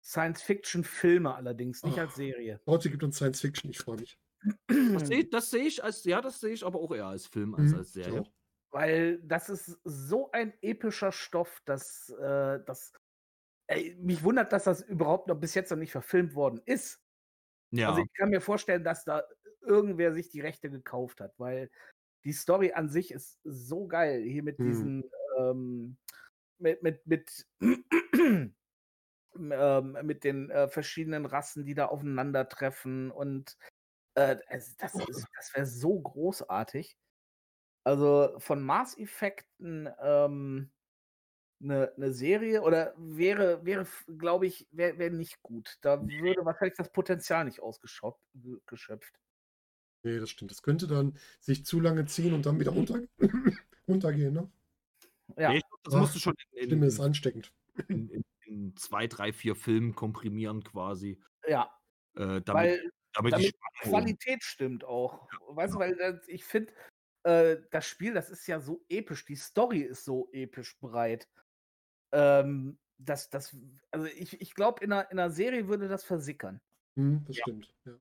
[0.03, 2.61] Science-Fiction-Filme allerdings, nicht oh, als Serie.
[2.67, 4.17] Heute gibt uns Science-Fiction, ich freue mich.
[5.31, 7.71] Das sehe seh ich als, ja, das sehe ich aber auch eher als Film als
[7.71, 8.23] mhm, als Serie.
[8.23, 8.27] So.
[8.71, 12.93] Weil das ist so ein epischer Stoff, dass, äh, dass
[13.67, 17.01] ey, mich wundert, dass das überhaupt noch bis jetzt noch nicht verfilmt worden ist.
[17.71, 17.89] Also, ja.
[17.89, 19.23] Also ich kann mir vorstellen, dass da
[19.65, 21.69] irgendwer sich die Rechte gekauft hat, weil
[22.23, 24.23] die Story an sich ist so geil.
[24.23, 24.65] Hier mit hm.
[24.65, 25.03] diesen,
[25.37, 25.97] ähm,
[26.59, 27.47] mit, mit, mit,
[29.37, 33.57] ähm, mit den äh, verschiedenen Rassen, die da aufeinandertreffen und
[34.15, 36.97] äh, das, das, das wäre so großartig.
[37.83, 40.71] Also von Mass Effecten ähm,
[41.61, 43.85] eine, eine Serie oder wäre, wäre
[44.17, 45.77] glaube ich, wäre wär nicht gut.
[45.81, 49.19] Da würde wahrscheinlich das Potenzial nicht ausgeschöpft.
[50.05, 50.51] Nee, das stimmt.
[50.51, 53.01] Das könnte dann sich zu lange ziehen und dann wieder runter,
[53.87, 54.51] runtergehen, ne?
[55.35, 55.51] Ja.
[55.51, 57.51] Nee, das Ach, musst du schon in, Stimme ist ansteckend.
[57.87, 61.19] In, in, in, zwei, drei, vier Filmen komprimieren quasi.
[61.47, 61.71] Ja.
[62.13, 65.27] Äh, damit, weil, damit, damit die Qualität stimmt auch.
[65.31, 65.55] Ja.
[65.55, 66.71] Weißt du, weil äh, ich finde,
[67.23, 71.27] äh, das Spiel, das ist ja so episch, die Story ist so episch breit.
[72.11, 73.57] Ähm, das, das,
[73.89, 76.61] also ich, ich glaube, in einer, in einer Serie würde das versickern.
[76.95, 77.41] Hm, das ja.
[77.41, 77.97] stimmt, ja.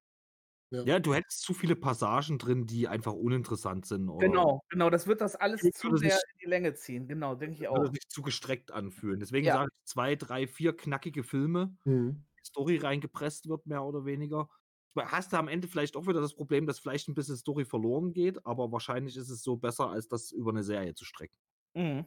[0.70, 0.82] Ja.
[0.82, 0.98] ja.
[0.98, 4.06] du hättest zu viele Passagen drin, die einfach uninteressant sind.
[4.18, 7.06] Genau, genau, das wird das alles zu sehr in die Länge ziehen.
[7.06, 7.76] Genau, denke ich auch.
[7.76, 9.20] Würde sich zu gestreckt anfühlen.
[9.20, 9.54] Deswegen ja.
[9.54, 12.24] sage ich zwei, drei, vier knackige Filme, mhm.
[12.44, 14.48] Story reingepresst wird, mehr oder weniger.
[14.96, 18.12] Hast du am Ende vielleicht auch wieder das Problem, dass vielleicht ein bisschen Story verloren
[18.12, 21.38] geht, aber wahrscheinlich ist es so besser, als das über eine Serie zu strecken.
[21.74, 22.06] Mhm.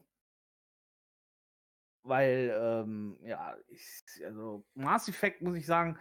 [2.03, 3.84] Weil, ähm, ja, ich,
[4.23, 5.99] also Mass Effect muss ich sagen,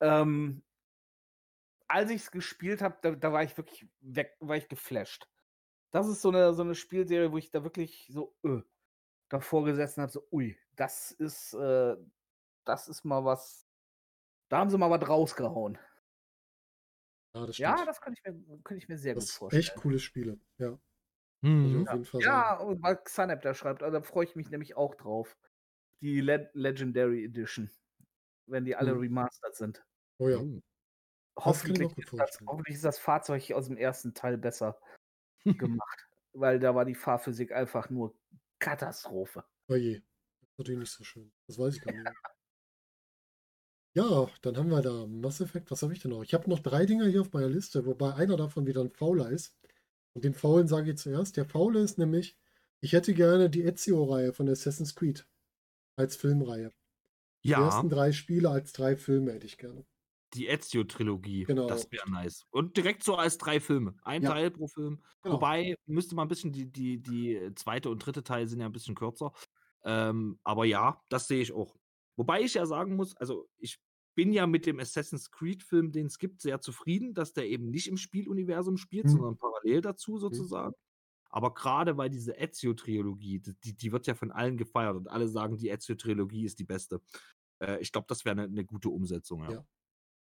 [0.00, 0.62] ähm,
[1.88, 5.28] als ich es gespielt habe, da, da, war ich wirklich weg, war ich geflasht.
[5.90, 8.62] Das ist so eine, so eine Spielserie, wo ich da wirklich so öh,
[9.30, 11.96] davor gesessen habe, so, ui, das ist, äh,
[12.64, 13.66] das ist mal was,
[14.50, 15.78] da haben sie mal was rausgehauen.
[17.34, 19.62] Ja, das, ja, das könnte ich mir, könnte ich mir sehr das gut vorstellen.
[19.62, 20.78] Echt coole Spiele, ja.
[21.42, 21.86] Hm.
[21.86, 25.36] Ja, ja und weil Xanep da schreibt, also da freue ich mich nämlich auch drauf.
[26.00, 27.70] Die Le Legendary Edition.
[28.46, 29.00] Wenn die alle hm.
[29.00, 29.84] remastered sind.
[30.18, 30.38] Oh ja.
[30.38, 30.62] Hm.
[31.44, 34.78] Hoffentlich ist, das, hoffentlich ist, das, Fahrzeug aus dem ersten Teil besser
[35.44, 36.08] gemacht.
[36.32, 38.14] Weil da war die Fahrphysik einfach nur
[38.58, 39.44] Katastrophe.
[39.68, 39.94] Oh je.
[39.94, 41.32] Das ist natürlich nicht so schön.
[41.46, 42.04] Das weiß ich gar nicht.
[43.94, 45.70] ja, dann haben wir da Mass Effect.
[45.70, 46.22] Was habe ich denn noch?
[46.22, 49.30] Ich habe noch drei Dinger hier auf meiner Liste, wobei einer davon wieder ein Fauler
[49.30, 49.56] ist.
[50.14, 51.36] Und den Faulen sage ich zuerst.
[51.36, 52.36] Der Faule ist nämlich,
[52.80, 55.26] ich hätte gerne die Ezio-Reihe von Assassin's Creed
[55.96, 56.72] als Filmreihe.
[57.42, 57.58] Ja.
[57.58, 59.86] Die ersten drei Spiele als drei Filme hätte ich gerne.
[60.34, 61.44] Die Ezio-Trilogie.
[61.44, 61.66] Genau.
[61.66, 62.46] Das wäre nice.
[62.50, 63.94] Und direkt so als drei Filme.
[64.02, 64.30] Ein ja.
[64.30, 65.02] Teil pro Film.
[65.22, 65.36] Genau.
[65.36, 68.72] Wobei, müsste man ein bisschen, die, die, die zweite und dritte Teil sind ja ein
[68.72, 69.32] bisschen kürzer.
[69.84, 71.76] Ähm, aber ja, das sehe ich auch.
[72.16, 73.78] Wobei ich ja sagen muss, also ich
[74.14, 77.86] bin ja mit dem Assassin's Creed-Film, den es gibt, sehr zufrieden, dass der eben nicht
[77.86, 79.10] im Spieluniversum spielt, mhm.
[79.10, 80.18] sondern parallel dazu mhm.
[80.18, 80.70] sozusagen.
[80.70, 80.88] Mhm.
[81.30, 85.56] Aber gerade weil diese Ezio-Trilogie, die, die wird ja von allen gefeiert und alle sagen,
[85.56, 87.00] die Ezio-Trilogie ist die beste.
[87.60, 89.52] Äh, ich glaube, das wäre eine ne gute Umsetzung, ja.
[89.52, 89.64] ja.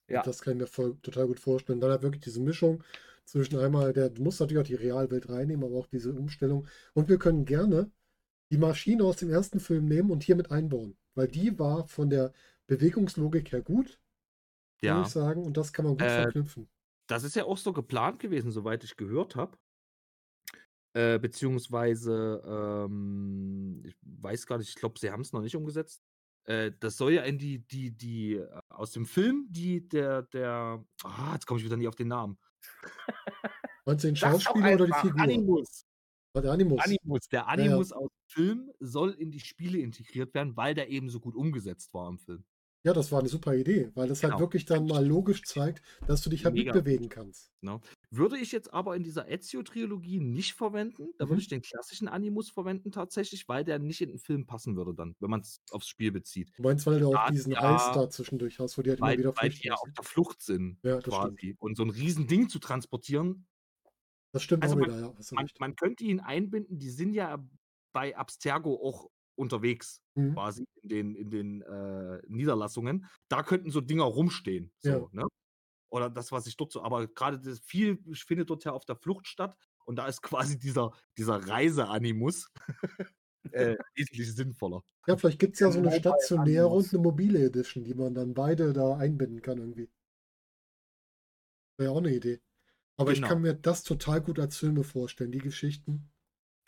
[0.08, 0.22] Ja.
[0.24, 1.80] Das kann ich mir voll, total gut vorstellen.
[1.80, 2.84] Dann halt wirklich diese Mischung
[3.26, 6.68] zwischen einmal, der, du musst natürlich auch die Realwelt reinnehmen, aber auch diese Umstellung.
[6.94, 7.92] Und wir können gerne
[8.52, 10.96] die Maschine aus dem ersten Film nehmen und hier mit einbauen.
[11.16, 12.34] Weil die war von der
[12.68, 14.00] Bewegungslogik her gut,
[14.82, 14.96] ja.
[14.96, 15.44] würde ich sagen.
[15.44, 16.70] Und das kann man gut äh, verknüpfen.
[17.08, 19.58] Das ist ja auch so geplant gewesen, soweit ich gehört habe.
[20.94, 26.02] Äh, beziehungsweise, ähm, ich weiß gar nicht, ich glaube, sie haben es noch nicht umgesetzt.
[26.46, 30.84] Äh, das soll ja in die, die, die, äh, aus dem Film, die, der, der,
[31.04, 32.38] ah, jetzt komme ich wieder nie auf den Namen.
[33.86, 35.22] Meinst du den Schauspieler oder die Figur?
[35.22, 35.86] Animus.
[36.34, 36.84] Oh, der Animus.
[36.84, 37.28] Animus.
[37.30, 38.02] Der Animus ja, ja.
[38.02, 41.94] aus dem Film soll in die Spiele integriert werden, weil der eben so gut umgesetzt
[41.94, 42.44] war im Film.
[42.86, 44.34] Ja, das war eine super Idee, weil das halt genau.
[44.34, 46.72] halt wirklich dann mal logisch zeigt, dass du dich halt Mega.
[46.72, 47.52] mitbewegen kannst.
[47.60, 47.82] Genau.
[48.12, 51.30] Würde ich jetzt aber in dieser Ezio-Trilogie nicht verwenden, da mhm.
[51.30, 54.94] würde ich den klassischen Animus verwenden tatsächlich, weil der nicht in den Film passen würde
[54.94, 56.52] dann, wenn man es aufs Spiel bezieht.
[56.58, 59.16] Du meinst, weil du auch diesen ja, Eis da zwischendurch hast, wo die halt weil,
[59.16, 61.38] immer wieder Weil die ja auf der Flucht sind ja, quasi.
[61.38, 61.62] Stimmt.
[61.62, 63.48] Und so ein Riesending zu transportieren.
[64.32, 65.14] Das stimmt also auch man, wieder, ja.
[65.32, 67.44] Man, man, könnte ihn einbinden, die sind ja
[67.94, 70.34] bei Abstergo auch unterwegs, mhm.
[70.34, 73.06] quasi in den, in den äh, Niederlassungen.
[73.28, 74.72] Da könnten so Dinger rumstehen.
[74.80, 75.08] So, ja.
[75.12, 75.28] ne?
[75.90, 79.28] Oder das, was ich dort so, aber gerade viel findet dort ja auf der Flucht
[79.28, 79.56] statt
[79.86, 80.22] und da ist
[80.58, 82.52] quasi dieser, dieser Reiseanimus
[83.52, 84.82] äh, wesentlich sinnvoller.
[85.08, 88.34] Ja, vielleicht gibt es ja so eine stationäre und eine mobile Edition, die man dann
[88.34, 89.90] beide da einbinden kann irgendwie.
[91.78, 92.42] Wäre auch eine Idee.
[92.98, 93.26] Aber genau.
[93.26, 96.12] ich kann mir das total gut als Filme vorstellen, die Geschichten.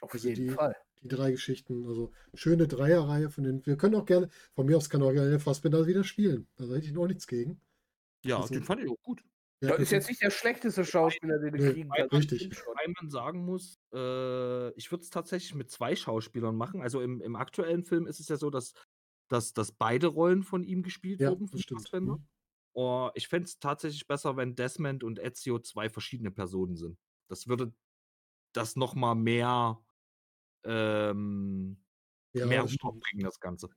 [0.02, 0.76] Auf also jeden die, Fall.
[1.08, 1.86] Die drei Geschichten.
[1.88, 3.66] Also schöne Dreierreihe von den.
[3.66, 6.48] Wir können auch gerne, von mir aus kann auch gerne Fassbinder wieder spielen.
[6.56, 7.62] Da hätte ich noch nichts gegen.
[8.26, 9.24] Ja, also, den fand ich auch gut.
[9.62, 12.14] Ja, das ist jetzt nicht der schlechteste Schauspieler, den du nee, kriegen kannst.
[12.14, 12.52] Richtig.
[12.52, 16.82] Weil man sagen muss, äh, ich würde es tatsächlich mit zwei Schauspielern machen.
[16.82, 18.74] Also im, im aktuellen Film ist es ja so, dass,
[19.30, 21.50] dass, dass beide Rollen von ihm gespielt ja, wurden.
[21.58, 21.92] Stimmt.
[21.92, 22.28] Mhm.
[22.74, 27.00] Oh, ich fände es tatsächlich besser, wenn Desmond und Ezio zwei verschiedene Personen sind.
[27.28, 27.74] Das würde
[28.54, 29.84] das nochmal mehr,
[30.68, 31.78] ähm,
[32.34, 33.70] ja, mehr das bringen, das Ganze.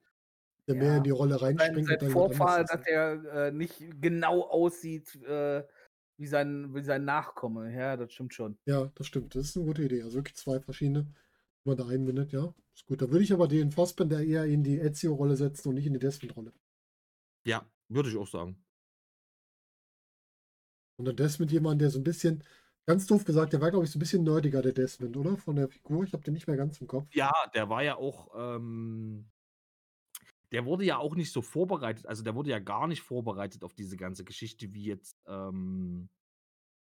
[0.66, 1.88] Der mehr in die Rolle reinspringt.
[1.88, 5.64] Sein, sein Vorfahr, dass er äh, nicht genau aussieht äh,
[6.16, 7.74] wie, sein, wie sein Nachkomme.
[7.74, 8.58] Ja, das stimmt schon.
[8.66, 9.34] Ja, das stimmt.
[9.34, 10.02] Das ist eine gute Idee.
[10.02, 11.06] Also wirklich zwei verschiedene,
[11.64, 12.54] wenn man da einbindet, ja.
[12.74, 13.02] Ist gut.
[13.02, 15.98] Da würde ich aber den Fassbender eher in die Ezio-Rolle setzen und nicht in die
[15.98, 16.52] Desmond-Rolle.
[17.44, 18.62] Ja, würde ich auch sagen.
[20.98, 22.44] Und dann Desmond jemand, der so ein bisschen,
[22.86, 25.36] ganz doof gesagt, der war, glaube ich, so ein bisschen nerdiger, der Desmond, oder?
[25.36, 26.04] Von der Figur.
[26.04, 27.06] Ich habe den nicht mehr ganz im Kopf.
[27.12, 29.30] Ja, der war ja auch, ähm,
[30.52, 33.74] der wurde ja auch nicht so vorbereitet, also der wurde ja gar nicht vorbereitet auf
[33.74, 36.08] diese ganze Geschichte, wie jetzt, ähm,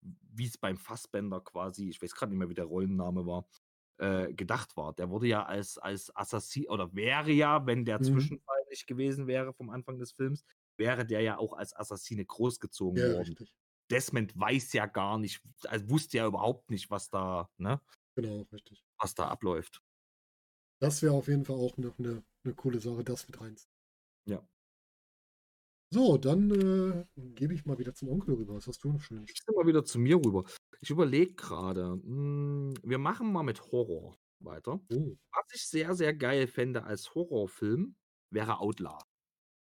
[0.02, 3.46] wie es beim Fassbender quasi, ich weiß gerade nicht mehr, wie der Rollenname war,
[3.98, 4.94] äh, gedacht war.
[4.94, 8.06] Der wurde ja als, als Assassin, oder wäre ja, wenn der mhm.
[8.06, 10.46] Zwischenfall nicht gewesen wäre vom Anfang des Films,
[10.78, 13.28] wäre der ja auch als Assassine großgezogen ja, worden.
[13.28, 13.54] Richtig.
[13.90, 17.82] Desmond weiß ja gar nicht, also wusste ja überhaupt nicht, was da, ne?
[18.16, 18.86] Genau, richtig.
[19.00, 19.82] Was da abläuft.
[20.80, 23.56] Das wäre auf jeden Fall auch noch eine, eine coole Sache, das mit rein.
[24.26, 24.48] Ja.
[25.92, 28.56] So, dann äh, gebe ich mal wieder zum Onkel rüber.
[28.56, 29.26] Was hast du noch schön?
[29.28, 30.44] Ich mal wieder zu mir rüber.
[30.82, 34.80] Ich überlege gerade, hm, wir machen mal mit Horror weiter.
[34.92, 35.18] Oh.
[35.32, 37.96] Was ich sehr, sehr geil fände als Horrorfilm,
[38.30, 39.06] wäre Outlast.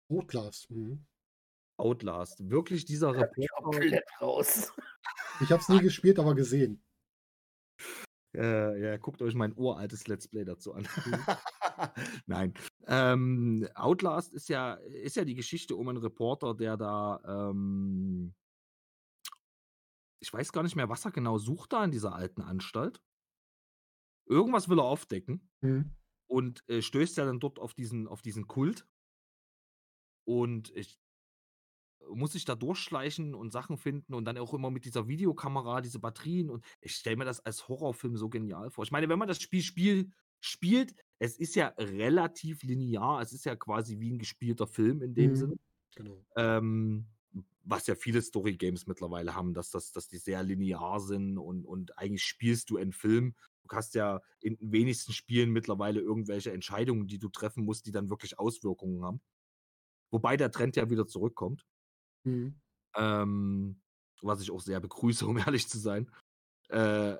[0.09, 1.05] Outlast, mhm.
[1.79, 2.49] Outlast.
[2.49, 4.01] Wirklich dieser Reporter.
[4.21, 4.73] raus.
[5.41, 6.83] Ich habe es nie gespielt, aber gesehen.
[8.35, 10.87] Äh, ja, guckt euch mein uraltes Let's Play dazu an.
[11.05, 11.13] Mhm.
[12.27, 12.53] Nein.
[12.85, 18.35] Ähm, Outlast ist ja, ist ja die Geschichte um einen Reporter, der da, ähm,
[20.19, 23.01] ich weiß gar nicht mehr, was er genau sucht da in dieser alten Anstalt.
[24.27, 25.95] Irgendwas will er aufdecken mhm.
[26.27, 28.85] und äh, stößt ja dann dort auf diesen, auf diesen Kult.
[30.25, 30.99] Und ich
[32.13, 35.99] muss sich da durchschleichen und Sachen finden und dann auch immer mit dieser Videokamera, diese
[35.99, 38.83] Batterien und ich stelle mir das als Horrorfilm so genial vor.
[38.83, 43.45] Ich meine, wenn man das Spiel, Spiel spielt, es ist ja relativ linear, es ist
[43.45, 45.35] ja quasi wie ein gespielter Film in dem mhm.
[45.35, 45.59] Sinne.
[45.95, 46.25] Genau.
[46.35, 47.07] Ähm,
[47.63, 51.97] was ja viele Story-Games mittlerweile haben, dass, das, dass die sehr linear sind und, und
[51.97, 53.35] eigentlich spielst du einen Film.
[53.63, 57.91] Du hast ja in den wenigsten Spielen mittlerweile irgendwelche Entscheidungen, die du treffen musst, die
[57.91, 59.21] dann wirklich Auswirkungen haben.
[60.09, 61.65] Wobei der Trend ja wieder zurückkommt.
[62.23, 62.59] Mhm.
[62.95, 63.81] Ähm,
[64.21, 66.09] was ich auch sehr begrüße, um ehrlich zu sein.
[66.69, 67.19] Äh, äh,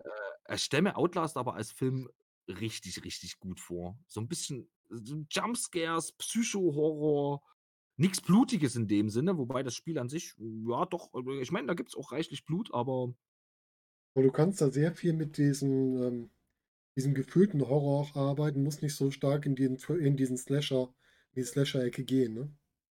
[0.53, 2.09] ich stelle mir Outlast aber als Film
[2.47, 3.97] richtig, richtig gut vor.
[4.07, 4.69] So ein bisschen
[5.29, 7.43] Jumpscares, Psycho-Horror,
[7.97, 11.67] nichts Blutiges in dem Sinne, wobei das Spiel an sich, ja doch, also ich meine,
[11.67, 13.13] da gibt es auch reichlich Blut, aber.
[14.15, 16.29] Aber du kannst da sehr viel mit diesem, ähm,
[16.95, 20.93] diesem gefühlten Horror auch arbeiten, musst nicht so stark in, den, in diesen Slasher,
[21.33, 22.51] in die Slasher-Ecke gehen, ne?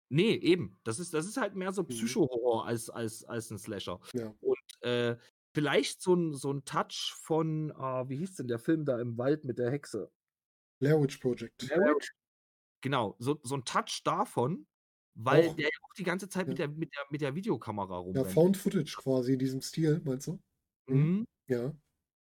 [0.08, 0.78] Nee, eben.
[0.84, 1.88] Das ist, das ist halt mehr so mhm.
[1.88, 4.00] Psycho-Horror als, als, als ein Slasher.
[4.12, 4.34] Ja.
[4.40, 5.16] Und äh,
[5.54, 9.16] vielleicht so ein, so ein Touch von, äh, wie hieß denn der Film da im
[9.16, 10.10] Wald mit der Hexe?
[10.80, 11.58] Blair Witch Project.
[11.58, 12.12] Blair Witch.
[12.82, 14.66] Genau, so, so ein Touch davon,
[15.14, 16.48] weil auch, der ja auch die ganze Zeit ja.
[16.48, 18.26] mit, der, mit, der, mit der Videokamera rumrennt.
[18.26, 20.38] Ja, Found Footage quasi in diesem Stil, meinst du?
[20.86, 20.96] Mhm.
[20.96, 21.26] mhm.
[21.46, 21.72] Ja.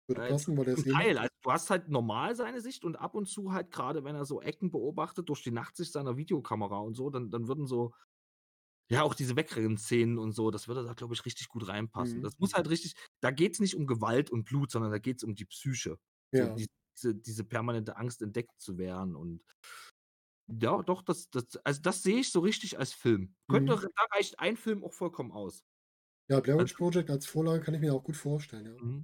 [0.07, 2.95] Würde äh, passen, weil der ist Geil, also du hast halt normal seine Sicht und
[2.95, 6.79] ab und zu halt gerade, wenn er so Ecken beobachtet durch die Nachtsicht seiner Videokamera
[6.79, 7.93] und so, dann, dann würden so,
[8.89, 12.19] ja, auch diese Wegrennen-Szenen und so, das würde da, glaube ich, richtig gut reinpassen.
[12.19, 12.23] Mhm.
[12.23, 15.17] Das muss halt richtig, da geht es nicht um Gewalt und Blut, sondern da geht
[15.17, 15.97] es um die Psyche.
[16.31, 16.57] Ja.
[16.57, 16.65] So,
[16.95, 19.43] diese, diese permanente Angst entdeckt zu werden und
[20.49, 23.35] ja, doch, das, das, also das sehe ich so richtig als Film.
[23.49, 23.81] Könnte, mhm.
[23.81, 25.65] da reicht ein Film auch vollkommen aus.
[26.29, 28.81] Ja, Blair Witch Project als Vorlage kann ich mir auch gut vorstellen, ja.
[28.81, 29.03] Mhm.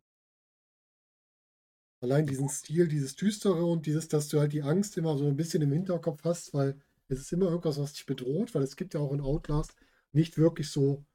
[2.03, 5.37] Allein diesen Stil, dieses Düstere und dieses, dass du halt die Angst immer so ein
[5.37, 6.77] bisschen im Hinterkopf hast, weil
[7.07, 9.73] es ist immer irgendwas, was dich bedroht, weil es gibt ja auch in Outlast
[10.11, 11.05] nicht wirklich so,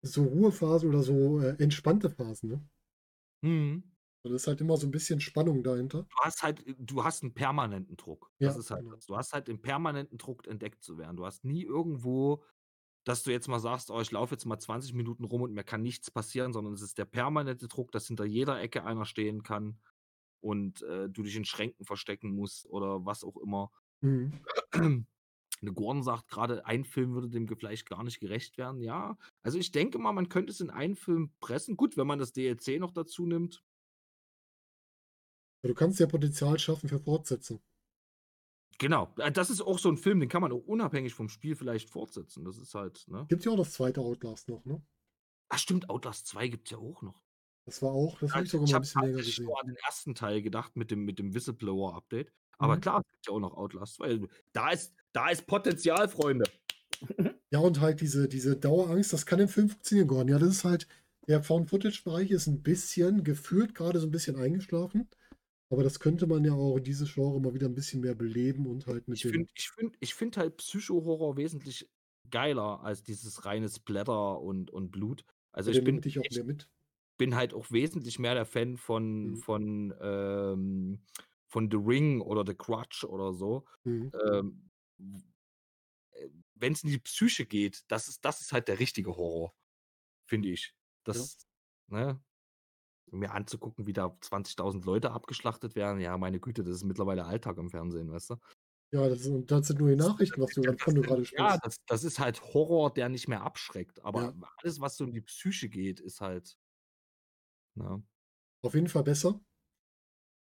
[0.00, 2.68] so Ruhephasen oder so äh, entspannte Phasen, ne?
[3.42, 3.82] Mhm.
[4.22, 6.04] Und es ist halt immer so ein bisschen Spannung dahinter.
[6.04, 8.32] Du hast halt, du hast einen permanenten Druck.
[8.38, 8.94] Ja, das ist halt genau.
[8.94, 9.04] das.
[9.04, 11.18] Du hast halt den permanenten Druck, entdeckt zu werden.
[11.18, 12.42] Du hast nie irgendwo,
[13.04, 15.64] dass du jetzt mal sagst, oh, ich laufe jetzt mal 20 Minuten rum und mir
[15.64, 19.42] kann nichts passieren, sondern es ist der permanente Druck, dass hinter jeder Ecke einer stehen
[19.42, 19.78] kann
[20.42, 23.70] und äh, du dich in Schränken verstecken musst oder was auch immer.
[24.00, 24.40] Mhm.
[25.62, 28.80] Eine Gordon sagt gerade, ein Film würde dem vielleicht gar nicht gerecht werden.
[28.80, 31.76] Ja, also ich denke mal, man könnte es in einen Film pressen.
[31.76, 33.62] Gut, wenn man das DLC noch dazu nimmt.
[35.62, 37.62] Du kannst ja Potenzial schaffen für Fortsetzung.
[38.78, 39.14] Genau.
[39.18, 41.90] Äh, das ist auch so ein Film, den kann man auch unabhängig vom Spiel vielleicht
[41.90, 42.44] fortsetzen.
[42.44, 43.26] Das ist halt, ne?
[43.28, 44.82] Gibt ja auch das zweite Outlast noch, ne?
[45.48, 47.22] Ach stimmt, Outlast 2 gibt es ja auch noch.
[47.64, 49.44] Das war auch, das habe ich Also, sogar ich mal ein habe bisschen länger gesehen.
[49.44, 52.32] nur an den ersten Teil gedacht mit dem, mit dem Whistleblower-Update.
[52.58, 52.80] Aber Mhm.
[52.80, 54.20] klar, es gibt ja auch noch Outlast 2.
[54.52, 56.44] Da ist, da ist Potenzial, Freunde.
[57.52, 60.28] Ja, und halt diese, diese Dauerangst, das kann im Film funktionieren, Gordon.
[60.28, 60.86] Ja, das ist halt,
[61.28, 65.08] der Found-Footage-Bereich ist ein bisschen, gefühlt gerade so ein bisschen eingeschlafen.
[65.70, 68.86] Aber das könnte man ja auch dieses Genre mal wieder ein bisschen mehr beleben und
[68.86, 69.32] halt mit Ich dem.
[69.32, 71.90] finde ich find, ich find halt Psycho-Horror wesentlich
[72.30, 75.24] geiler als dieses reine Splatter und, und Blut.
[75.52, 76.68] Also bei ich bin, dich auch ich mehr mit.
[77.18, 79.36] Bin halt auch wesentlich mehr der Fan von, Mhm.
[79.36, 81.04] von, ähm,
[81.48, 83.66] von The Ring oder The Crutch oder so.
[83.84, 84.10] Mhm.
[84.26, 84.70] Ähm,
[86.54, 89.54] Wenn es in die Psyche geht, das ist, das ist halt der richtige Horror,
[90.28, 90.74] finde ich.
[91.04, 91.38] Das,
[91.88, 92.22] ne?
[93.10, 97.58] Mir anzugucken, wie da 20.000 Leute abgeschlachtet werden, ja, meine Güte, das ist mittlerweile Alltag
[97.58, 98.36] im Fernsehen, weißt du?
[98.92, 101.60] Ja, das, sind- das sind nur die Nachrichten, was du, Das- du gerade Ja, sprichst.
[101.64, 104.04] das, das ist halt Horror, der nicht mehr abschreckt.
[104.04, 104.34] Aber Ja.
[104.58, 106.58] alles, was so in die Psyche geht, ist halt.
[107.74, 108.02] Ne?
[108.62, 109.40] Auf jeden Fall besser.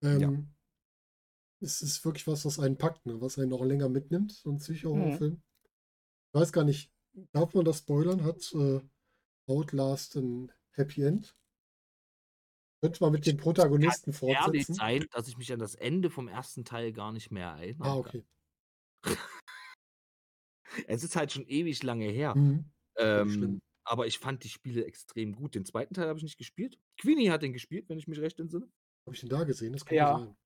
[0.03, 0.11] Ja.
[0.19, 0.55] Ähm,
[1.61, 3.21] Es ist wirklich was, was einen packt, ne?
[3.21, 5.41] was einen noch länger mitnimmt, so ein Psycho-Horrorfilm.
[6.35, 6.93] Ich weiß gar nicht,
[7.33, 8.25] darf man das spoilern?
[8.25, 8.81] Hat äh,
[9.47, 11.37] Outlast ein Happy End?
[12.81, 14.75] Könnte man mit den Protagonisten Ehrlich fortsetzen?
[14.75, 17.89] sein, dass ich mich an das Ende vom ersten Teil gar nicht mehr erinnere.
[17.89, 18.25] Ah, okay.
[20.87, 22.35] Es ist halt schon ewig lange her.
[22.35, 22.65] Mhm.
[22.97, 23.61] Ähm, schlimm.
[23.85, 25.55] Aber ich fand die Spiele extrem gut.
[25.55, 26.79] Den zweiten Teil habe ich nicht gespielt.
[27.01, 28.71] Queenie hat den gespielt, wenn ich mich recht entsinne.
[29.07, 29.73] Habe ich den da gesehen?
[29.73, 30.19] Das kann Ja.
[30.19, 30.37] sein.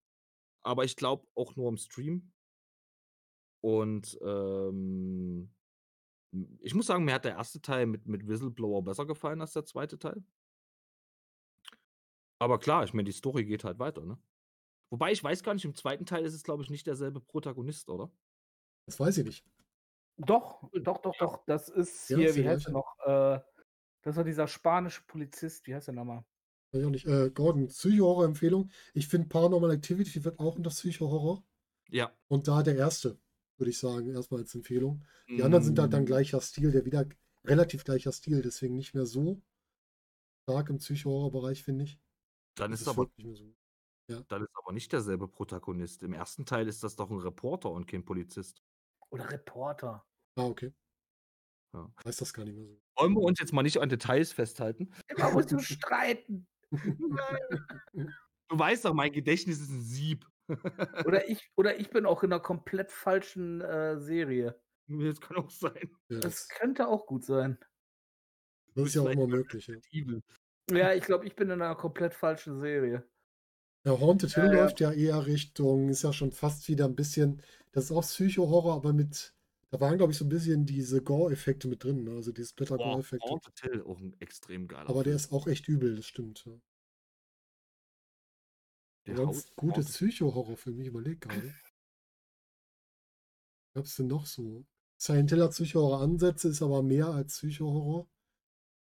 [0.62, 2.32] Aber ich glaube auch nur im Stream.
[3.62, 5.54] Und ähm,
[6.60, 9.64] ich muss sagen, mir hat der erste Teil mit, mit Whistleblower besser gefallen als der
[9.64, 10.24] zweite Teil.
[12.38, 14.18] Aber klar, ich meine, die Story geht halt weiter, ne?
[14.90, 17.88] Wobei ich weiß gar nicht, im zweiten Teil ist es, glaube ich, nicht derselbe Protagonist,
[17.88, 18.12] oder?
[18.86, 19.46] Das weiß ich nicht.
[20.18, 21.44] Doch, doch, doch, doch.
[21.46, 22.96] Das ist Ja, hier, wie heißt er noch?
[23.04, 23.40] Äh,
[24.02, 25.66] das war dieser spanische Polizist.
[25.66, 26.24] Wie heißt der nochmal?
[26.72, 27.06] Weiß ich auch nicht.
[27.06, 28.70] Äh, Gordon, Psycho-Horror-Empfehlung.
[28.94, 31.44] Ich finde Paranormal Activity wird auch unter Psycho-Horror.
[31.90, 32.16] Ja.
[32.28, 33.18] Und da der erste,
[33.58, 35.04] würde ich sagen, erstmal als Empfehlung.
[35.36, 37.06] Die anderen sind halt dann Mm, gleicher Stil, der wieder
[37.44, 39.42] relativ gleicher Stil, deswegen nicht mehr so
[40.42, 42.00] stark im Psycho-Horror-Bereich, finde ich.
[42.56, 43.54] Dann Das ist, aber, wirklich nicht mehr so.
[44.28, 46.02] dann ist aber nicht derselbe Protagonist.
[46.02, 48.62] Im ersten Teil ist das doch ein Reporter und kein Polizist.
[49.10, 50.04] Oder Reporter.
[50.36, 50.72] Ah, okay.
[51.74, 51.90] Ja.
[52.04, 52.80] Weiß das gar nicht mehr so.
[52.96, 54.92] Wollen wir uns jetzt mal nicht an Details festhalten?
[55.08, 56.46] Immer musst du streiten.
[56.70, 60.26] Du weißt doch, mein Gedächtnis ist ein Sieb.
[61.04, 64.60] Oder ich, oder ich bin auch in einer komplett falschen äh, Serie.
[64.88, 65.90] Das kann auch sein.
[66.08, 67.58] Ja, Das das, könnte auch gut sein.
[68.74, 69.66] das ist ja auch immer möglich.
[69.66, 69.76] Ja.
[70.70, 73.08] Ja, ich glaube, ich bin in einer komplett falschen Serie.
[73.84, 74.62] Ja, Haunted Hill Ja, ja.
[74.62, 77.42] läuft ja eher Richtung, ist ja schon fast wieder ein bisschen,
[77.76, 79.34] das ist auch Psycho-Horror, aber mit,
[79.70, 82.12] da waren, glaube ich, so ein bisschen diese Gore-Effekte mit drin, ne?
[82.12, 83.28] also diese Splatter-Gore-Effekte.
[83.28, 85.16] Haunted Hill, auch ein extrem geiler Aber der Film.
[85.16, 86.44] ist auch echt übel, das stimmt.
[86.46, 86.58] Ja.
[89.06, 91.54] Der Sonst haut- gute Psycho-Horrorfilme, ich überlege gerade.
[93.74, 94.64] Was gab's denn noch so?
[94.98, 98.08] Silent Hill hat Psycho-Horror-Ansätze, ist aber mehr als Psycho-Horror.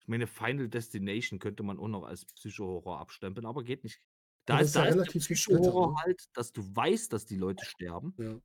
[0.01, 3.97] Ich meine, Final Destination könnte man auch noch als Psycho-Horror abstempeln, aber geht nicht.
[3.97, 4.03] Ja,
[4.45, 5.97] Da das ist, ja da ist der Psycho-Horror ne?
[6.03, 8.15] halt, dass du weißt, dass die Leute sterben.
[8.19, 8.39] Ja.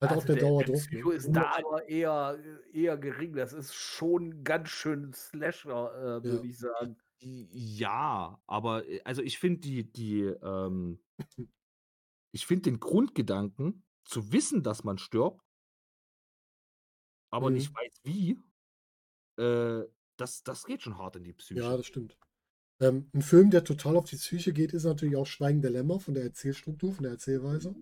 [0.00, 0.76] Halt auch Also der, Dauerdruck.
[0.78, 2.38] Psycho ist da aber eher,
[2.72, 3.34] eher gering.
[3.34, 6.50] Das ist schon ganz schön Slasher, äh, würde Ja.
[6.50, 6.96] ich sagen.
[7.20, 10.98] Ja, aber äh, also ich finde die, die, ähm,
[12.32, 15.42] ich finde den Grundgedanken, zu wissen, dass man stirbt,
[17.30, 17.74] aber nicht Mhm.
[17.74, 18.38] weiß wie,
[19.38, 19.84] äh,
[20.16, 21.60] das, das geht schon hart in die Psyche.
[21.60, 22.16] Ja, das stimmt.
[22.80, 25.98] Ähm, ein Film, der total auf die Psyche geht, ist natürlich auch Schweigen der Lämmer
[25.98, 27.74] von der Erzählstruktur, von der Erzählweise.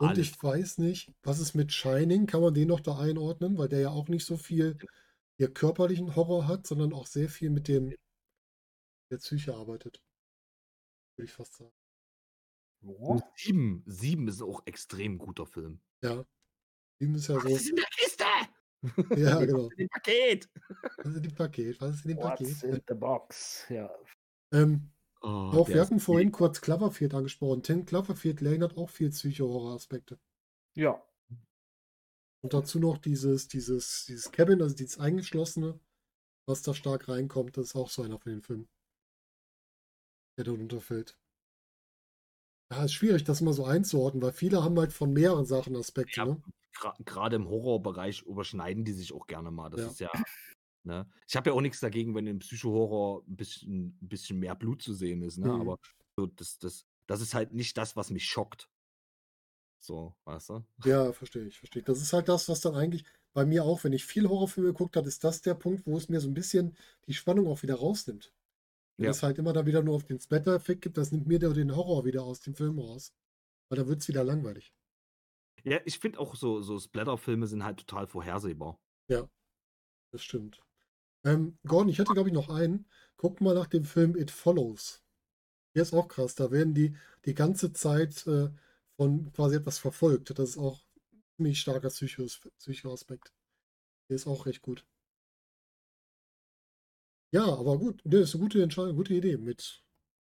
[0.00, 0.10] Oh ja.
[0.10, 2.26] Und Alles ich weiß nicht, was ist mit Shining?
[2.26, 3.58] Kann man den noch da einordnen?
[3.58, 4.78] Weil der ja auch nicht so viel
[5.36, 7.94] hier körperlichen Horror hat, sondern auch sehr viel mit dem
[9.10, 10.02] der Psyche arbeitet.
[11.16, 11.72] Würde ich fast sagen.
[12.82, 15.80] Und sieben, sieben ist auch extrem guter Film.
[16.02, 16.24] Ja.
[17.00, 17.44] Ihm ist ja so.
[17.44, 18.24] Was ist in der Kiste?
[19.16, 19.68] Ja, genau.
[19.70, 20.48] In dem Paket.
[20.98, 21.80] Was ist in dem Paket?
[21.80, 22.62] Was ist in dem What's Paket?
[22.62, 23.66] in the box?
[23.70, 23.90] Ja.
[24.52, 27.62] Ähm, Oh, auch wir hatten vorhin kurz Cloverfield angesprochen.
[27.62, 30.18] Ten Cloverfield Lane hat auch viel Psycho-Horror-Aspekte.
[30.76, 31.02] Ja.
[32.42, 35.80] Und dazu noch dieses, dieses, dieses Cabin, also dieses Eingeschlossene,
[36.48, 38.68] was da stark reinkommt, das ist auch so einer von den Filmen,
[40.38, 41.18] der dort unterfällt.
[42.70, 46.20] Ja, ist schwierig, das mal so einzuordnen, weil viele haben halt von mehreren Sachen Aspekte,
[46.20, 46.42] Ja, ne?
[47.04, 49.68] Gerade im Horrorbereich überschneiden die sich auch gerne mal.
[49.70, 49.86] Das Ja.
[49.88, 50.10] ist ja.
[50.84, 51.08] Ne?
[51.28, 54.82] Ich habe ja auch nichts dagegen, wenn im Psycho-Horror ein bisschen, ein bisschen mehr Blut
[54.82, 55.48] zu sehen ist, ne?
[55.48, 55.60] Mhm.
[55.60, 55.78] Aber
[56.18, 58.68] So, das, das, das ist halt nicht das, was mich schockt.
[59.80, 60.64] So, weißt du?
[60.84, 61.86] Ja, verstehe ich, verstehe ich.
[61.86, 64.96] Das ist halt das, was dann eigentlich bei mir auch, wenn ich viel Horrorfilme geguckt
[64.96, 66.76] habe, ist das der Punkt, wo es mir so ein bisschen
[67.06, 68.32] die Spannung auch wieder rausnimmt.
[68.98, 69.10] Wenn Ja.
[69.12, 72.04] es halt immer da wieder nur auf den Splatter-Effekt gibt, das nimmt mir den Horror
[72.04, 73.12] wieder aus dem Film raus.
[73.70, 74.72] Weil da wird es wieder langweilig.
[75.64, 78.78] Ja, ich finde auch so, so Splatter-Filme sind halt total vorhersehbar.
[80.12, 80.60] Das stimmt.
[81.24, 82.86] Ähm, Gordon, ich hätte, glaube ich, noch einen.
[83.16, 85.02] Guck mal nach dem Film It Follows.
[85.74, 86.34] Der ist auch krass.
[86.34, 88.50] Da werden die die ganze Zeit äh,
[88.96, 90.30] von quasi etwas verfolgt.
[90.38, 90.82] Das ist auch
[91.12, 93.32] ein ziemlich starker Psychos, Psychoaspekt.
[94.08, 94.86] Der ist auch recht gut.
[97.32, 98.00] Ja, aber gut.
[98.04, 99.82] Das ist eine gute Entscheidung, gute Idee mit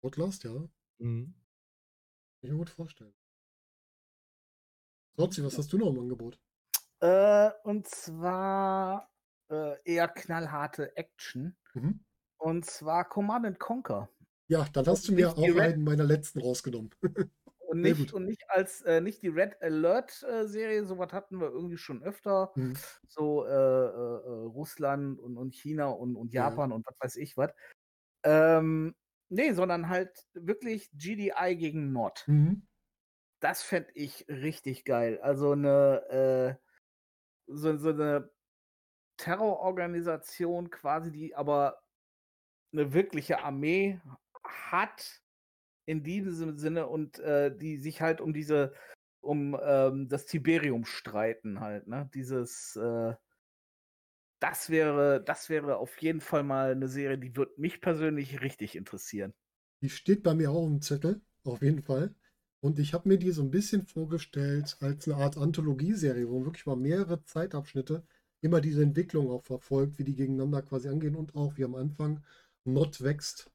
[0.03, 0.53] Outlast, ja.
[0.53, 0.69] Kann
[0.99, 1.33] Mhm.
[2.41, 3.13] ich mir gut vorstellen.
[5.17, 6.39] Sotzi, was hast du noch im Angebot?
[6.99, 9.09] Äh, und zwar
[9.49, 11.55] äh, eher knallharte Action.
[11.73, 12.03] Mhm.
[12.37, 14.09] Und zwar Command and Conquer.
[14.47, 16.91] Ja, dann hast du mir auch Red- einen meiner letzten rausgenommen.
[17.69, 21.49] Und nicht, und nicht als äh, nicht die Red Alert äh, Serie, sowas hatten wir
[21.49, 22.53] irgendwie schon öfter.
[22.55, 22.77] Mhm.
[23.09, 26.47] So äh, äh, äh, Russland und, und China und, und Ja.
[26.47, 27.51] Japan und was weiß ich was.
[28.23, 28.95] Ähm,
[29.27, 32.23] nee, sondern halt wirklich GDI gegen Nord.
[32.29, 32.65] Mhm.
[33.41, 35.19] Das fände ich richtig geil.
[35.21, 36.71] Also eine, äh,
[37.47, 38.31] so, so eine
[39.17, 41.81] Terrororganisation quasi, die aber
[42.71, 43.99] eine wirkliche Armee
[44.43, 45.21] hat
[45.85, 48.73] in diesem Sinne und äh, die sich halt um diese,
[49.21, 52.09] um ähm, das Tiberium streiten halt, ne?
[52.13, 53.13] Dieses, äh,
[54.39, 58.75] das wäre, das wäre auf jeden Fall mal eine Serie, die wird mich persönlich richtig
[58.75, 59.33] interessieren.
[59.81, 62.13] Die steht bei mir auch im Zettel, auf jeden Fall.
[62.59, 66.65] Und ich habe mir die so ein bisschen vorgestellt als eine Art Anthologieserie, wo wirklich
[66.65, 68.05] mal mehrere Zeitabschnitte
[68.41, 72.23] immer diese Entwicklung auch verfolgt, wie die gegeneinander quasi angehen und auch wie am Anfang
[72.65, 73.51] Not wächst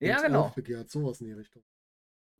[0.00, 0.28] Ja, und genau.
[0.30, 1.64] aufbegehrt, sowas in die Richtung.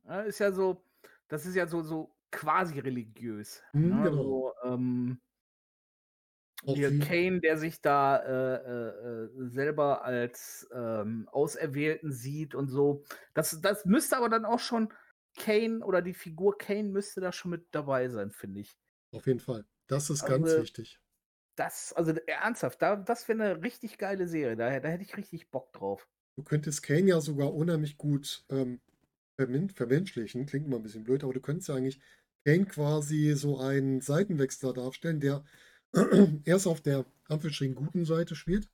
[0.03, 0.85] Ja, ist ja so,
[1.27, 3.61] das ist ja so, so quasi religiös.
[3.73, 4.03] Mhm, ne?
[4.03, 4.33] genau.
[4.33, 5.21] So, ähm,
[6.65, 13.03] hier Kane, der sich da äh, äh, äh, selber als ähm, Auserwählten sieht und so.
[13.33, 14.93] Das, das müsste aber dann auch schon
[15.37, 18.77] Kane oder die Figur Kane müsste da schon mit dabei sein, finde ich.
[19.11, 19.65] auf jeden Fall.
[19.87, 20.99] Das ist Also, ganz wichtig.
[21.55, 24.55] Das, also ernsthaft, da, das wäre eine richtig geile Serie.
[24.55, 26.07] Da, da hätte ich richtig Bock drauf.
[26.35, 28.81] Du könntest Kane ja sogar unheimlich gut ähm,
[29.37, 31.99] vermenschlichen, klingt immer ein bisschen blöd, aber du könntest ja eigentlich
[32.45, 35.43] Kane quasi so einen Seitenwechsler darstellen, der
[36.45, 38.67] erst auf der Anführungsstrichen guten Seite spielt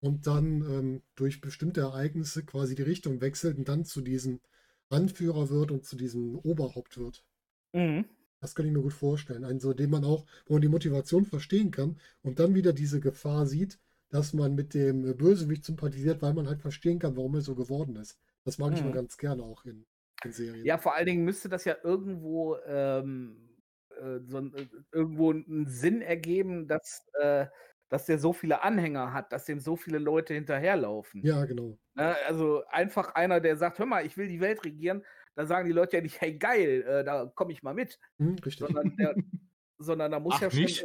[0.00, 4.40] und dann ähm, durch bestimmte Ereignisse quasi die Richtung wechselt und dann zu diesem
[4.88, 7.24] Anführer wird und zu diesem Oberhaupt wird.
[7.72, 8.06] Mhm.
[8.40, 9.44] Das könnte ich mir gut vorstellen.
[9.44, 13.00] Einen, so, den man auch, wo man die Motivation verstehen kann und dann wieder diese
[13.00, 13.78] Gefahr sieht,
[14.10, 17.54] dass man mit dem äh, Bösewicht sympathisiert, weil man halt verstehen kann, warum er so
[17.54, 18.18] geworden ist.
[18.44, 18.84] Das mag ich Mhm.
[18.84, 19.86] mal ganz gerne auch in,
[20.22, 20.64] in Serien.
[20.64, 23.58] Ja, vor allen Dingen müsste das ja irgendwo, ähm,
[23.90, 27.46] äh, so ein, äh, irgendwo einen Sinn ergeben, dass, äh,
[27.88, 31.28] dass der so viele Anhänger hat, dass dem so viele Leute hinterherlaufen.
[31.28, 31.78] Ja, genau.
[31.94, 32.16] Ne?
[32.26, 35.04] Also einfach einer, der sagt, hör mal, ich will die Welt regieren,
[35.36, 38.36] da sagen die Leute ja nicht, hey geil, äh, da komme ich mal mit, Hm,
[38.44, 38.68] richtig.
[38.68, 39.16] sondern, der,
[39.78, 40.84] sondern da muss Ach, ja schon nicht?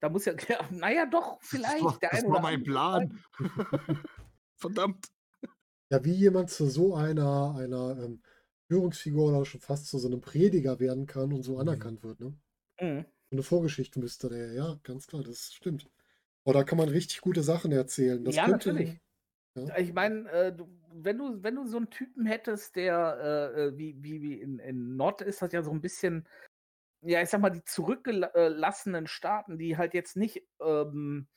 [0.00, 1.82] da muss ja, ja, naja doch, vielleicht.
[1.82, 3.24] Das war, der das war mein Plan.
[4.56, 5.06] Verdammt.
[5.90, 8.22] Ja, wie jemand zu so einer, einer ähm,
[8.70, 11.58] Führungsfigur oder schon fast zu so einem Prediger werden kann und so Mhm.
[11.58, 12.20] anerkannt wird.
[12.20, 12.38] Ne?
[12.80, 13.04] Mhm.
[13.30, 15.90] So eine Vorgeschichte müsste der, ja, ganz klar, das stimmt.
[16.44, 18.24] Aber da kann man richtig gute Sachen erzählen.
[18.24, 19.00] Das Ja, könnte, natürlich.
[19.56, 19.72] Ja.
[19.78, 23.78] Ich meine, äh, du, wenn, du, wenn du so einen Typen hättest, der äh, äh,
[23.78, 26.26] wie, wie, wie in, in Nord ist das ja so ein bisschen,
[27.02, 31.28] ja, ich sag mal, die zurückgelassenen Staaten, die halt jetzt nicht ähm,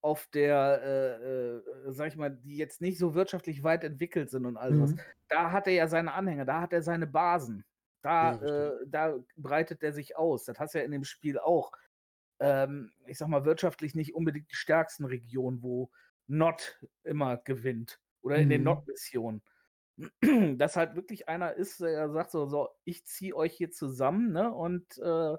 [0.00, 4.46] auf der, äh, äh, sag ich mal, die jetzt nicht so wirtschaftlich weit entwickelt sind
[4.46, 4.92] und all sowas.
[4.92, 5.00] Mhm.
[5.28, 7.64] Da hat er ja seine Anhänger, da hat er seine Basen.
[8.02, 10.44] Da, Ja, äh, da breitet er sich aus.
[10.44, 11.72] Das hast du ja in dem Spiel auch.
[12.40, 15.90] Ähm, ich sag mal, wirtschaftlich nicht unbedingt die stärksten Regionen, wo
[16.28, 18.00] Not immer gewinnt.
[18.28, 18.64] Oder in den Mhm.
[18.64, 19.42] Not-Missionen.
[20.58, 24.52] Dass halt wirklich einer ist, der sagt so, so ich ziehe euch hier zusammen, ne?
[24.52, 25.36] Und äh,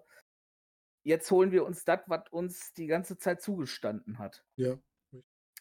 [1.04, 4.44] jetzt holen wir uns das, was uns die ganze Zeit zugestanden hat.
[4.58, 4.80] Ja.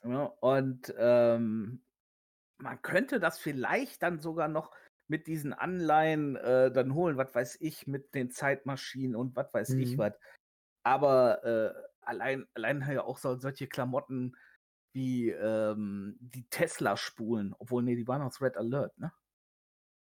[0.02, 1.84] Ja, und ähm,
[2.56, 4.72] man könnte das vielleicht dann sogar noch
[5.06, 9.74] mit diesen Anleihen äh, dann holen, was weiß ich, mit den Zeitmaschinen und was weiß
[9.74, 9.98] ich Mhm.
[9.98, 10.14] was.
[10.82, 14.34] Aber äh, allein, allein ja auch so, solche Klamotten
[14.92, 19.12] wie ähm, die Tesla-Spulen, obwohl, nee, die waren aus Red Alert, ne?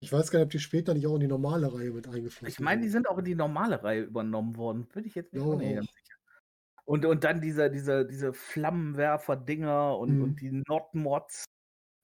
[0.02, 2.46] Ich weiß gar nicht, ob die später nicht auch in die normale Reihe mit eingeflossen
[2.48, 2.90] Ich meine, die sind.
[2.90, 4.88] sind auch in die normale Reihe übernommen worden.
[4.88, 6.16] Bin ich jetzt nicht, Ja, ganz sicher.
[6.84, 10.22] Und, und dann diese, diese, diese Flammenwerfer-Dinger und, Mhm.
[10.22, 11.44] und die Nordmods,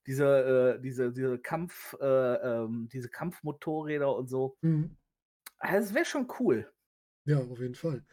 [0.07, 4.59] diese, äh, diese, diese Kampf, äh, ähm, diese Kampfmotorräder und so.
[4.63, 4.97] Mhm.
[5.61, 6.73] Das wäre schon cool.
[7.25, 8.05] Ja, auf jeden Fall.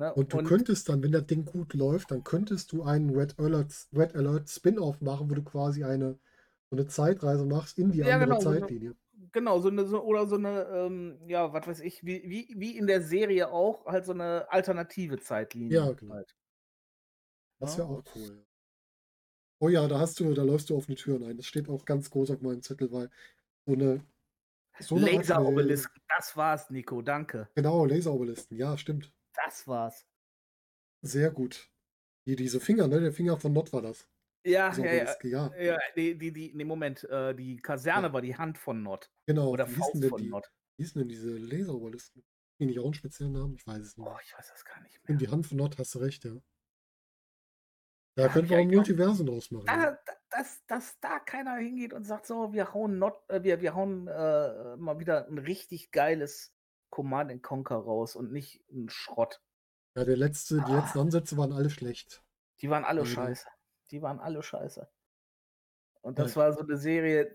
[0.00, 0.14] Ne?
[0.14, 3.38] Und du Und könntest dann, wenn das Ding gut läuft, dann könntest du einen Red
[3.38, 6.18] Alert, Red Alert Spin-off machen, wo du quasi eine,
[6.70, 8.94] so eine Zeitreise machst in die Ja, andere genau, Zeitlinie.
[9.32, 12.78] genau, so eine, so, oder so eine, ähm, ja, was weiß ich, wie, wie, wie
[12.78, 15.76] in der Serie auch, halt so eine alternative Zeitlinie.
[15.76, 16.14] Ja, genau.
[16.14, 16.34] Halt.
[17.60, 17.78] Das Ja.
[17.78, 18.36] wäre auch cool.
[18.38, 18.44] ja.
[19.62, 21.36] Oh ja, da hast du, da läufst du offene Türen ein.
[21.36, 23.10] Das steht auch ganz groß auf meinem Zettel, weil
[23.66, 24.06] so eine,
[24.80, 27.48] so eine Art, äh, Laserobelisk, das war's, Nico, danke.
[27.54, 29.12] Genau, Laserobelisken, ja, stimmt.
[29.50, 30.06] Das war's.
[31.02, 31.68] Sehr gut.
[32.24, 33.00] Wie diese Finger, ne?
[33.00, 34.08] Der Finger von Nott war das.
[34.44, 35.16] Ja, Diese ja, ja.
[35.24, 35.54] Ja.
[35.60, 39.10] Ja, die, die, die, nee, Moment, äh, die Kaserne war die Hand von Nord.
[39.26, 39.48] Genau.
[39.50, 40.28] Oder Faust von die?
[40.28, 40.52] Nord.
[40.76, 42.24] Wie hießen denn diese Laserobelisken?
[42.60, 43.54] Die nicht auch einen speziellen Namen?
[43.54, 44.06] Ich weiß es nicht.
[44.06, 45.00] Oh, ich weiß das gar nicht mehr.
[45.04, 46.36] Stimmt, die Hand von Nott, hast du recht, ja.
[48.16, 48.76] Da Ja, könnten wir ja, auch ein ja.
[48.76, 49.66] Multiversum draus machen.
[49.66, 49.98] Da, Ja.
[50.06, 53.74] da, dass, dass da keiner hingeht und sagt, so, wir hauen, Nord, äh, wir, wir
[53.74, 56.54] hauen äh, mal wieder ein richtig geiles
[56.90, 59.40] Command and Conquer raus und nicht ein Schrott.
[59.96, 61.02] ja, der letzte, die letzten Ah.
[61.02, 62.24] Ansätze waren alle schlecht.
[62.60, 63.06] Die waren alle Leider.
[63.06, 63.48] scheiße.
[63.90, 64.88] Die waren alle scheiße.
[66.02, 66.24] Und Ja.
[66.24, 67.34] das war so eine Serie,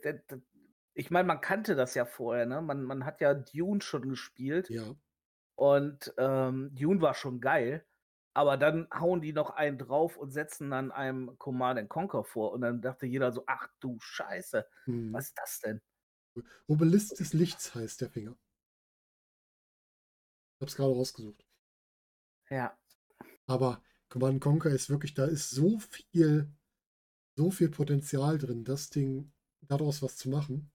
[0.94, 2.62] ich meine, man kannte das ja vorher, ne?
[2.62, 4.96] Man, man hat ja Dune schon gespielt Ja.
[5.56, 7.86] und ähm, Dune war schon geil,
[8.34, 12.52] aber dann hauen die noch einen drauf und setzen dann einem Command and Conquer vor
[12.54, 15.14] und dann dachte jeder so, ach du Scheiße, Hm.
[15.14, 15.82] was ist das denn?
[16.68, 18.38] Obelisk des Lichts heißt der Finger.
[20.56, 21.46] Ich hab's gerade rausgesucht.
[22.50, 22.78] Ja,
[23.48, 26.52] Aber Command Conquer ist wirklich, da ist so viel,
[27.36, 30.72] so viel Potenzial drin, das Ding daraus was zu machen.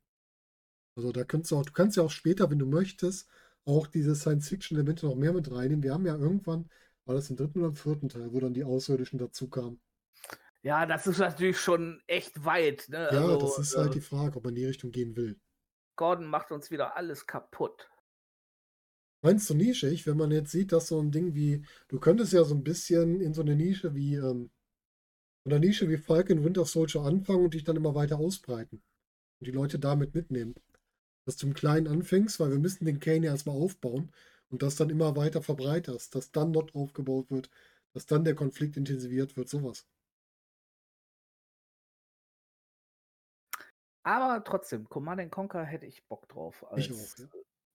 [0.97, 3.29] Also da könntest du auch, du kannst ja auch später, wenn du möchtest,
[3.65, 5.83] auch diese Science-Fiction-Elemente noch mehr mit reinnehmen.
[5.83, 6.71] Wir haben ja irgendwann,
[7.05, 9.81] war das im dritten oder im vierten Teil, wo dann die Außerirdischen dazu kamen.
[10.63, 12.89] ja, das ist natürlich schon echt weit.
[12.89, 13.09] Ne?
[13.11, 15.41] Ja, also, das ist äh, halt die Frage, ob man in die Richtung gehen will.
[15.97, 17.89] Gordon macht uns wieder alles kaputt.
[19.23, 22.45] Meinst du nischig, wenn man jetzt sieht, dass so ein Ding wie, du könntest ja
[22.45, 24.51] so ein bisschen in so eine Nische wie, ähm,
[25.45, 28.83] in einer Nische wie Falcon Winter Soldier anfangen und dich dann immer weiter ausbreiten.
[29.41, 30.55] Und die Leute damit mitnehmen.
[31.27, 34.11] Dass du im Kleinen anfängst, weil wir müssen den Kane ja erstmal aufbauen
[34.51, 37.51] und das dann immer weiter verbreiterst, dass dann dort aufgebaut wird,
[37.93, 39.87] dass dann der Konflikt intensiviert wird, sowas.
[44.03, 46.65] Aber trotzdem, Command and Conquer hätte ich Bock drauf.
[46.77, 47.27] Ich auch, ja.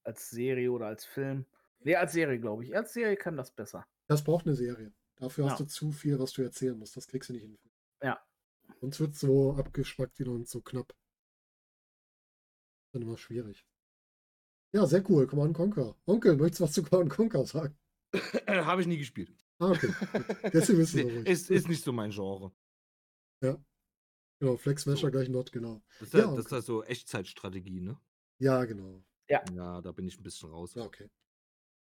[0.06, 1.46] Als Serie oder als Film.
[1.80, 2.76] Nee, als Serie, glaube ich.
[2.76, 3.86] Als Serie kann das besser.
[4.08, 4.94] Das braucht eine Serie.
[5.18, 5.66] Dafür hast Ja.
[5.66, 6.96] du zu viel, was du erzählen musst.
[6.98, 7.58] Das kriegst du nicht hin.
[8.02, 8.20] Ja.
[8.82, 10.94] Sonst wird es so abgespackt wieder und so knapp.
[12.92, 13.66] Dann immer schwierig.
[14.74, 15.28] Ja, sehr cool.
[15.28, 15.96] Command Conquer.
[16.06, 17.78] Onkel, möchtest du was zu Command Conquer sagen?
[18.48, 19.34] Habe ich nie gespielt.
[19.60, 19.88] Ah, okay.
[20.54, 22.52] Deswegen wissen wir Nee, ist, ist nicht so mein Genre.
[24.40, 25.12] Genau, Flex Smasher So.
[25.12, 25.82] gleich not, genau.
[26.00, 27.98] Das ist ja, Ja, das ist ja so Echtzeitstrategie, ne?
[28.40, 29.02] Ja, genau.
[29.30, 30.74] Ja, da bin ich ein bisschen raus.
[30.76, 31.10] Ja, okay.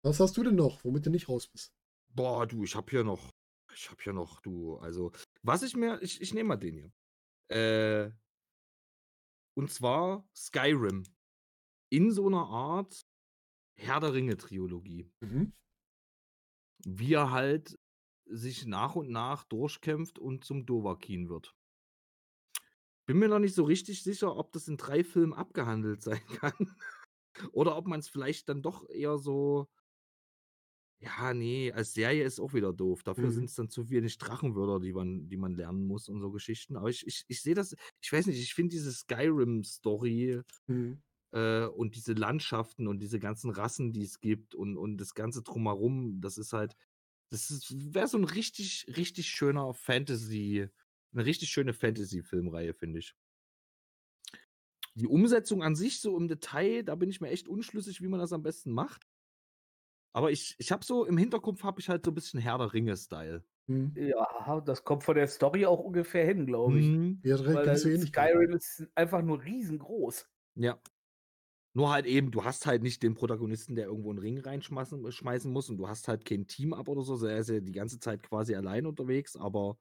[0.03, 1.73] Was hast du denn noch, womit du nicht raus bist?
[2.09, 3.31] Boah, du, ich hab hier noch.
[3.73, 4.77] Ich hab hier noch, du.
[4.77, 5.11] Also,
[5.41, 6.01] was ich mir.
[6.01, 6.91] Ich, ich nehme mal den hier.
[7.49, 8.11] Äh,
[9.55, 11.03] und zwar Skyrim.
[11.89, 13.05] In so einer Art
[13.75, 15.11] Herr der Ringe-Triologie.
[15.21, 15.53] Mhm.
[16.85, 17.79] Wie er halt
[18.25, 21.55] sich nach und nach durchkämpft und zum Dovahkiin wird.
[23.05, 26.75] Bin mir noch nicht so richtig sicher, ob das in drei Filmen abgehandelt sein kann.
[27.51, 29.67] Oder ob man es vielleicht dann doch eher so.
[31.01, 33.03] Ja, nee, als Serie ist auch wieder doof.
[33.03, 33.31] Dafür Mhm.
[33.31, 36.77] sind es dann zu wenig Drachenwörter, die man, die man lernen muss und so Geschichten.
[36.77, 41.01] Aber ich, ich, ich sehe das, ich weiß nicht, ich finde diese Skyrim-Story Mhm.
[41.33, 45.43] äh, und diese Landschaften und diese ganzen Rassen, die es gibt und, und das Ganze
[45.43, 46.75] drumherum, das ist halt,
[47.31, 47.49] das
[47.93, 50.69] wäre so ein richtig, richtig schöner Fantasy,
[51.13, 53.15] eine richtig schöne Fantasy-Filmreihe, finde ich.
[54.95, 58.19] Die Umsetzung an sich, so im Detail, da bin ich mir echt unschlüssig, wie man
[58.19, 59.07] das am besten macht.
[60.15, 62.71] Aber ich, ich habe so, im Hinterkopf habe ich halt so ein bisschen Herr der
[62.73, 63.43] Ringe-Style.
[63.67, 63.93] Mhm.
[63.95, 66.85] Ja, das kommt von der Story auch ungefähr hin, glaube ich.
[66.85, 67.19] Mhm.
[67.23, 68.09] Ja, ähnlich.
[68.09, 70.29] Skyrim ist einfach nur riesengroß.
[70.55, 70.79] Ja.
[71.75, 75.51] Nur halt eben, du hast halt nicht den Protagonisten, der irgendwo einen Ring reinschmeißen schmeißen
[75.51, 77.25] muss und du hast halt kein Team ab oder so.
[77.25, 79.79] Er ist ja die ganze Zeit quasi allein unterwegs, aber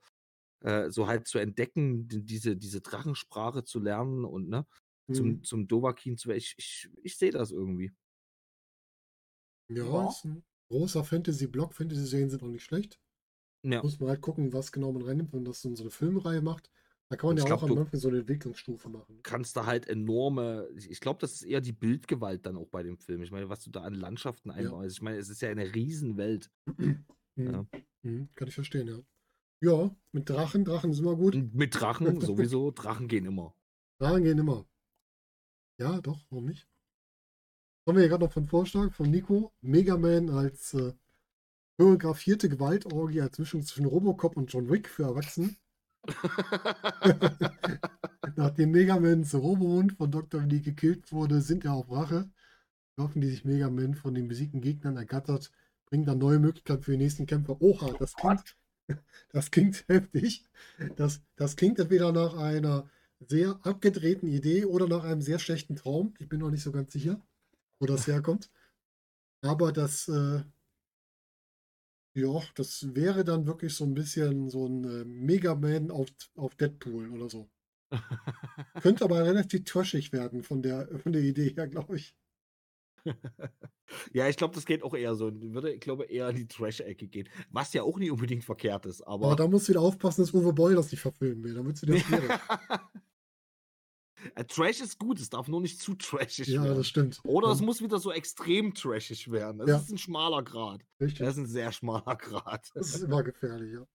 [0.65, 4.67] äh, so halt zu entdecken, die- diese, diese Drachensprache zu lernen und ne.
[5.15, 7.93] Zum, zum Dovahkiin zu werden, ich, ich, ich sehe das irgendwie.
[9.69, 10.09] Ja, Ja.
[10.09, 11.75] ist ein großer Fantasy-Block.
[11.75, 13.01] Fantasy-Serien sind auch nicht schlecht.
[13.65, 13.83] Ja.
[13.83, 16.71] Muss man halt gucken, was genau man reinnimmt, wenn das so eine Filmreihe macht.
[17.11, 19.21] Da kann man ja ich auch glaub, am Anfang so eine Entwicklungsstufe machen.
[19.23, 22.97] kannst da halt enorme, ich glaube, das ist eher die Bildgewalt dann auch bei dem
[22.99, 23.23] Film.
[23.23, 24.97] Ich meine, was du da an Landschaften einbaust.
[24.97, 26.51] Ich meine, es ist ja eine Riesenwelt.
[27.35, 27.47] Mhm.
[27.47, 27.67] Ja.
[28.03, 28.29] Mhm.
[28.35, 28.99] Kann ich verstehen, ja.
[29.63, 31.35] Ja, mit Drachen, Drachen ist immer gut.
[31.55, 33.55] Mit Drachen sowieso, Drachen gehen immer.
[33.99, 34.67] Daran gehen immer.
[35.79, 36.67] Ja, doch, warum nicht?
[37.85, 39.53] Kommen wir hier gerade noch von Vorschlag von Nico.
[39.61, 40.93] Mega Man als äh,
[41.77, 45.57] choreografierte Gewaltorgie als Mischung zwischen Robocop und John Wick für Erwachsene.
[48.37, 50.43] Nachdem Mega Mans Robohund von Dr.
[50.43, 52.31] Lee gekillt wurde, sind er auf Rache.
[52.99, 55.51] Hoffen die sich Mega Man von den besiegten Gegnern ergattert,
[55.87, 57.61] bringen dann neue Möglichkeiten für die nächsten Kämpfer.
[57.61, 58.57] Oha, das klingt,
[59.31, 60.45] das klingt heftig.
[60.97, 62.89] Das, das klingt entweder nach einer
[63.29, 66.15] sehr abgedrehten Idee oder nach einem sehr schlechten Traum.
[66.19, 67.21] Ich bin noch nicht so ganz sicher,
[67.79, 68.51] wo das herkommt.
[69.43, 70.43] Aber das, äh,
[72.15, 76.55] ja, das wäre dann wirklich so ein bisschen so ein äh, Mega Man auf, auf
[76.55, 77.49] Deadpool oder so.
[78.83, 82.15] Könnte aber relativ trashig werden von der, von der Idee her, glaube ich.
[84.13, 85.33] ja, ich glaube, das geht auch eher so.
[85.35, 87.29] Würde, ich glaube, eher in die Trash-Ecke gehen.
[87.51, 89.03] Was ja auch nicht unbedingt verkehrt ist.
[89.03, 91.55] Aber, aber da musst du wieder aufpassen, dass Uwe Boll das nicht verfilmen will.
[91.55, 92.31] Dann wird es wieder schwierig.
[94.35, 96.73] Äh, Trash ist gut, es darf nur nicht zu trashig ja, werden.
[96.73, 97.21] Ja, das stimmt.
[97.25, 97.55] Oder ja.
[97.55, 99.59] es muss wieder so extrem trashig werden.
[99.59, 99.77] Das ja.
[99.79, 100.83] ist ein schmaler Grad.
[101.01, 101.19] Richtig.
[101.21, 102.71] Das ist ein sehr schmaler Grad.
[102.75, 103.87] Das ist immer gefährlich, ja.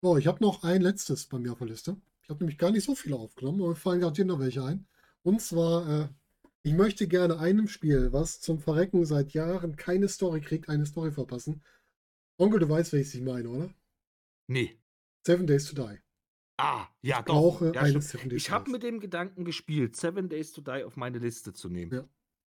[0.00, 1.96] So, ich habe noch ein letztes bei mir auf der Liste.
[2.22, 4.62] Ich habe nämlich gar nicht so viele aufgenommen, aber mir fallen gerade hier noch welche
[4.62, 4.86] ein.
[5.22, 6.08] Und zwar, äh,
[6.62, 11.10] ich möchte gerne einem Spiel, was zum Verrecken seit Jahren keine Story kriegt, eine Story
[11.10, 11.62] verpassen.
[12.36, 13.74] Onkel, du weißt, welches ich meine, oder?
[14.46, 14.78] Nee.
[15.26, 15.98] Seven Days to Die.
[16.58, 17.34] Ah, ja, ich doch.
[17.34, 20.84] Brauche ja, eine Seven Days ich habe mit dem Gedanken gespielt, Seven Days to Die
[20.84, 21.92] auf meine Liste zu nehmen.
[21.92, 22.08] Ja.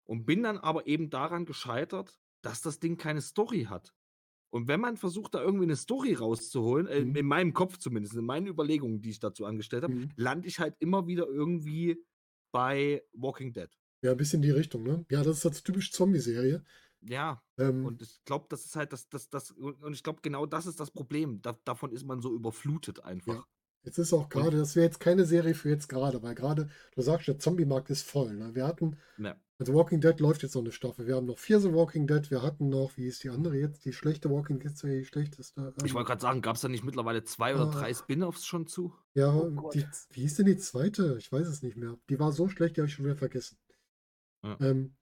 [0.05, 3.93] Und bin dann aber eben daran gescheitert, dass das Ding keine Story hat.
[4.51, 7.15] Und wenn man versucht, da irgendwie eine Story rauszuholen, äh, mhm.
[7.15, 10.09] in meinem Kopf zumindest, in meinen Überlegungen, die ich dazu angestellt habe, mhm.
[10.15, 12.03] lande ich halt immer wieder irgendwie
[12.51, 13.69] bei Walking Dead.
[14.01, 15.05] Ja, ein bisschen die Richtung, ne?
[15.11, 16.63] Ja, das ist halt typisch Zombie-Serie.
[17.01, 20.45] Ja, ähm, und ich glaube, das ist halt das, das, das, und ich glaube, genau
[20.45, 21.41] das ist das Problem.
[21.41, 23.35] Da, davon ist man so überflutet einfach.
[23.35, 23.45] Ja.
[23.83, 27.01] Jetzt ist auch gerade, das wäre jetzt keine Serie für jetzt gerade, weil gerade, du
[27.01, 28.35] sagst, der Zombie-Markt ist voll.
[28.35, 28.53] Ne?
[28.53, 29.35] Wir hatten, ja.
[29.57, 31.07] also Walking Dead läuft jetzt noch eine Staffel.
[31.07, 32.29] Wir haben noch vier The Walking Dead.
[32.29, 33.85] Wir hatten noch, wie ist die andere jetzt?
[33.85, 35.61] Die schlechte Walking Dead, die schlechteste.
[35.61, 37.93] Ähm, ich wollte gerade sagen, gab es da nicht mittlerweile zwei oder drei ah.
[37.93, 38.93] Spin-offs schon zu?
[39.13, 41.15] Ja, oh die, wie hieß denn die zweite?
[41.17, 41.97] Ich weiß es nicht mehr.
[42.09, 43.57] Die war so schlecht, die habe ich schon wieder vergessen.
[44.43, 44.57] Ja.
[44.59, 44.95] Ähm,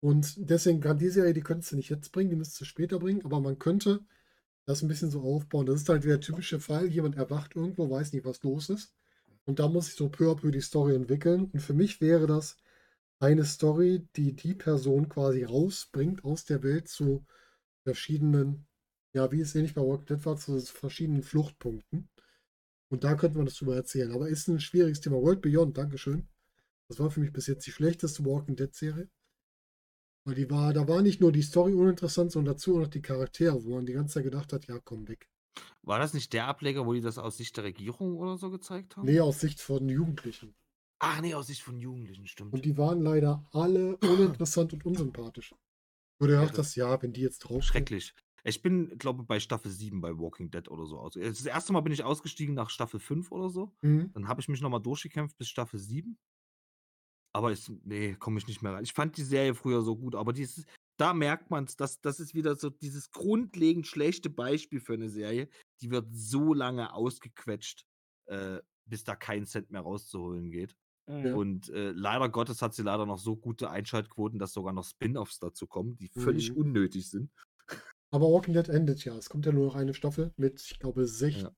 [0.00, 2.98] und deswegen, gerade die Serie, die könntest du nicht jetzt bringen, die müsstest du später
[2.98, 4.04] bringen, aber man könnte
[4.66, 5.66] das ein bisschen so aufbauen.
[5.66, 8.94] Das ist halt der typische Fall, jemand erwacht irgendwo, weiß nicht, was los ist.
[9.44, 11.50] Und da muss sich so peu à peu die Story entwickeln.
[11.52, 12.58] Und für mich wäre das
[13.20, 17.24] eine Story, die die Person quasi rausbringt aus der Welt zu
[17.84, 18.66] verschiedenen,
[19.14, 22.08] ja, wie es ähnlich bei Walking Dead war, zu verschiedenen Fluchtpunkten.
[22.88, 24.12] Und da könnte man das drüber erzählen.
[24.12, 25.22] Aber ist ein schwieriges Thema.
[25.22, 26.28] World Beyond, Dankeschön.
[26.88, 29.08] Das war für mich bis jetzt die schlechteste Walking Dead Serie.
[30.26, 33.00] Weil die war, da war nicht nur die Story uninteressant, sondern dazu auch noch die
[33.00, 35.30] Charaktere, wo man die ganze Zeit gedacht hat, ja, komm weg.
[35.82, 38.96] War das nicht der Ableger, wo die das aus Sicht der Regierung oder so gezeigt
[38.96, 39.06] haben?
[39.06, 40.56] Nee, aus Sicht von Jugendlichen.
[40.98, 42.52] Ach nee, aus Sicht von Jugendlichen, stimmt.
[42.52, 45.54] Und die waren leider alle uninteressant und unsympathisch.
[46.18, 47.62] Du ja, das, ja, wenn die jetzt drauf.
[47.62, 48.12] Schrecklich.
[48.42, 51.12] Ich bin, glaube bei Staffel 7 bei Walking Dead oder so aus.
[51.14, 53.72] Das erste Mal bin ich ausgestiegen nach Staffel 5 oder so.
[53.82, 54.10] Mhm.
[54.12, 56.18] Dann habe ich mich nochmal durchgekämpft bis Staffel 7.
[57.36, 58.84] Aber ist, nee, komme ich nicht mehr rein.
[58.84, 60.64] Ich fand die Serie früher so gut, aber dieses,
[60.96, 65.10] da merkt man es, dass das ist wieder so dieses grundlegend schlechte Beispiel für eine
[65.10, 65.50] Serie.
[65.82, 67.84] Die wird so lange ausgequetscht,
[68.24, 70.78] äh, bis da kein Cent mehr rauszuholen geht.
[71.08, 71.34] Ja.
[71.34, 75.38] Und äh, leider Gottes hat sie leider noch so gute Einschaltquoten, dass sogar noch Spin-offs
[75.38, 76.56] dazu kommen, die völlig mhm.
[76.56, 77.30] unnötig sind.
[78.10, 79.14] Aber Walking Dead endet ja.
[79.14, 81.50] Es kommt ja nur noch eine Staffel mit, ich glaube, 6, ja.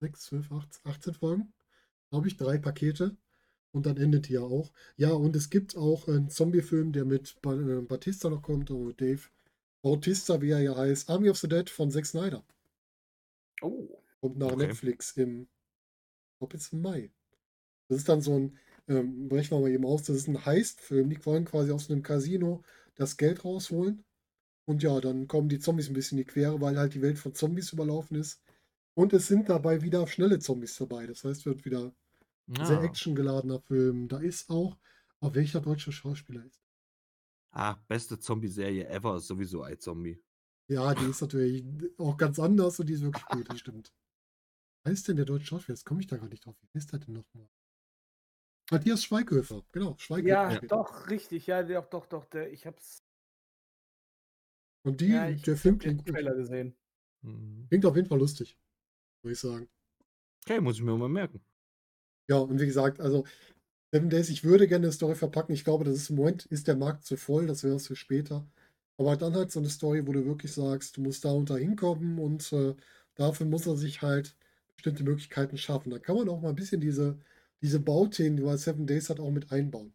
[0.00, 0.48] 6 12,
[0.82, 1.54] 18 Folgen.
[2.10, 3.16] Glaube ich, drei Pakete.
[3.72, 4.70] Und dann endet die ja auch.
[4.96, 9.22] Ja, und es gibt auch einen Zombie-Film, der mit äh, Batista noch kommt, oder Dave
[9.82, 11.10] Bautista, wie er ja heißt.
[11.10, 12.44] Army of the Dead von Zack Snyder.
[13.62, 13.88] Oh.
[14.20, 14.66] Kommt nach okay.
[14.66, 17.10] Netflix im, ich glaube jetzt im Mai.
[17.88, 18.58] Das ist dann so ein,
[18.88, 21.10] ähm, brechen wir mal eben aus, das ist ein Heist-Film.
[21.10, 22.62] Die wollen quasi aus einem Casino
[22.94, 24.04] das Geld rausholen.
[24.64, 27.18] Und ja, dann kommen die Zombies ein bisschen in die Quere, weil halt die Welt
[27.18, 28.40] von Zombies überlaufen ist.
[28.94, 31.06] Und es sind dabei wieder schnelle Zombies dabei.
[31.06, 31.92] Das heißt, wird wieder
[32.58, 32.64] Ah.
[32.64, 34.08] Sehr actiongeladener Film.
[34.08, 34.76] Da ist auch,
[35.20, 36.62] auf welcher deutsche Schauspieler ist.
[37.52, 40.22] Ah, beste Zombie-Serie ever ist sowieso ein Zombie.
[40.68, 41.64] Ja, die ist natürlich
[41.98, 43.92] auch ganz anders und die ist wirklich gut, das stimmt.
[44.84, 45.76] Wer ist denn der deutsche Schauspieler?
[45.76, 46.56] Jetzt komme ich da gar nicht drauf.
[46.60, 47.48] Wie heißt der denn nochmal?
[48.70, 49.96] Matthias Schweighöfer, genau.
[49.98, 51.46] Schweighöfer ja, doch, richtig.
[51.46, 52.24] Ja, doch, doch, doch.
[52.26, 53.04] Der, ich hab's.
[54.84, 56.14] Und die, ja, der Film klingt gut.
[56.14, 56.74] Trailer gesehen.
[57.20, 57.66] Mhm.
[57.68, 58.58] Klingt auf jeden Fall lustig,
[59.22, 59.68] würde ich sagen.
[60.44, 61.44] Okay, muss ich mir mal merken.
[62.28, 63.24] Ja, und wie gesagt, also
[63.92, 65.54] Seven Days, ich würde gerne eine Story verpacken.
[65.54, 67.96] Ich glaube, das ist im Moment ist der Markt zu voll, das wäre es für
[67.96, 68.48] später.
[68.98, 71.56] Aber dann halt so eine Story, wo du wirklich sagst, du musst da und da
[71.56, 72.76] hinkommen und äh,
[73.16, 74.36] dafür muss er sich halt
[74.76, 75.90] bestimmte Möglichkeiten schaffen.
[75.90, 77.18] Da kann man auch mal ein bisschen diese,
[77.62, 79.94] diese Bauthemen, die man Seven Days hat, auch mit einbauen.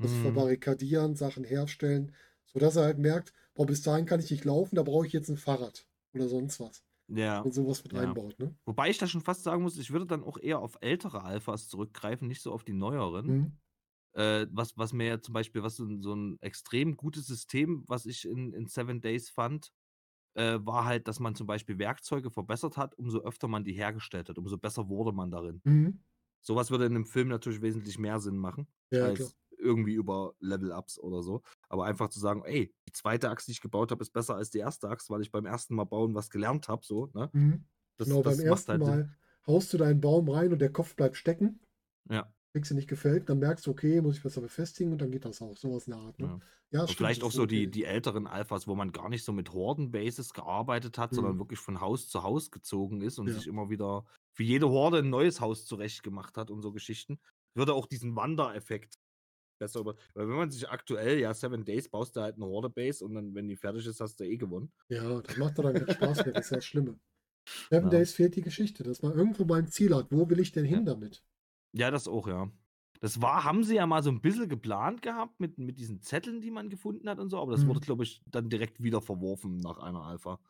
[0.00, 0.20] Also Mhm.
[0.22, 2.14] verbarrikadieren, Sachen herstellen,
[2.46, 5.30] sodass er halt merkt, boah, bis dahin kann ich nicht laufen, da brauche ich jetzt
[5.30, 6.84] ein Fahrrad oder sonst was.
[7.08, 7.46] Ja.
[7.46, 7.94] Und sowas mit Ja.
[7.94, 8.54] einbaut, ne?
[8.66, 11.68] Wobei ich da schon fast sagen muss, ich würde dann auch eher auf ältere Alphas
[11.68, 13.34] zurückgreifen, nicht so auf die neueren.
[13.34, 13.58] Mhm.
[14.14, 17.84] Äh, was, was mir ja zum Beispiel, was so ein, so ein extrem gutes System,
[17.88, 19.72] was ich in, in Seven Days fand,
[20.34, 24.28] äh, war halt, dass man zum Beispiel Werkzeuge verbessert hat, umso öfter man die hergestellt
[24.30, 25.62] hat, umso besser wurde man darin.
[25.64, 26.00] Mhm.
[26.42, 29.36] Sowas würde in einem Film natürlich wesentlich mehr Sinn machen, Ja, als klar.
[29.58, 31.42] Irgendwie über Level-Ups oder so.
[31.68, 34.50] Aber einfach zu sagen, ey, die zweite Axt, die ich gebaut habe, ist besser als
[34.50, 37.32] die erste Axt, weil ich beim ersten Mal bauen was gelernt habe, so, ne?
[37.32, 37.64] Mhm.
[37.98, 39.02] Das, genau, das beim ersten halt.
[39.02, 39.14] Mal
[39.46, 41.60] haust du deinen Baum rein und der Kopf bleibt stecken,
[42.10, 42.32] Ja.
[42.54, 45.24] kriegst du nicht gefällt, dann merkst du, okay, muss ich besser befestigen und dann geht
[45.26, 45.56] das auch.
[45.56, 46.32] Sowas in der Art, ne?
[46.32, 46.40] ja.
[46.72, 47.70] Ja, stimmt, vielleicht auch so die, okay.
[47.70, 51.40] die älteren Alphas, wo man gar nicht so mit Horden-Bases gearbeitet hat, sondern Mhm.
[51.40, 53.32] wirklich von Haus zu Haus gezogen ist und Ja.
[53.32, 57.18] sich immer wieder für jede Horde ein neues Haus zurecht gemacht hat und so Geschichten,
[57.56, 58.94] würde auch diesen Wandereffekt
[59.58, 59.96] besser über.
[60.14, 63.34] Weil wenn man sich aktuell, ja, Seven Days baust du halt eine Horde-Base und dann,
[63.34, 64.72] wenn die fertig ist, hast du eh gewonnen.
[64.88, 66.98] Ja, das macht doch dann keinen Spaß mehr, das ist ja das Schlimme.
[67.72, 67.90] Seven Ja.
[67.90, 70.12] Days fehlt die Geschichte, dass man irgendwo mal ein Ziel hat.
[70.12, 70.86] Wo will ich denn hin Ja.
[70.86, 71.24] damit?
[71.72, 72.50] Ja, das auch, ja.
[73.00, 76.40] Das war, haben sie ja mal so ein bisschen geplant gehabt mit, mit diesen Zetteln,
[76.40, 77.82] die man gefunden hat und so, aber das wurde, Mhm.
[77.82, 80.40] glaube ich, dann direkt wieder verworfen nach einer Alpha.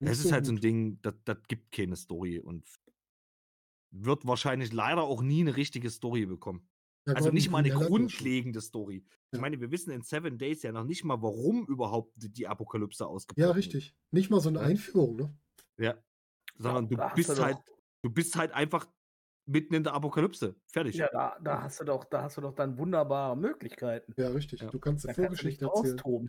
[0.00, 0.60] Nicht Es ist so halt so ein gut.
[0.60, 2.66] Ding, das, das gibt keine Story und
[3.90, 6.68] wird wahrscheinlich leider auch nie eine richtige Story bekommen.
[7.08, 9.04] Ja, Also nicht mal eine grundlegende Story.
[9.30, 9.40] Ich Ja.
[9.40, 13.42] meine, wir wissen in Seven Days ja noch nicht mal, warum überhaupt die, Apokalypse ausgebrochen
[13.42, 13.56] Ja, ist.
[13.56, 13.94] richtig.
[14.10, 14.66] Nicht mal so eine Ja.
[14.66, 15.34] Einführung, ne?
[15.78, 15.96] Ja.
[16.56, 17.58] Sondern da du bist doch- halt,
[18.02, 18.86] du bist halt einfach
[19.46, 20.54] mitten in der Apokalypse.
[20.66, 20.96] Fertig.
[20.96, 24.12] Ja, da, da hast du doch, da hast du doch dann wunderbare Möglichkeiten.
[24.18, 24.60] Ja, richtig.
[24.60, 24.70] Ja.
[24.70, 25.94] Du kannst Da eine kannst du dich Vorgeschichte doch erzählen.
[25.98, 26.28] austoben.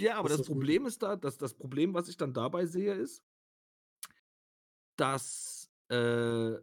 [0.00, 0.46] Ja, aber Das das.
[0.46, 3.24] Problem ist da, dass das Problem, was ich dann dabei sehe, ist,
[4.96, 6.54] dass äh,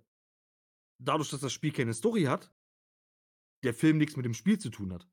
[0.99, 2.51] dadurch, dass das Spiel keine Story hat,
[3.63, 5.07] der Film nichts mit dem Spiel zu tun hat.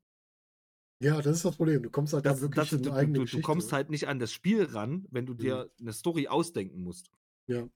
[1.01, 1.81] Ja, das ist das Problem.
[1.81, 3.77] Du kommst halt Das, wirklich das, in du, eigene du, du kommst ne?
[3.77, 7.09] halt nicht an das Spiel ran, wenn du dir eine Story ausdenken musst.
[7.47, 7.69] Ja,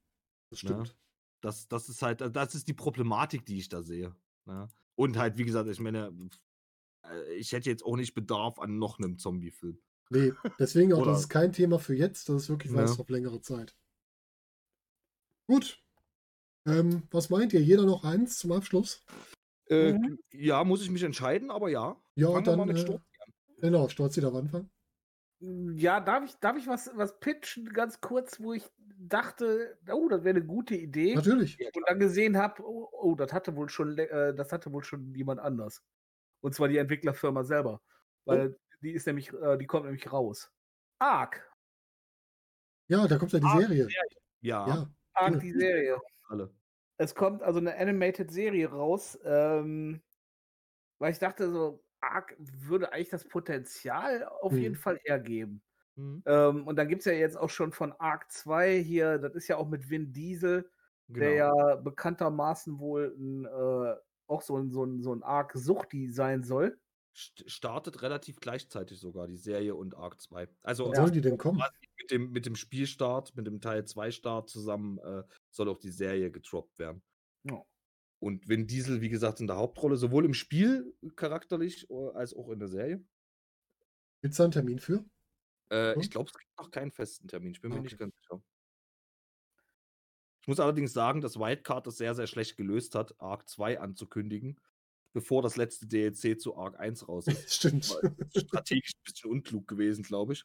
[0.50, 0.98] das stimmt.
[1.42, 4.16] Das, das ist halt, das ist die Problematik, die ich da sehe.
[4.46, 4.68] Ne?
[4.96, 6.14] Und halt, wie gesagt, ich meine,
[7.06, 9.82] äh, ich hätte jetzt auch nicht Bedarf an noch einem Zombie-Film.
[10.10, 12.30] Nee, deswegen auch, das ist kein Thema für jetzt.
[12.30, 13.02] Das ist wirklich was Ja.
[13.02, 13.76] auf längere Zeit.
[15.48, 15.82] Gut.
[16.66, 17.62] Ähm, was meint ihr?
[17.62, 19.04] Jeder noch eins zum Abschluss?
[19.74, 20.20] Äh, Mhm.
[20.32, 21.96] Ja, muss ich mich entscheiden, aber ja.
[22.16, 22.60] Ja, Fangen wir dann.
[22.60, 23.02] mal mit äh, Sturm
[23.60, 24.70] genau, Storzi darf anfangen.
[25.40, 28.64] Ja, darf ich, darf ich was, was pitchen, ganz kurz, wo ich
[28.98, 31.16] dachte, oh, das wäre eine gute Idee.
[31.16, 31.58] Natürlich.
[31.76, 35.14] Und dann gesehen habe, oh, oh, das hatte wohl schon, äh, das hatte wohl schon
[35.14, 35.84] jemand anders.
[36.42, 37.82] Und zwar die Entwicklerfirma selber.
[38.26, 40.50] Weil die ist nämlich, äh, die kommt nämlich raus.
[41.00, 41.50] Ark.
[42.88, 43.88] Ja, da kommt ja die Ah, Serie.
[44.42, 46.00] Ja, Ja, Ark, die Serie.
[46.30, 46.54] alle.
[47.00, 50.02] Es kommt also eine Animated-Serie raus, ähm,
[51.00, 54.78] weil ich dachte so, Ark würde eigentlich das Potenzial auf jeden Mhm.
[54.78, 55.64] Fall hergeben.
[55.98, 56.24] Mhm.
[56.26, 59.48] Ähm, und dann gibt es ja jetzt auch schon von Ark 2 hier, das ist
[59.50, 60.70] ja auch mit Vin Diesel,
[61.10, 61.20] Genau.
[61.20, 63.98] der ja bekanntermaßen wohl ein, äh,
[64.28, 66.80] auch so ein, so ein, so ein Ark-Suchti sein soll.
[67.16, 70.48] St- startet relativ gleichzeitig sogar die Serie und Arc 2.
[70.64, 71.02] Also wann Ja.
[71.02, 71.62] sollen die denn kommen?
[72.00, 75.92] mit dem, mit dem Spielstart, mit dem Teil 2 Start zusammen äh, soll auch die
[75.92, 77.04] Serie getroppt werden.
[77.44, 77.64] Ja.
[78.20, 82.50] Und Vin Diesel, wie gesagt, in der Hauptrolle, sowohl im Spiel charakterlich äh, als auch
[82.50, 82.98] in der Serie.
[84.22, 85.06] Gibt es da einen Termin für?
[85.70, 86.02] Äh, Hm?
[86.02, 87.52] Ich glaube, es gibt noch keinen festen Termin.
[87.52, 88.06] Ich bin mir Ah, nicht okay.
[88.06, 88.42] ganz sicher.
[90.42, 94.60] Ich muss allerdings sagen, dass Wildcard das sehr, sehr schlecht gelöst hat, Arc 2 anzukündigen,
[95.14, 97.54] bevor das letzte DLC zu Arc 1 raus ist.
[97.54, 97.86] Stimmt.
[98.34, 100.44] Ist strategisch ein bisschen unklug gewesen, glaube ich.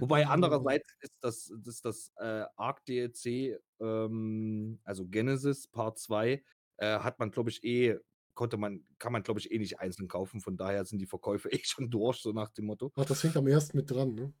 [0.00, 0.28] Wobei Ja.
[0.30, 6.42] andererseits ist das, das, das äh, Arc DLC, ähm, also Genesis Part 2,
[6.78, 7.98] äh, hat man, glaube ich, eh,
[8.34, 10.40] konnte man, kann man, glaube ich, eh nicht einzeln kaufen.
[10.40, 12.92] Von daher sind die Verkäufe eh schon durch, so nach dem Motto.
[12.96, 14.32] Ach, das hängt am ersten mit dran, ne?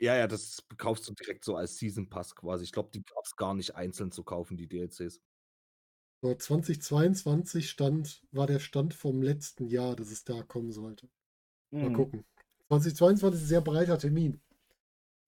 [0.00, 2.64] Ja, ja, das kaufst du direkt so als Season Pass quasi.
[2.64, 5.20] Ich glaube, die gab es gar nicht einzeln zu kaufen, die DLCs.
[6.22, 11.10] So, 2022 stand, war der Stand vom letzten Jahr, dass es da kommen sollte.
[11.80, 11.92] Mal Mhm.
[11.92, 12.24] gucken.
[12.68, 14.42] 2022 ist ein sehr breiter Termin.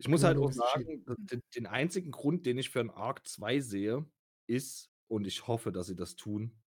[0.01, 3.61] Ich muss halt auch sagen, den, den einzigen Grund, den ich für ein Arc 2
[3.61, 4.07] sehe,
[4.47, 6.63] ist, und ich hoffe, dass sie das tun,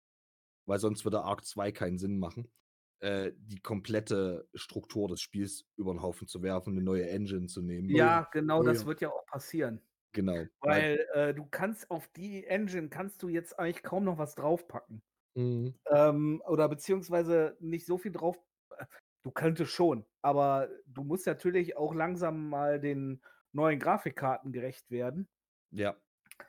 [0.66, 2.52] weil sonst würde Arc 2 keinen Sinn machen,
[3.00, 7.62] äh, die komplette Struktur des Spiels über den Haufen zu werfen, eine neue Engine zu
[7.62, 7.90] nehmen.
[7.90, 8.86] Ja, genau, Oh das ja.
[8.86, 9.80] wird ja auch passieren.
[10.12, 10.44] Genau.
[10.60, 15.02] Weil äh, du kannst auf die Engine kannst du jetzt eigentlich kaum noch was draufpacken.
[15.34, 15.74] Mhm.
[15.90, 18.38] Ähm, oder beziehungsweise nicht so viel drauf.
[18.76, 18.84] äh,
[19.24, 23.22] Du könntest schon, aber du musst natürlich auch langsam mal den
[23.52, 25.28] neuen Grafikkarten gerecht werden.
[25.70, 25.96] Ja.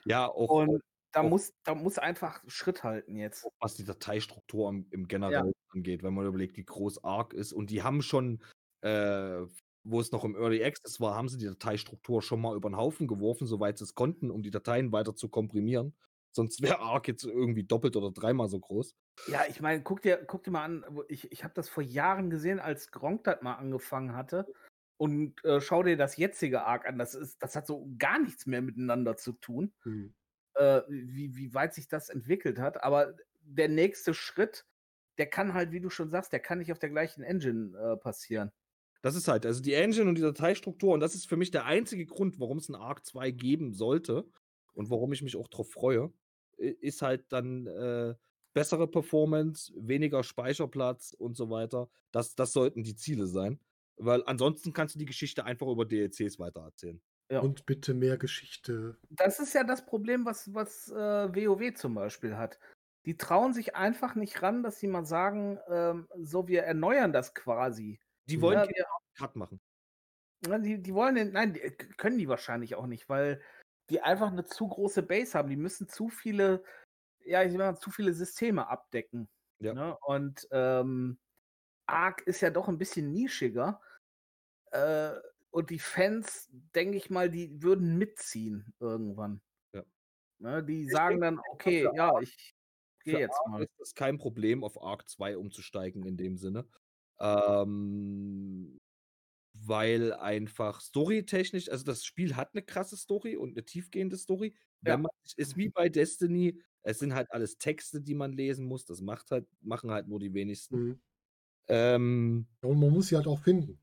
[0.06, 0.80] Ja, auch, Und auch
[1.12, 3.48] da, muss, da muss einfach Schritt halten jetzt.
[3.60, 5.52] Was die Dateistruktur im, im Generell ja.
[5.70, 7.54] angeht, wenn man überlegt, wie groß ARC ist.
[7.54, 8.42] Und die haben schon,
[8.82, 9.42] äh,
[9.84, 12.78] wo es noch im Early Access war, haben sie die Dateistruktur schon mal über den
[12.78, 15.96] Haufen geworfen, soweit sie es konnten, um die Dateien weiter zu komprimieren.
[16.32, 18.96] Sonst wäre ARC jetzt irgendwie doppelt oder dreimal so groß.
[19.28, 22.32] Ja, ich meine, guck dir, guck dir mal an, ich, ich habe das vor Jahren
[22.32, 24.52] gesehen, als Gronk das mal angefangen hatte.
[24.98, 26.98] Und äh, schau dir das jetzige Arc an.
[26.98, 30.14] Das, ist, das hat so gar nichts mehr miteinander zu tun, hm.
[30.56, 32.84] äh, wie, wie weit sich das entwickelt hat.
[32.84, 34.66] Aber der nächste Schritt,
[35.20, 37.98] der kann halt, wie du schon sagst, der kann nicht auf der gleichen Engine äh,
[37.98, 38.52] passieren.
[39.04, 41.66] Das ist halt, also die Engine und die Dateistruktur, und das ist für mich der
[41.66, 44.26] einzige Grund, warum es ein Arc 2 geben sollte
[44.74, 46.12] und warum ich mich auch darauf freue,
[46.58, 48.16] ist halt dann äh,
[48.54, 51.90] bessere Performance, weniger Speicherplatz und so weiter.
[52.12, 53.60] Das, das sollten die Ziele sein.
[53.98, 57.02] Weil ansonsten kannst du die Geschichte einfach über DLCs weitererzählen.
[57.30, 57.42] Ja.
[57.42, 58.98] Und bitte mehr Geschichte.
[59.10, 62.58] Das ist ja das Problem, was, was äh, WoW zum Beispiel hat.
[63.06, 67.34] Die trauen sich einfach nicht ran, dass sie mal sagen, ähm, so, wir erneuern das
[67.34, 68.00] quasi.
[68.26, 68.86] Die wollen ja, wir,
[69.16, 69.60] Cut machen.
[70.46, 71.62] Die, die wollen, nein, die,
[71.98, 73.42] können die wahrscheinlich auch nicht, weil
[73.90, 75.50] die einfach eine zu große Base haben.
[75.50, 76.64] Die müssen zu viele,
[77.26, 79.30] ja, ich sag mal, zu viele Systeme abdecken.
[79.60, 79.74] Ja.
[79.74, 79.98] Ne?
[80.02, 81.18] Und ähm,
[81.86, 83.82] Arc ist ja doch ein bisschen nischiger.
[84.72, 85.14] Äh,
[85.52, 89.42] und die Fans, denke ich mal, die würden mitziehen irgendwann.
[89.74, 89.84] Ja.
[90.40, 92.56] Ne, die ich sagen dann, okay, ja, ich
[93.04, 93.64] gehe jetzt Arc mal.
[93.64, 96.68] Ist es kein Problem, auf Arc 2 umzusteigen in dem Sinne.
[97.20, 98.80] Ähm,
[99.66, 104.56] weil einfach storytechnisch, also das Spiel hat eine krasse Story und eine tiefgehende Story.
[104.86, 104.98] Ja.
[104.98, 108.86] Man, ist wie bei Destiny, es sind halt alles Texte, die man lesen muss.
[108.86, 110.76] Das macht halt, machen halt nur die wenigsten.
[110.76, 111.02] Mhm.
[111.68, 113.80] Ähm, ja, und man muss sie halt auch finden.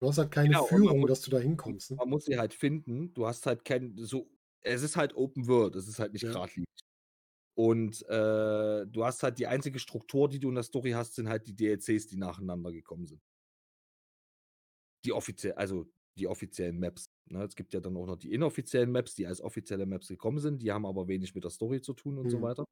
[0.00, 1.92] Du hast halt keine genau, Führung, muss, dass du da hinkommst.
[1.92, 1.96] Ne?
[1.96, 3.14] Man muss sie halt finden.
[3.14, 4.30] Du hast halt kein, so,
[4.60, 6.32] es ist halt Open World, es ist halt nicht ja.
[6.32, 6.68] geradlinig.
[7.56, 11.28] Und äh, du hast halt die einzige Struktur, die du in der Story hast, sind
[11.28, 13.22] halt die DLCs, die nacheinander gekommen sind.
[15.06, 17.10] Die offiziell, also die offiziellen Maps.
[17.30, 17.42] Ne?
[17.44, 20.60] Es gibt ja dann auch noch die inoffiziellen Maps, die als offizielle Maps gekommen sind,
[20.60, 22.30] die haben aber wenig mit der Story zu tun und mhm.
[22.30, 22.64] so weiter.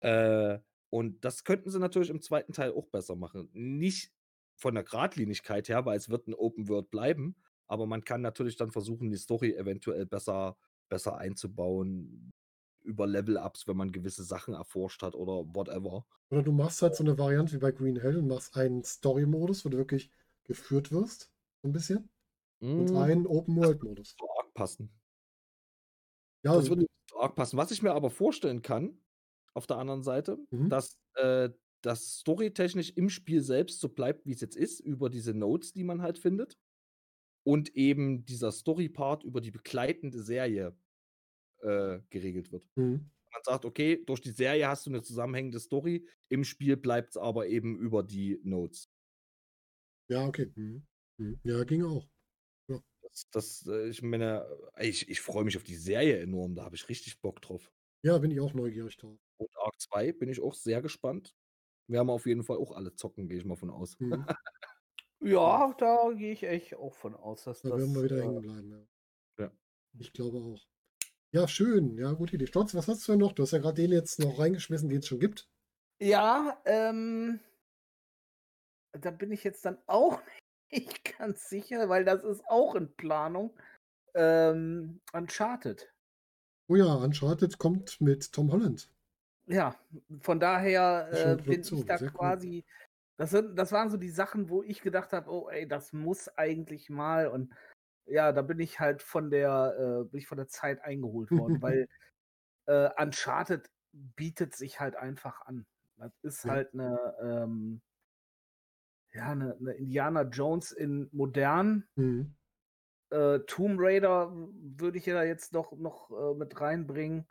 [0.00, 0.58] Äh,
[0.88, 3.50] und das könnten sie natürlich im zweiten Teil auch besser machen.
[3.52, 4.12] Nicht
[4.56, 7.36] von der Gradlinigkeit her, weil es wird ein Open World bleiben,
[7.66, 10.56] aber man kann natürlich dann versuchen, die Story eventuell besser,
[10.88, 12.29] besser einzubauen
[12.82, 16.06] über Level-Ups, wenn man gewisse Sachen erforscht hat oder whatever.
[16.30, 19.64] Oder du machst halt so eine Variante wie bei Green Hell und machst einen Story-Modus,
[19.64, 20.10] wo du wirklich
[20.44, 21.32] geführt wirst,
[21.62, 22.08] so ein bisschen.
[22.60, 24.16] Mm, und einen Open-World-Modus.
[24.16, 24.90] Das würde arg passen.
[26.42, 26.86] Ja, das würde
[27.16, 27.56] arg passen.
[27.56, 28.98] Was ich mir aber vorstellen kann,
[29.54, 30.68] auf der anderen Seite, mhm.
[30.68, 31.50] dass äh,
[31.82, 35.84] das storytechnisch im Spiel selbst so bleibt, wie es jetzt ist, über diese Notes, die
[35.84, 36.58] man halt findet.
[37.42, 40.76] Und eben dieser Story-Part über die begleitende Serie
[41.62, 42.64] äh, geregelt wird.
[42.76, 43.10] Mhm.
[43.32, 47.16] Man sagt, okay, durch die Serie hast du eine zusammenhängende Story, im Spiel bleibt es
[47.16, 48.90] aber eben über die Notes.
[50.08, 50.52] Ja, okay.
[50.54, 50.86] Mhm.
[51.18, 51.40] mhm.
[51.44, 52.08] Ja, ging auch.
[52.68, 52.80] Ja.
[53.02, 54.46] Das, das, äh, ich meine,
[54.78, 57.70] ich, ich freue mich auf die Serie enorm, da habe ich richtig Bock drauf.
[58.02, 59.18] Ja, bin ich auch neugierig drauf.
[59.36, 61.34] Und Arc 2 bin ich auch sehr gespannt.
[61.86, 63.98] Wir haben auf jeden Fall auch alle zocken, gehe ich mal von aus.
[63.98, 64.24] Mhm.
[65.20, 67.78] ja, da gehe ich echt auch von aus, dass da das.
[67.80, 69.44] werden wir wieder äh, hängen bleiben, ja.
[69.44, 69.52] ja.
[69.98, 70.66] Ich glaube auch.
[71.32, 71.96] Ja, schön.
[71.96, 72.46] Ja, gute Idee.
[72.46, 73.32] Stotz, was hast du denn noch?
[73.32, 75.48] Du hast ja gerade den jetzt noch reingeschmissen, den es schon gibt.
[76.00, 77.38] Ja, ähm,
[78.92, 80.20] da bin ich jetzt dann auch
[80.72, 83.56] nicht ganz sicher, weil das ist auch in Planung.
[84.14, 85.92] Ähm, Uncharted.
[86.68, 88.90] Oh ja, Uncharted kommt mit Tom Holland.
[89.46, 89.76] Ja,
[90.20, 92.64] von daher äh, bin ich da quasi.
[92.66, 92.86] Cool.
[93.18, 96.28] Das, sind, das waren so die Sachen, wo ich gedacht habe, oh ey, das muss
[96.28, 97.28] eigentlich mal.
[97.28, 97.52] Und
[98.10, 101.62] ja, da bin ich halt von der, äh, bin ich von der Zeit eingeholt worden,
[101.62, 101.88] weil
[102.66, 105.66] äh, Uncharted bietet sich halt einfach an.
[105.96, 106.52] Das ist ja.
[106.52, 107.82] halt eine, ähm,
[109.12, 111.88] ja, eine, eine, Indiana Jones in modern.
[111.96, 112.36] Mhm.
[113.10, 117.28] Äh, Tomb Raider würde ich ja jetzt noch, noch äh, mit reinbringen.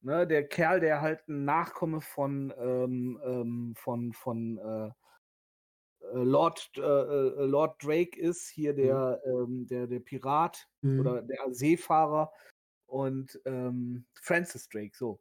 [0.00, 4.90] Ne, der Kerl, der halt ein Nachkomme von, ähm, ähm, von, von äh,
[6.12, 9.32] Lord, äh, äh, Lord Drake ist, hier der, mhm.
[9.32, 11.00] ähm, der, der Pirat mhm.
[11.00, 12.32] oder der Seefahrer
[12.86, 15.20] und ähm, Francis Drake, so.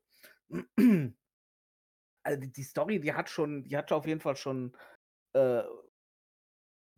[2.23, 4.76] Also die, die, Story, die hat schon, die hat auf jeden Fall schon
[5.34, 5.64] äh,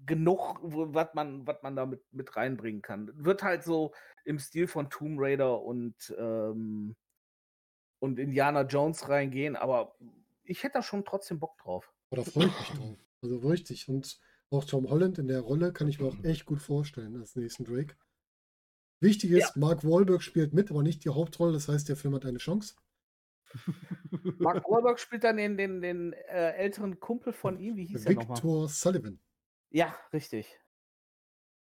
[0.05, 3.11] genug, was man, was man da mit, mit reinbringen kann.
[3.13, 3.93] Wird halt so
[4.25, 6.95] im Stil von Tomb Raider und, ähm,
[7.99, 9.95] und Indiana Jones reingehen, aber
[10.43, 11.93] ich hätte da schon trotzdem Bock drauf.
[12.09, 12.97] Oder freue ich mich drauf.
[13.21, 13.89] Also richtig.
[13.89, 14.19] Und
[14.49, 17.65] auch Tom Holland in der Rolle kann ich mir auch echt gut vorstellen als nächsten
[17.65, 17.95] Drake.
[19.01, 19.51] Wichtig ist, ja.
[19.55, 21.53] Mark Wahlberg spielt mit, aber nicht die Hauptrolle.
[21.53, 22.75] Das heißt, der Film hat eine Chance.
[24.39, 27.77] Mark Wahlberg spielt dann den, den, den äh, älteren Kumpel von ihm.
[27.77, 28.37] Wie hieß Victor nochmal?
[28.37, 29.19] Victor Sullivan.
[29.69, 30.59] Ja, richtig.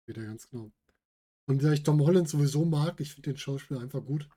[0.06, 0.70] Wieder ganz genau.
[1.46, 4.28] Und da ich Tom Holland sowieso mag, ich finde den Schauspieler einfach gut.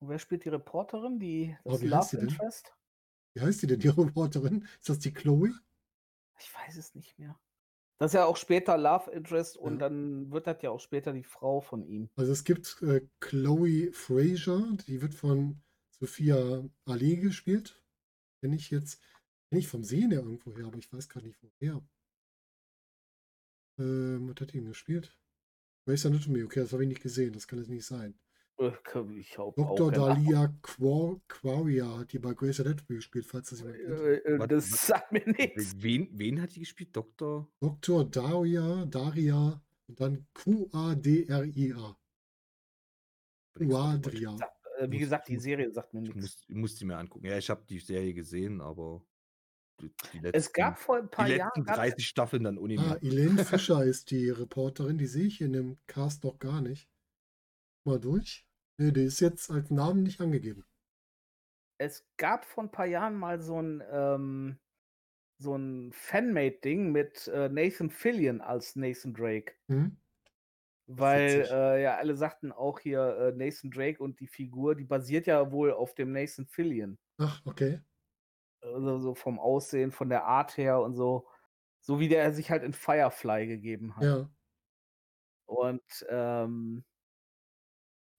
[0.00, 2.28] Und wer spielt die Reporterin, die Oh, das wie heißt Love denn?
[2.28, 2.74] Interest?
[3.34, 4.66] Wie heißt die denn, die Reporterin?
[4.80, 5.52] Ist das die Chloe?
[6.38, 7.38] Ich weiß es nicht mehr.
[7.98, 9.78] Das ist ja auch später Love Interest und Ja.
[9.88, 12.10] dann wird das ja auch später die Frau von ihm.
[12.16, 17.80] Also es gibt äh, Chloe Fraser, die wird von Sophia Ali gespielt.
[18.40, 19.00] Kenne ich jetzt,
[19.48, 21.82] kenne ich vom Sehen her irgendwo her, aber ich weiß gar nicht woher.
[23.78, 25.16] Ähm, was hat die denn gespielt?
[25.86, 28.18] Grey's Anatomy, okay, das habe ich nicht gesehen, das kann es nicht sein.
[28.58, 28.70] Äh,
[29.18, 29.90] Ich hab Dr.
[29.90, 33.90] Dalia Quar Quaria hat die bei Grey's Anatomy gespielt, falls das jemand kennt.
[34.00, 34.14] Äh,
[34.44, 35.74] äh, Das sagt mir nichts.
[35.82, 36.94] Wen, wen hat die gespielt?
[36.94, 37.48] Doktor?
[37.60, 38.04] Dr.
[38.08, 41.96] Daria, Daria und dann Q-A-D-R-I-A.
[43.56, 44.36] Quadria.
[44.88, 46.20] Wie gesagt, die Serie sagt mir Ich nichts.
[46.22, 47.26] muss, ich muss die mir angucken.
[47.26, 49.04] Ja, ich habe die Serie gesehen, aber
[49.80, 51.48] die, die letzten, Es gab vor ein paar die Jahren.
[51.48, 52.98] letzten gab's- 30 Staffeln dann ohne Ah.
[53.00, 56.88] Elaine Fischer ist die Reporterin, die sehe ich in dem Cast noch gar nicht.
[57.84, 58.46] Mal durch.
[58.78, 60.64] Nee, die ist jetzt als Namen nicht angegeben.
[61.78, 64.58] es gab vor ein paar Jahren mal so ein, ähm,
[65.38, 69.54] so ein Fanmade-Ding mit äh, Nathan Fillion als Nathan Drake.
[69.68, 69.96] Hm?
[70.86, 75.26] Weil äh, ja alle sagten auch hier äh, Nathan Drake und die Figur, die basiert
[75.26, 76.98] ja wohl auf dem Nathan Fillion.
[77.18, 77.80] Ach, okay.
[78.62, 81.26] Also so vom Aussehen, von der Art her und so.
[81.80, 84.04] So wie der sich halt in Firefly gegeben hat.
[84.04, 84.30] Ja.
[85.46, 86.84] Und ähm,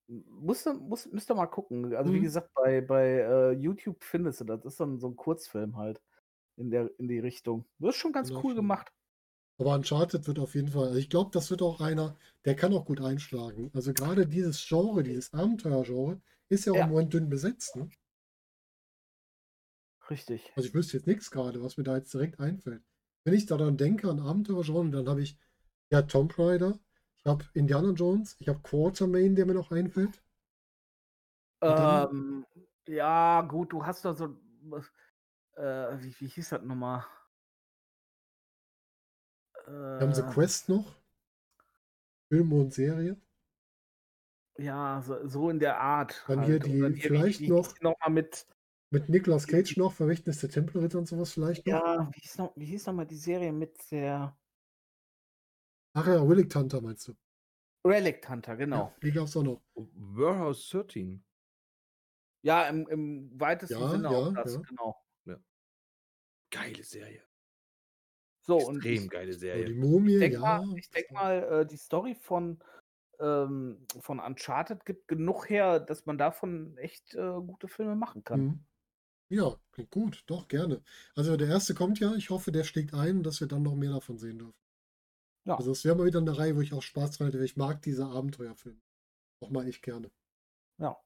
[0.08, 1.94] musst du, musst, müsst ihr mal gucken.
[1.94, 2.22] Also wie Mhm.
[2.22, 4.60] gesagt, bei, bei äh, YouTube findest du das.
[4.62, 6.02] Das ist dann so ein Kurzfilm halt
[6.56, 7.66] in, der, in die Richtung.
[7.78, 8.56] Das ist schon ganz Genau, cool schon.
[8.56, 8.92] gemacht.
[9.58, 12.74] Aber Uncharted wird auf jeden Fall, also ich glaube, das wird auch einer, der kann
[12.74, 13.70] auch gut einschlagen.
[13.74, 16.84] Also gerade dieses Genre, dieses Abenteuergenre, ist ja auch Ja.
[16.84, 17.76] im Moment dünn besetzt.
[17.76, 17.90] Ne?
[20.10, 20.54] Richtig.
[20.56, 22.82] Also ich wüsste jetzt nichts gerade, was mir da jetzt direkt einfällt.
[23.24, 25.38] Wenn ich daran denke, an Abenteuergenre, dann habe ich
[25.90, 26.78] ja Tomb Raider,
[27.26, 30.22] ich habe Indiana Jones, ich habe Quartermain, der mir noch einfällt.
[31.60, 32.46] Ähm,
[32.86, 34.26] ja, gut, du hast da so.
[35.56, 37.04] Äh, wie, wie hieß das nochmal?
[39.66, 40.94] Wir haben The Äh, Quest noch.
[42.28, 43.20] Filme und Serie.
[44.58, 46.24] Ja, so, so in der Art.
[46.28, 46.48] Dann halt.
[46.48, 48.46] hier die- dann vielleicht wie, noch- Wie, noch mal mit.
[48.90, 51.72] Mit Nicolas Cage noch, Vermächtnis der Tempelritter und sowas vielleicht noch.
[51.74, 54.38] Ja, wie hieß, noch, wie hieß noch mal die Serie mit der
[55.98, 57.14] Ach ja, Willig Hunter meinst du?
[57.82, 58.76] Relic Hunter, genau.
[58.76, 59.62] Ja, die gab es auch noch.
[59.74, 61.24] Warehouse 13.
[62.42, 64.60] Ja, im, im weitesten Ja, Sinne auch ja, das, ja.
[64.60, 65.02] genau.
[66.50, 67.22] Geile Serie.
[68.42, 69.64] So, und Extrem ich, geile Serie.
[69.64, 70.40] die Mumie, ich denke ja.
[70.40, 72.62] mal, ich denk mal äh, die Story von,
[73.18, 78.40] ähm, von Uncharted gibt genug her, dass man davon echt äh, gute Filme machen kann.
[78.40, 78.60] Mhm.
[79.28, 80.82] Ja, klingt gut, doch, gerne.
[81.16, 83.90] Also der erste kommt ja, ich hoffe, der schlägt ein, dass wir dann noch mehr
[83.90, 84.65] davon sehen dürfen.
[85.46, 85.56] Ja.
[85.56, 87.56] Also es wäre mal wieder eine Reihe, wo ich auch Spaß dran hätte, weil ich
[87.56, 88.80] mag diese Abenteuerfilme.
[89.40, 90.10] Auch mal echt gerne.
[90.78, 90.96] Ja.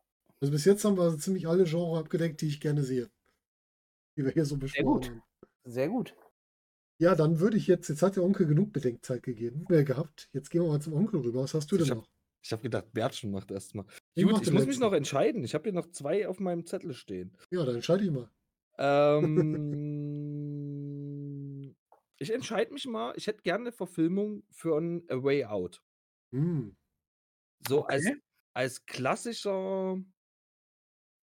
[0.41, 3.11] Also bis jetzt haben wir ziemlich alle Genres abgedeckt, die ich gerne sehe.
[4.17, 5.09] Die wir hier so besprochen gut.
[5.11, 5.23] haben.
[5.65, 6.15] Sehr gut.
[6.99, 10.29] Ja, dann würde ich jetzt, jetzt hat der Onkel genug Bedenkzeit gegeben, äh, gehabt.
[10.33, 11.43] Jetzt gehen wir mal zum Onkel rüber.
[11.43, 12.11] Was hast du Ich denn hab- noch?
[12.43, 13.85] Ich habe gedacht, Bertschen macht erstmal.
[13.85, 15.45] Gut, mach ich muss mich noch entscheiden.
[15.45, 17.37] Ich habe hier noch zwei auf meinem Zettel stehen.
[17.51, 18.31] Ja, dann entscheide ich mal.
[18.79, 19.37] Ähm,
[22.21, 23.15] ich entscheide mich mal.
[23.17, 25.83] Ich hätte gerne eine Verfilmung für ein A Way Out.
[26.33, 26.77] Hm.
[27.69, 28.21] So als, Okay.
[28.55, 29.99] als klassischer.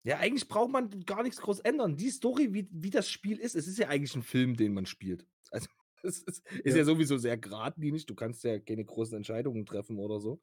[0.05, 1.97] Ja, eigentlich braucht man gar nichts groß ändern.
[1.97, 4.85] Die Story, wie, wie das Spiel ist, es ist ja eigentlich ein Film, den man
[4.85, 5.25] spielt.
[5.51, 5.67] Also,
[6.03, 6.75] es ist, ist Ja.
[6.75, 6.83] ja.
[6.85, 8.05] sowieso sehr geradlinig.
[8.05, 10.41] Du kannst ja keine großen Entscheidungen treffen oder so.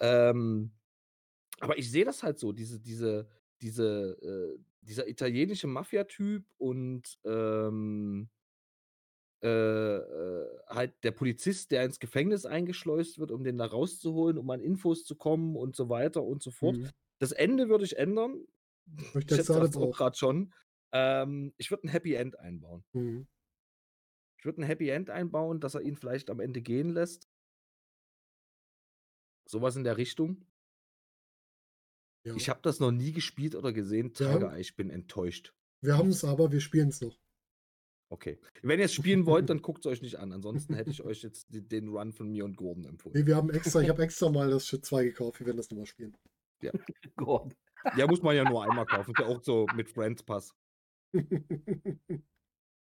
[0.00, 0.72] Ähm,
[1.60, 3.28] aber ich sehe das halt so, diese, diese,
[3.62, 8.30] diese, äh, dieser italienische Mafia-Typ und ähm,
[9.42, 14.50] äh, äh, halt der Polizist, der ins Gefängnis eingeschleust wird, um den da rauszuholen, um
[14.50, 16.76] an Infos zu kommen und so weiter und so fort.
[16.76, 16.90] Hm.
[17.20, 18.44] Das Ende würde ich ändern.
[19.14, 20.52] Ich sag's sag's auch gerade schon.
[20.92, 22.84] Ähm, ich würde ein Happy End einbauen.
[22.92, 23.28] Hm.
[24.38, 27.28] Ich würde ein Happy End einbauen, dass er ihn vielleicht am Ende gehen lässt.
[29.46, 30.46] Sowas in der Richtung.
[32.24, 32.34] Ja.
[32.34, 34.12] Ich habe das noch nie gespielt oder gesehen.
[34.18, 34.32] Ja.
[34.32, 35.54] Tiger Eye, ich bin enttäuscht.
[35.80, 37.16] Wir haben es aber, wir spielen es noch.
[38.10, 38.38] Okay.
[38.62, 40.32] Wenn ihr es spielen wollt, dann guckt es euch nicht an.
[40.32, 43.18] Ansonsten hätte ich euch jetzt die- den Run von mir und Gordon empfohlen.
[43.18, 45.40] Nee, wir haben extra, ich habe extra mal das für zwei gekauft.
[45.40, 46.16] Wir werden das nochmal spielen.
[47.16, 47.54] Gordon.
[47.96, 49.12] Ja, muss man ja nur einmal kaufen.
[49.12, 50.54] Ist ja auch so mit Friends Pass.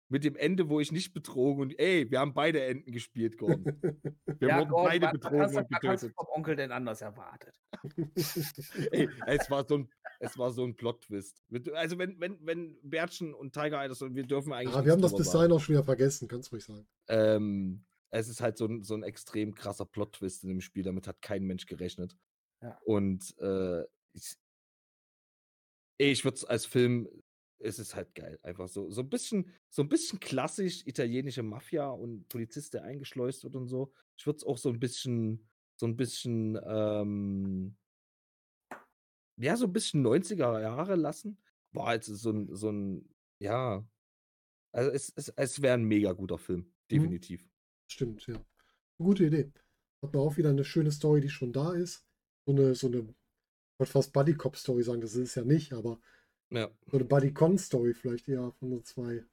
[0.09, 3.65] mit dem Ende, wo ich nicht betrogen und ey, wir haben beide Enden gespielt, Gordon.
[4.39, 6.15] Wir Ja, wurden Gordon, beide was, was, betrogen hast, du- und was hast du getötet.
[6.15, 7.59] vom Onkel denn anders erwartet?
[8.91, 9.89] Ey, es war so ein,
[10.19, 11.43] es war so ein Plot-Twist.
[11.73, 14.91] Also wenn, wenn, wenn Bärtchen und Tiger Eye, das, wir dürfen eigentlich Ja, nichts wir
[14.93, 16.87] haben das dahin auch schon wieder vergessen, kannst ruhig sagen.
[17.07, 21.07] Ähm, es ist halt so ein, so ein extrem krasser Plot-Twist in dem Spiel, damit
[21.07, 22.15] hat kein Mensch gerechnet.
[22.61, 22.79] Ja.
[22.85, 24.35] Und äh, ich,
[25.97, 27.07] ich würde es als Film,
[27.59, 28.39] es ist halt geil.
[28.43, 33.43] Einfach so, so ein bisschen, so ein bisschen klassisch italienische Mafia und Polizist, der eingeschleust
[33.43, 33.91] wird und so.
[34.17, 37.75] Ich würde es auch so ein bisschen, so ein bisschen, ähm,
[39.39, 41.37] ja, so ein bisschen 90er Jahre lassen.
[41.71, 43.09] War jetzt so ein, so ein,
[43.39, 43.87] ja.
[44.71, 47.47] Also es, es, es wäre ein mega guter Film, definitiv.
[47.89, 48.43] Stimmt, ja.
[48.99, 49.51] Gute Idee.
[50.03, 52.05] Hat man auch wieder eine schöne Story, die schon da ist.
[52.45, 55.99] So eine, so eine, ich wollte fast Buddy-Cop-Story sagen, das ist es ja nicht, aber
[56.49, 56.71] Ja.
[56.87, 59.23] so eine Buddy-Con-Story vielleicht eher von so zwei.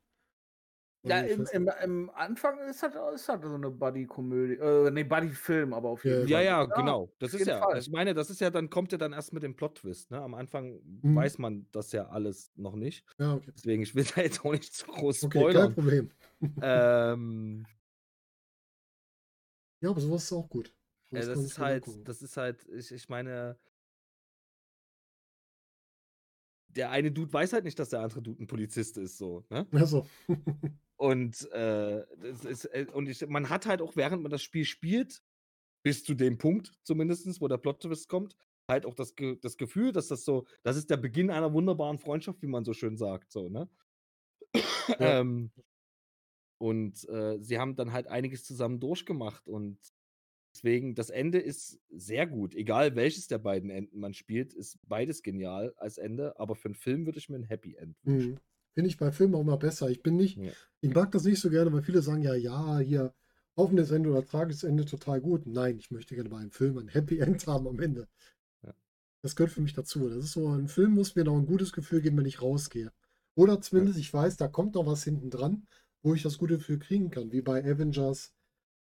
[1.07, 5.74] Ja, im, im, im Anfang ist das, ist das so eine Buddy-Komödie, äh, nee, Buddy-Film,
[5.74, 6.43] aber auf Ja, jeden Ja, Fall.
[6.43, 7.15] ja, genau.
[7.19, 7.78] Das ist ja, Fall.
[7.78, 10.20] ich meine, das ist ja, dann kommt ja dann erst mit dem Plot-Twist, ne?
[10.20, 11.15] Am Anfang Mhm.
[11.15, 13.05] weiß man das ja alles noch nicht.
[13.19, 13.55] Ja, okay.
[13.57, 15.74] Deswegen, ich will da jetzt auch nicht zu groß Okay, kein spoilern.
[15.74, 16.11] Problem.
[16.61, 17.69] ähm,
[19.81, 20.74] Ja, aber sowas ist auch gut.
[21.12, 23.59] äh, das ist halt, das ist halt, ich, ich meine,
[26.77, 29.67] der eine Dude weiß halt nicht, dass der andere Dude ein Polizist ist, so, ne?
[29.73, 30.07] Also,
[30.97, 32.05] Und, äh,
[32.49, 35.23] ist, äh, und ich, man hat halt auch, während man das Spiel spielt,
[35.85, 38.37] bis zu dem Punkt zumindest, wo der Plot-Twist kommt,
[38.71, 41.99] halt auch das, Ge das Gefühl, dass das so, das ist der Beginn einer wunderbaren
[41.99, 43.69] Freundschaft, wie man so schön sagt, so, ne?
[44.87, 45.21] Ja.
[45.21, 45.51] ähm,
[46.59, 49.79] und äh, sie haben dann halt einiges zusammen durchgemacht und
[50.55, 52.55] deswegen, das Ende ist sehr gut.
[52.55, 56.75] Egal welches der beiden Enden man spielt, ist beides genial als Ende, aber für einen
[56.75, 58.33] Film würde ich mir ein Happy End wünschen.
[58.33, 58.39] mhm.
[58.75, 59.91] finde ich bei Filmen auch mal besser.
[59.91, 60.53] Ich bin nicht, Ja.
[60.81, 63.15] ich mag das nicht so gerne, weil viele sagen ja, ja, hier
[63.57, 65.47] offenes Ende oder tragisches Ende total gut.
[65.47, 68.09] Nein, ich möchte gerne bei einem Film ein Happy End haben am Ende.
[68.65, 68.75] Ja.
[69.23, 70.09] Das gehört für mich dazu.
[70.09, 72.93] Das ist so, ein Film muss mir noch ein gutes Gefühl geben, wenn ich rausgehe.
[73.37, 75.67] Oder zumindest ich weiß, da kommt noch was hinten dran,
[76.03, 78.33] wo ich das gute Gefühl kriegen kann, wie bei Avengers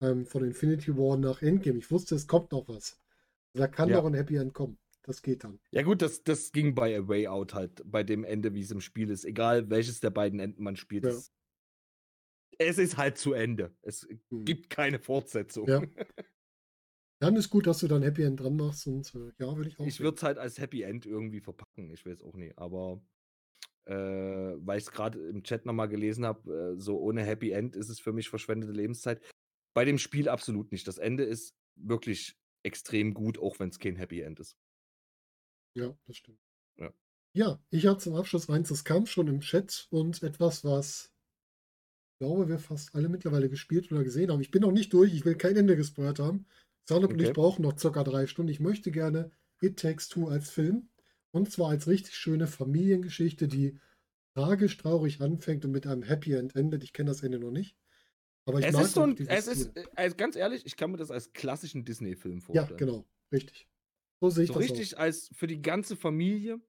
[0.01, 1.80] ähm, von Infinity War nach Endgame.
[1.80, 2.99] Ich wusste, es kommt noch was.
[3.53, 3.97] Da kann Ja.
[3.97, 4.77] noch ein Happy End kommen.
[5.03, 5.59] Das geht dann.
[5.71, 8.71] Ja, gut, das, das ging bei A Way Out halt, bei dem Ende, wie es
[8.71, 9.26] im Spiel ist.
[9.26, 11.05] Egal welches der beiden Enden man spielt.
[11.05, 11.09] Ja.
[11.11, 11.31] Es,
[12.57, 13.76] es ist halt zu Ende.
[13.81, 14.45] Es Hm.
[14.45, 15.67] gibt keine Fortsetzung.
[15.67, 15.81] Ja.
[17.21, 19.77] Dann ist gut, dass du dann Happy End dran machst und äh, ja, würde ich
[19.77, 19.85] auch.
[19.85, 21.91] Ich würde es halt als Happy End irgendwie verpacken.
[21.91, 22.57] Ich weiß auch nicht.
[22.57, 23.01] Aber
[23.84, 27.76] äh, weil ich es gerade im Chat nochmal gelesen habe, äh, so ohne Happy End
[27.76, 29.21] ist es für mich verschwendete Lebenszeit.
[29.74, 30.88] Bei dem Spiel absolut nicht.
[30.88, 34.58] Das Ende ist wirklich extrem gut, auch wenn es kein Happy End ist.
[35.76, 36.40] Ja, das stimmt.
[36.78, 36.94] Ja.
[37.36, 41.14] Ja, ich habe zum Abschluss eins, das kam schon im Chat und etwas, was
[42.14, 44.41] ich glaube, wir fast alle mittlerweile gespielt oder gesehen haben.
[44.41, 46.46] Ich bin noch nicht durch, ich will kein Ende gespoilert haben.
[46.86, 47.34] Zahnab und ich Okay.
[47.34, 48.52] brauchen noch circa drei Stunden.
[48.52, 49.32] Ich möchte gerne
[49.62, 50.90] It Takes Two als Film
[51.32, 53.80] und zwar als richtig schöne Familiengeschichte, die
[54.36, 56.84] tragisch traurig anfängt und mit einem Happy End endet.
[56.84, 57.78] Ich kenne das Ende noch nicht.
[58.49, 60.76] Aber ich Es mag ist so auch ein, es ist, äh, also ganz ehrlich, ich
[60.77, 62.77] kann mir das als klassischen Disney-Film Ja, vorstellen.
[62.77, 63.67] genau, richtig.
[64.21, 66.61] So sehe ich So das richtig als für die ganze Familie,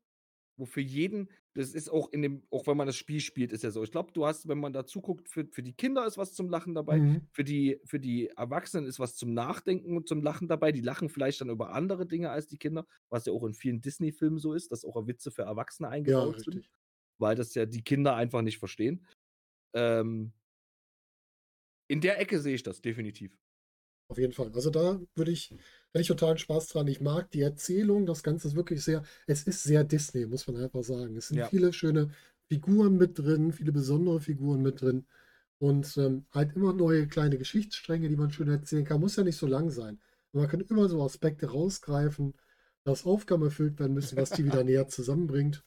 [0.59, 3.65] wo für jeden, das ist auch in dem, auch wenn man das Spiel spielt, ist
[3.65, 3.83] ja so.
[3.85, 6.51] Ich glaube, du hast, wenn man da zuguckt, für, für die Kinder ist was zum
[6.51, 6.93] Lachen auch.
[6.93, 7.31] dabei, Mhm.
[7.33, 10.73] für die, für die Erwachsenen ist was zum Nachdenken und zum Lachen dabei.
[10.73, 13.81] Die lachen vielleicht dann über andere Dinge als die Kinder, was ja auch in vielen
[13.83, 16.71] Disney-Filmen so ist, dass auch Witze für Erwachsene Ja, eingebaut sind, richtig.
[17.19, 19.07] weil das ja die Kinder einfach nicht verstehen.
[19.75, 20.33] Ähm,
[21.91, 23.37] in der Ecke sehe ich das definitiv.
[24.09, 24.51] Auf jeden Fall.
[24.55, 26.87] Also da würde ich, hätte ich totalen Spaß dran.
[26.87, 30.57] Ich mag die Erzählung, das Ganze ist wirklich sehr, es ist sehr Disney, muss man
[30.63, 31.17] einfach sagen.
[31.17, 31.49] Es sind Ja.
[31.49, 32.11] viele schöne
[32.49, 35.07] Figuren mit drin, viele besondere Figuren mit drin
[35.59, 39.01] und ähm, halt immer neue kleine Geschichtsstränge, die man schön erzählen kann.
[39.01, 40.01] Muss ja nicht so lang sein.
[40.33, 42.35] Man kann immer so Aspekte rausgreifen,
[42.85, 45.65] dass Aufgaben erfüllt werden müssen, was die wieder näher zusammenbringt.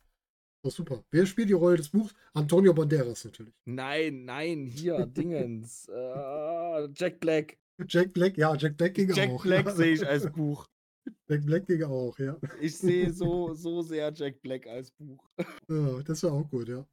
[0.64, 1.04] Ist super.
[1.12, 2.14] Wer spielt die Rolle des Buchs?
[2.34, 3.54] Antonio Banderas natürlich.
[3.66, 5.88] Nein, nein, hier, Dingens.
[5.90, 7.58] äh, Jack Black.
[7.88, 9.44] Jack Black, ja, Jack Black ging Jack auch.
[9.44, 9.72] Black ja.
[9.76, 10.68] sehe ich als Buch.
[11.28, 12.38] Jack Black ging auch, ja.
[12.62, 15.30] Ich sehe so, so sehr Jack Black als Buch.
[15.70, 16.86] Ja, das wäre auch gut, ja.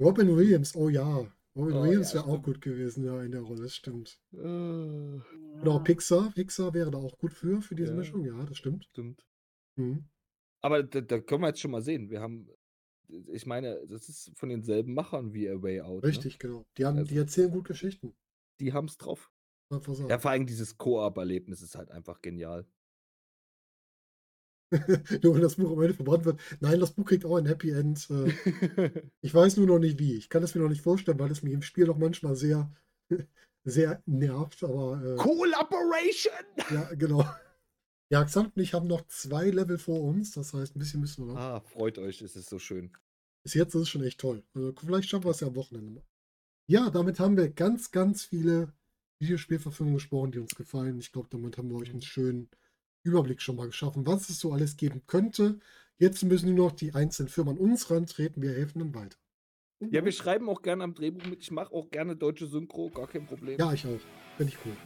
[0.00, 1.26] Robin Williams, oh ja.
[1.56, 4.20] Robin Oh Williams ja, wäre auch gut gewesen, ja, in der Rolle, das stimmt.
[4.32, 5.20] Äh,
[5.60, 6.30] Genau, Pixar.
[6.34, 7.96] Pixar wäre da auch gut für, für diese Ja.
[7.96, 8.84] Mischung, ja, das stimmt.
[8.90, 9.24] Stimmt.
[9.76, 10.04] Mhm.
[10.60, 12.10] Aber da, da können wir jetzt schon mal sehen.
[12.10, 12.48] Wir haben,
[13.08, 16.02] ich meine, das ist von denselben Machern wie A Way Out.
[16.02, 16.08] Ne?
[16.08, 16.66] Richtig, genau.
[16.76, 18.14] Die, haben, Also- die erzählen gut Geschichten.
[18.60, 19.30] Die haben es drauf.
[19.70, 22.66] Ja, vor allem dieses Koop-Erlebnis ist halt einfach genial.
[25.22, 26.40] nur wenn das Buch am Ende verbrannt wird.
[26.60, 28.08] Nein, das Buch kriegt auch ein Happy End.
[28.10, 28.90] Äh,
[29.20, 30.14] ich weiß nur noch nicht wie.
[30.14, 32.70] Ich kann es mir noch nicht vorstellen, weil es mich im Spiel noch manchmal sehr,
[33.64, 34.62] sehr nervt.
[34.64, 36.32] Aber, äh, Collaboration!
[36.70, 37.24] Ja, genau.
[38.10, 40.32] Ja, Xant und ich haben noch zwei Level vor uns.
[40.32, 41.40] Das heißt, ein bisschen müssen wir noch.
[41.40, 42.90] Ah, freut euch, es ist so schön.
[43.42, 44.42] Bis jetzt ist es schon echt toll.
[44.54, 46.04] Also, vielleicht schaffen wir es ja am Wochenende mal.
[46.66, 48.72] Ja, damit haben wir ganz, ganz viele
[49.20, 50.98] Videospielverfilmungen gesprochen, die uns gefallen.
[50.98, 52.50] Ich glaube, damit haben wir euch einen schönen
[53.02, 55.58] Überblick schon mal geschaffen, was es so alles geben könnte.
[55.98, 58.42] Jetzt müssen nur noch die einzelnen Firmen an uns rantreten.
[58.42, 59.16] Wir helfen dann weiter.
[59.80, 61.40] Ja, wir schreiben auch gerne am Drehbuch mit.
[61.40, 63.58] Ich mache auch gerne deutsche Synchro, gar kein Problem.
[63.58, 64.00] Ja, ich auch.
[64.36, 64.76] Finde ich cool.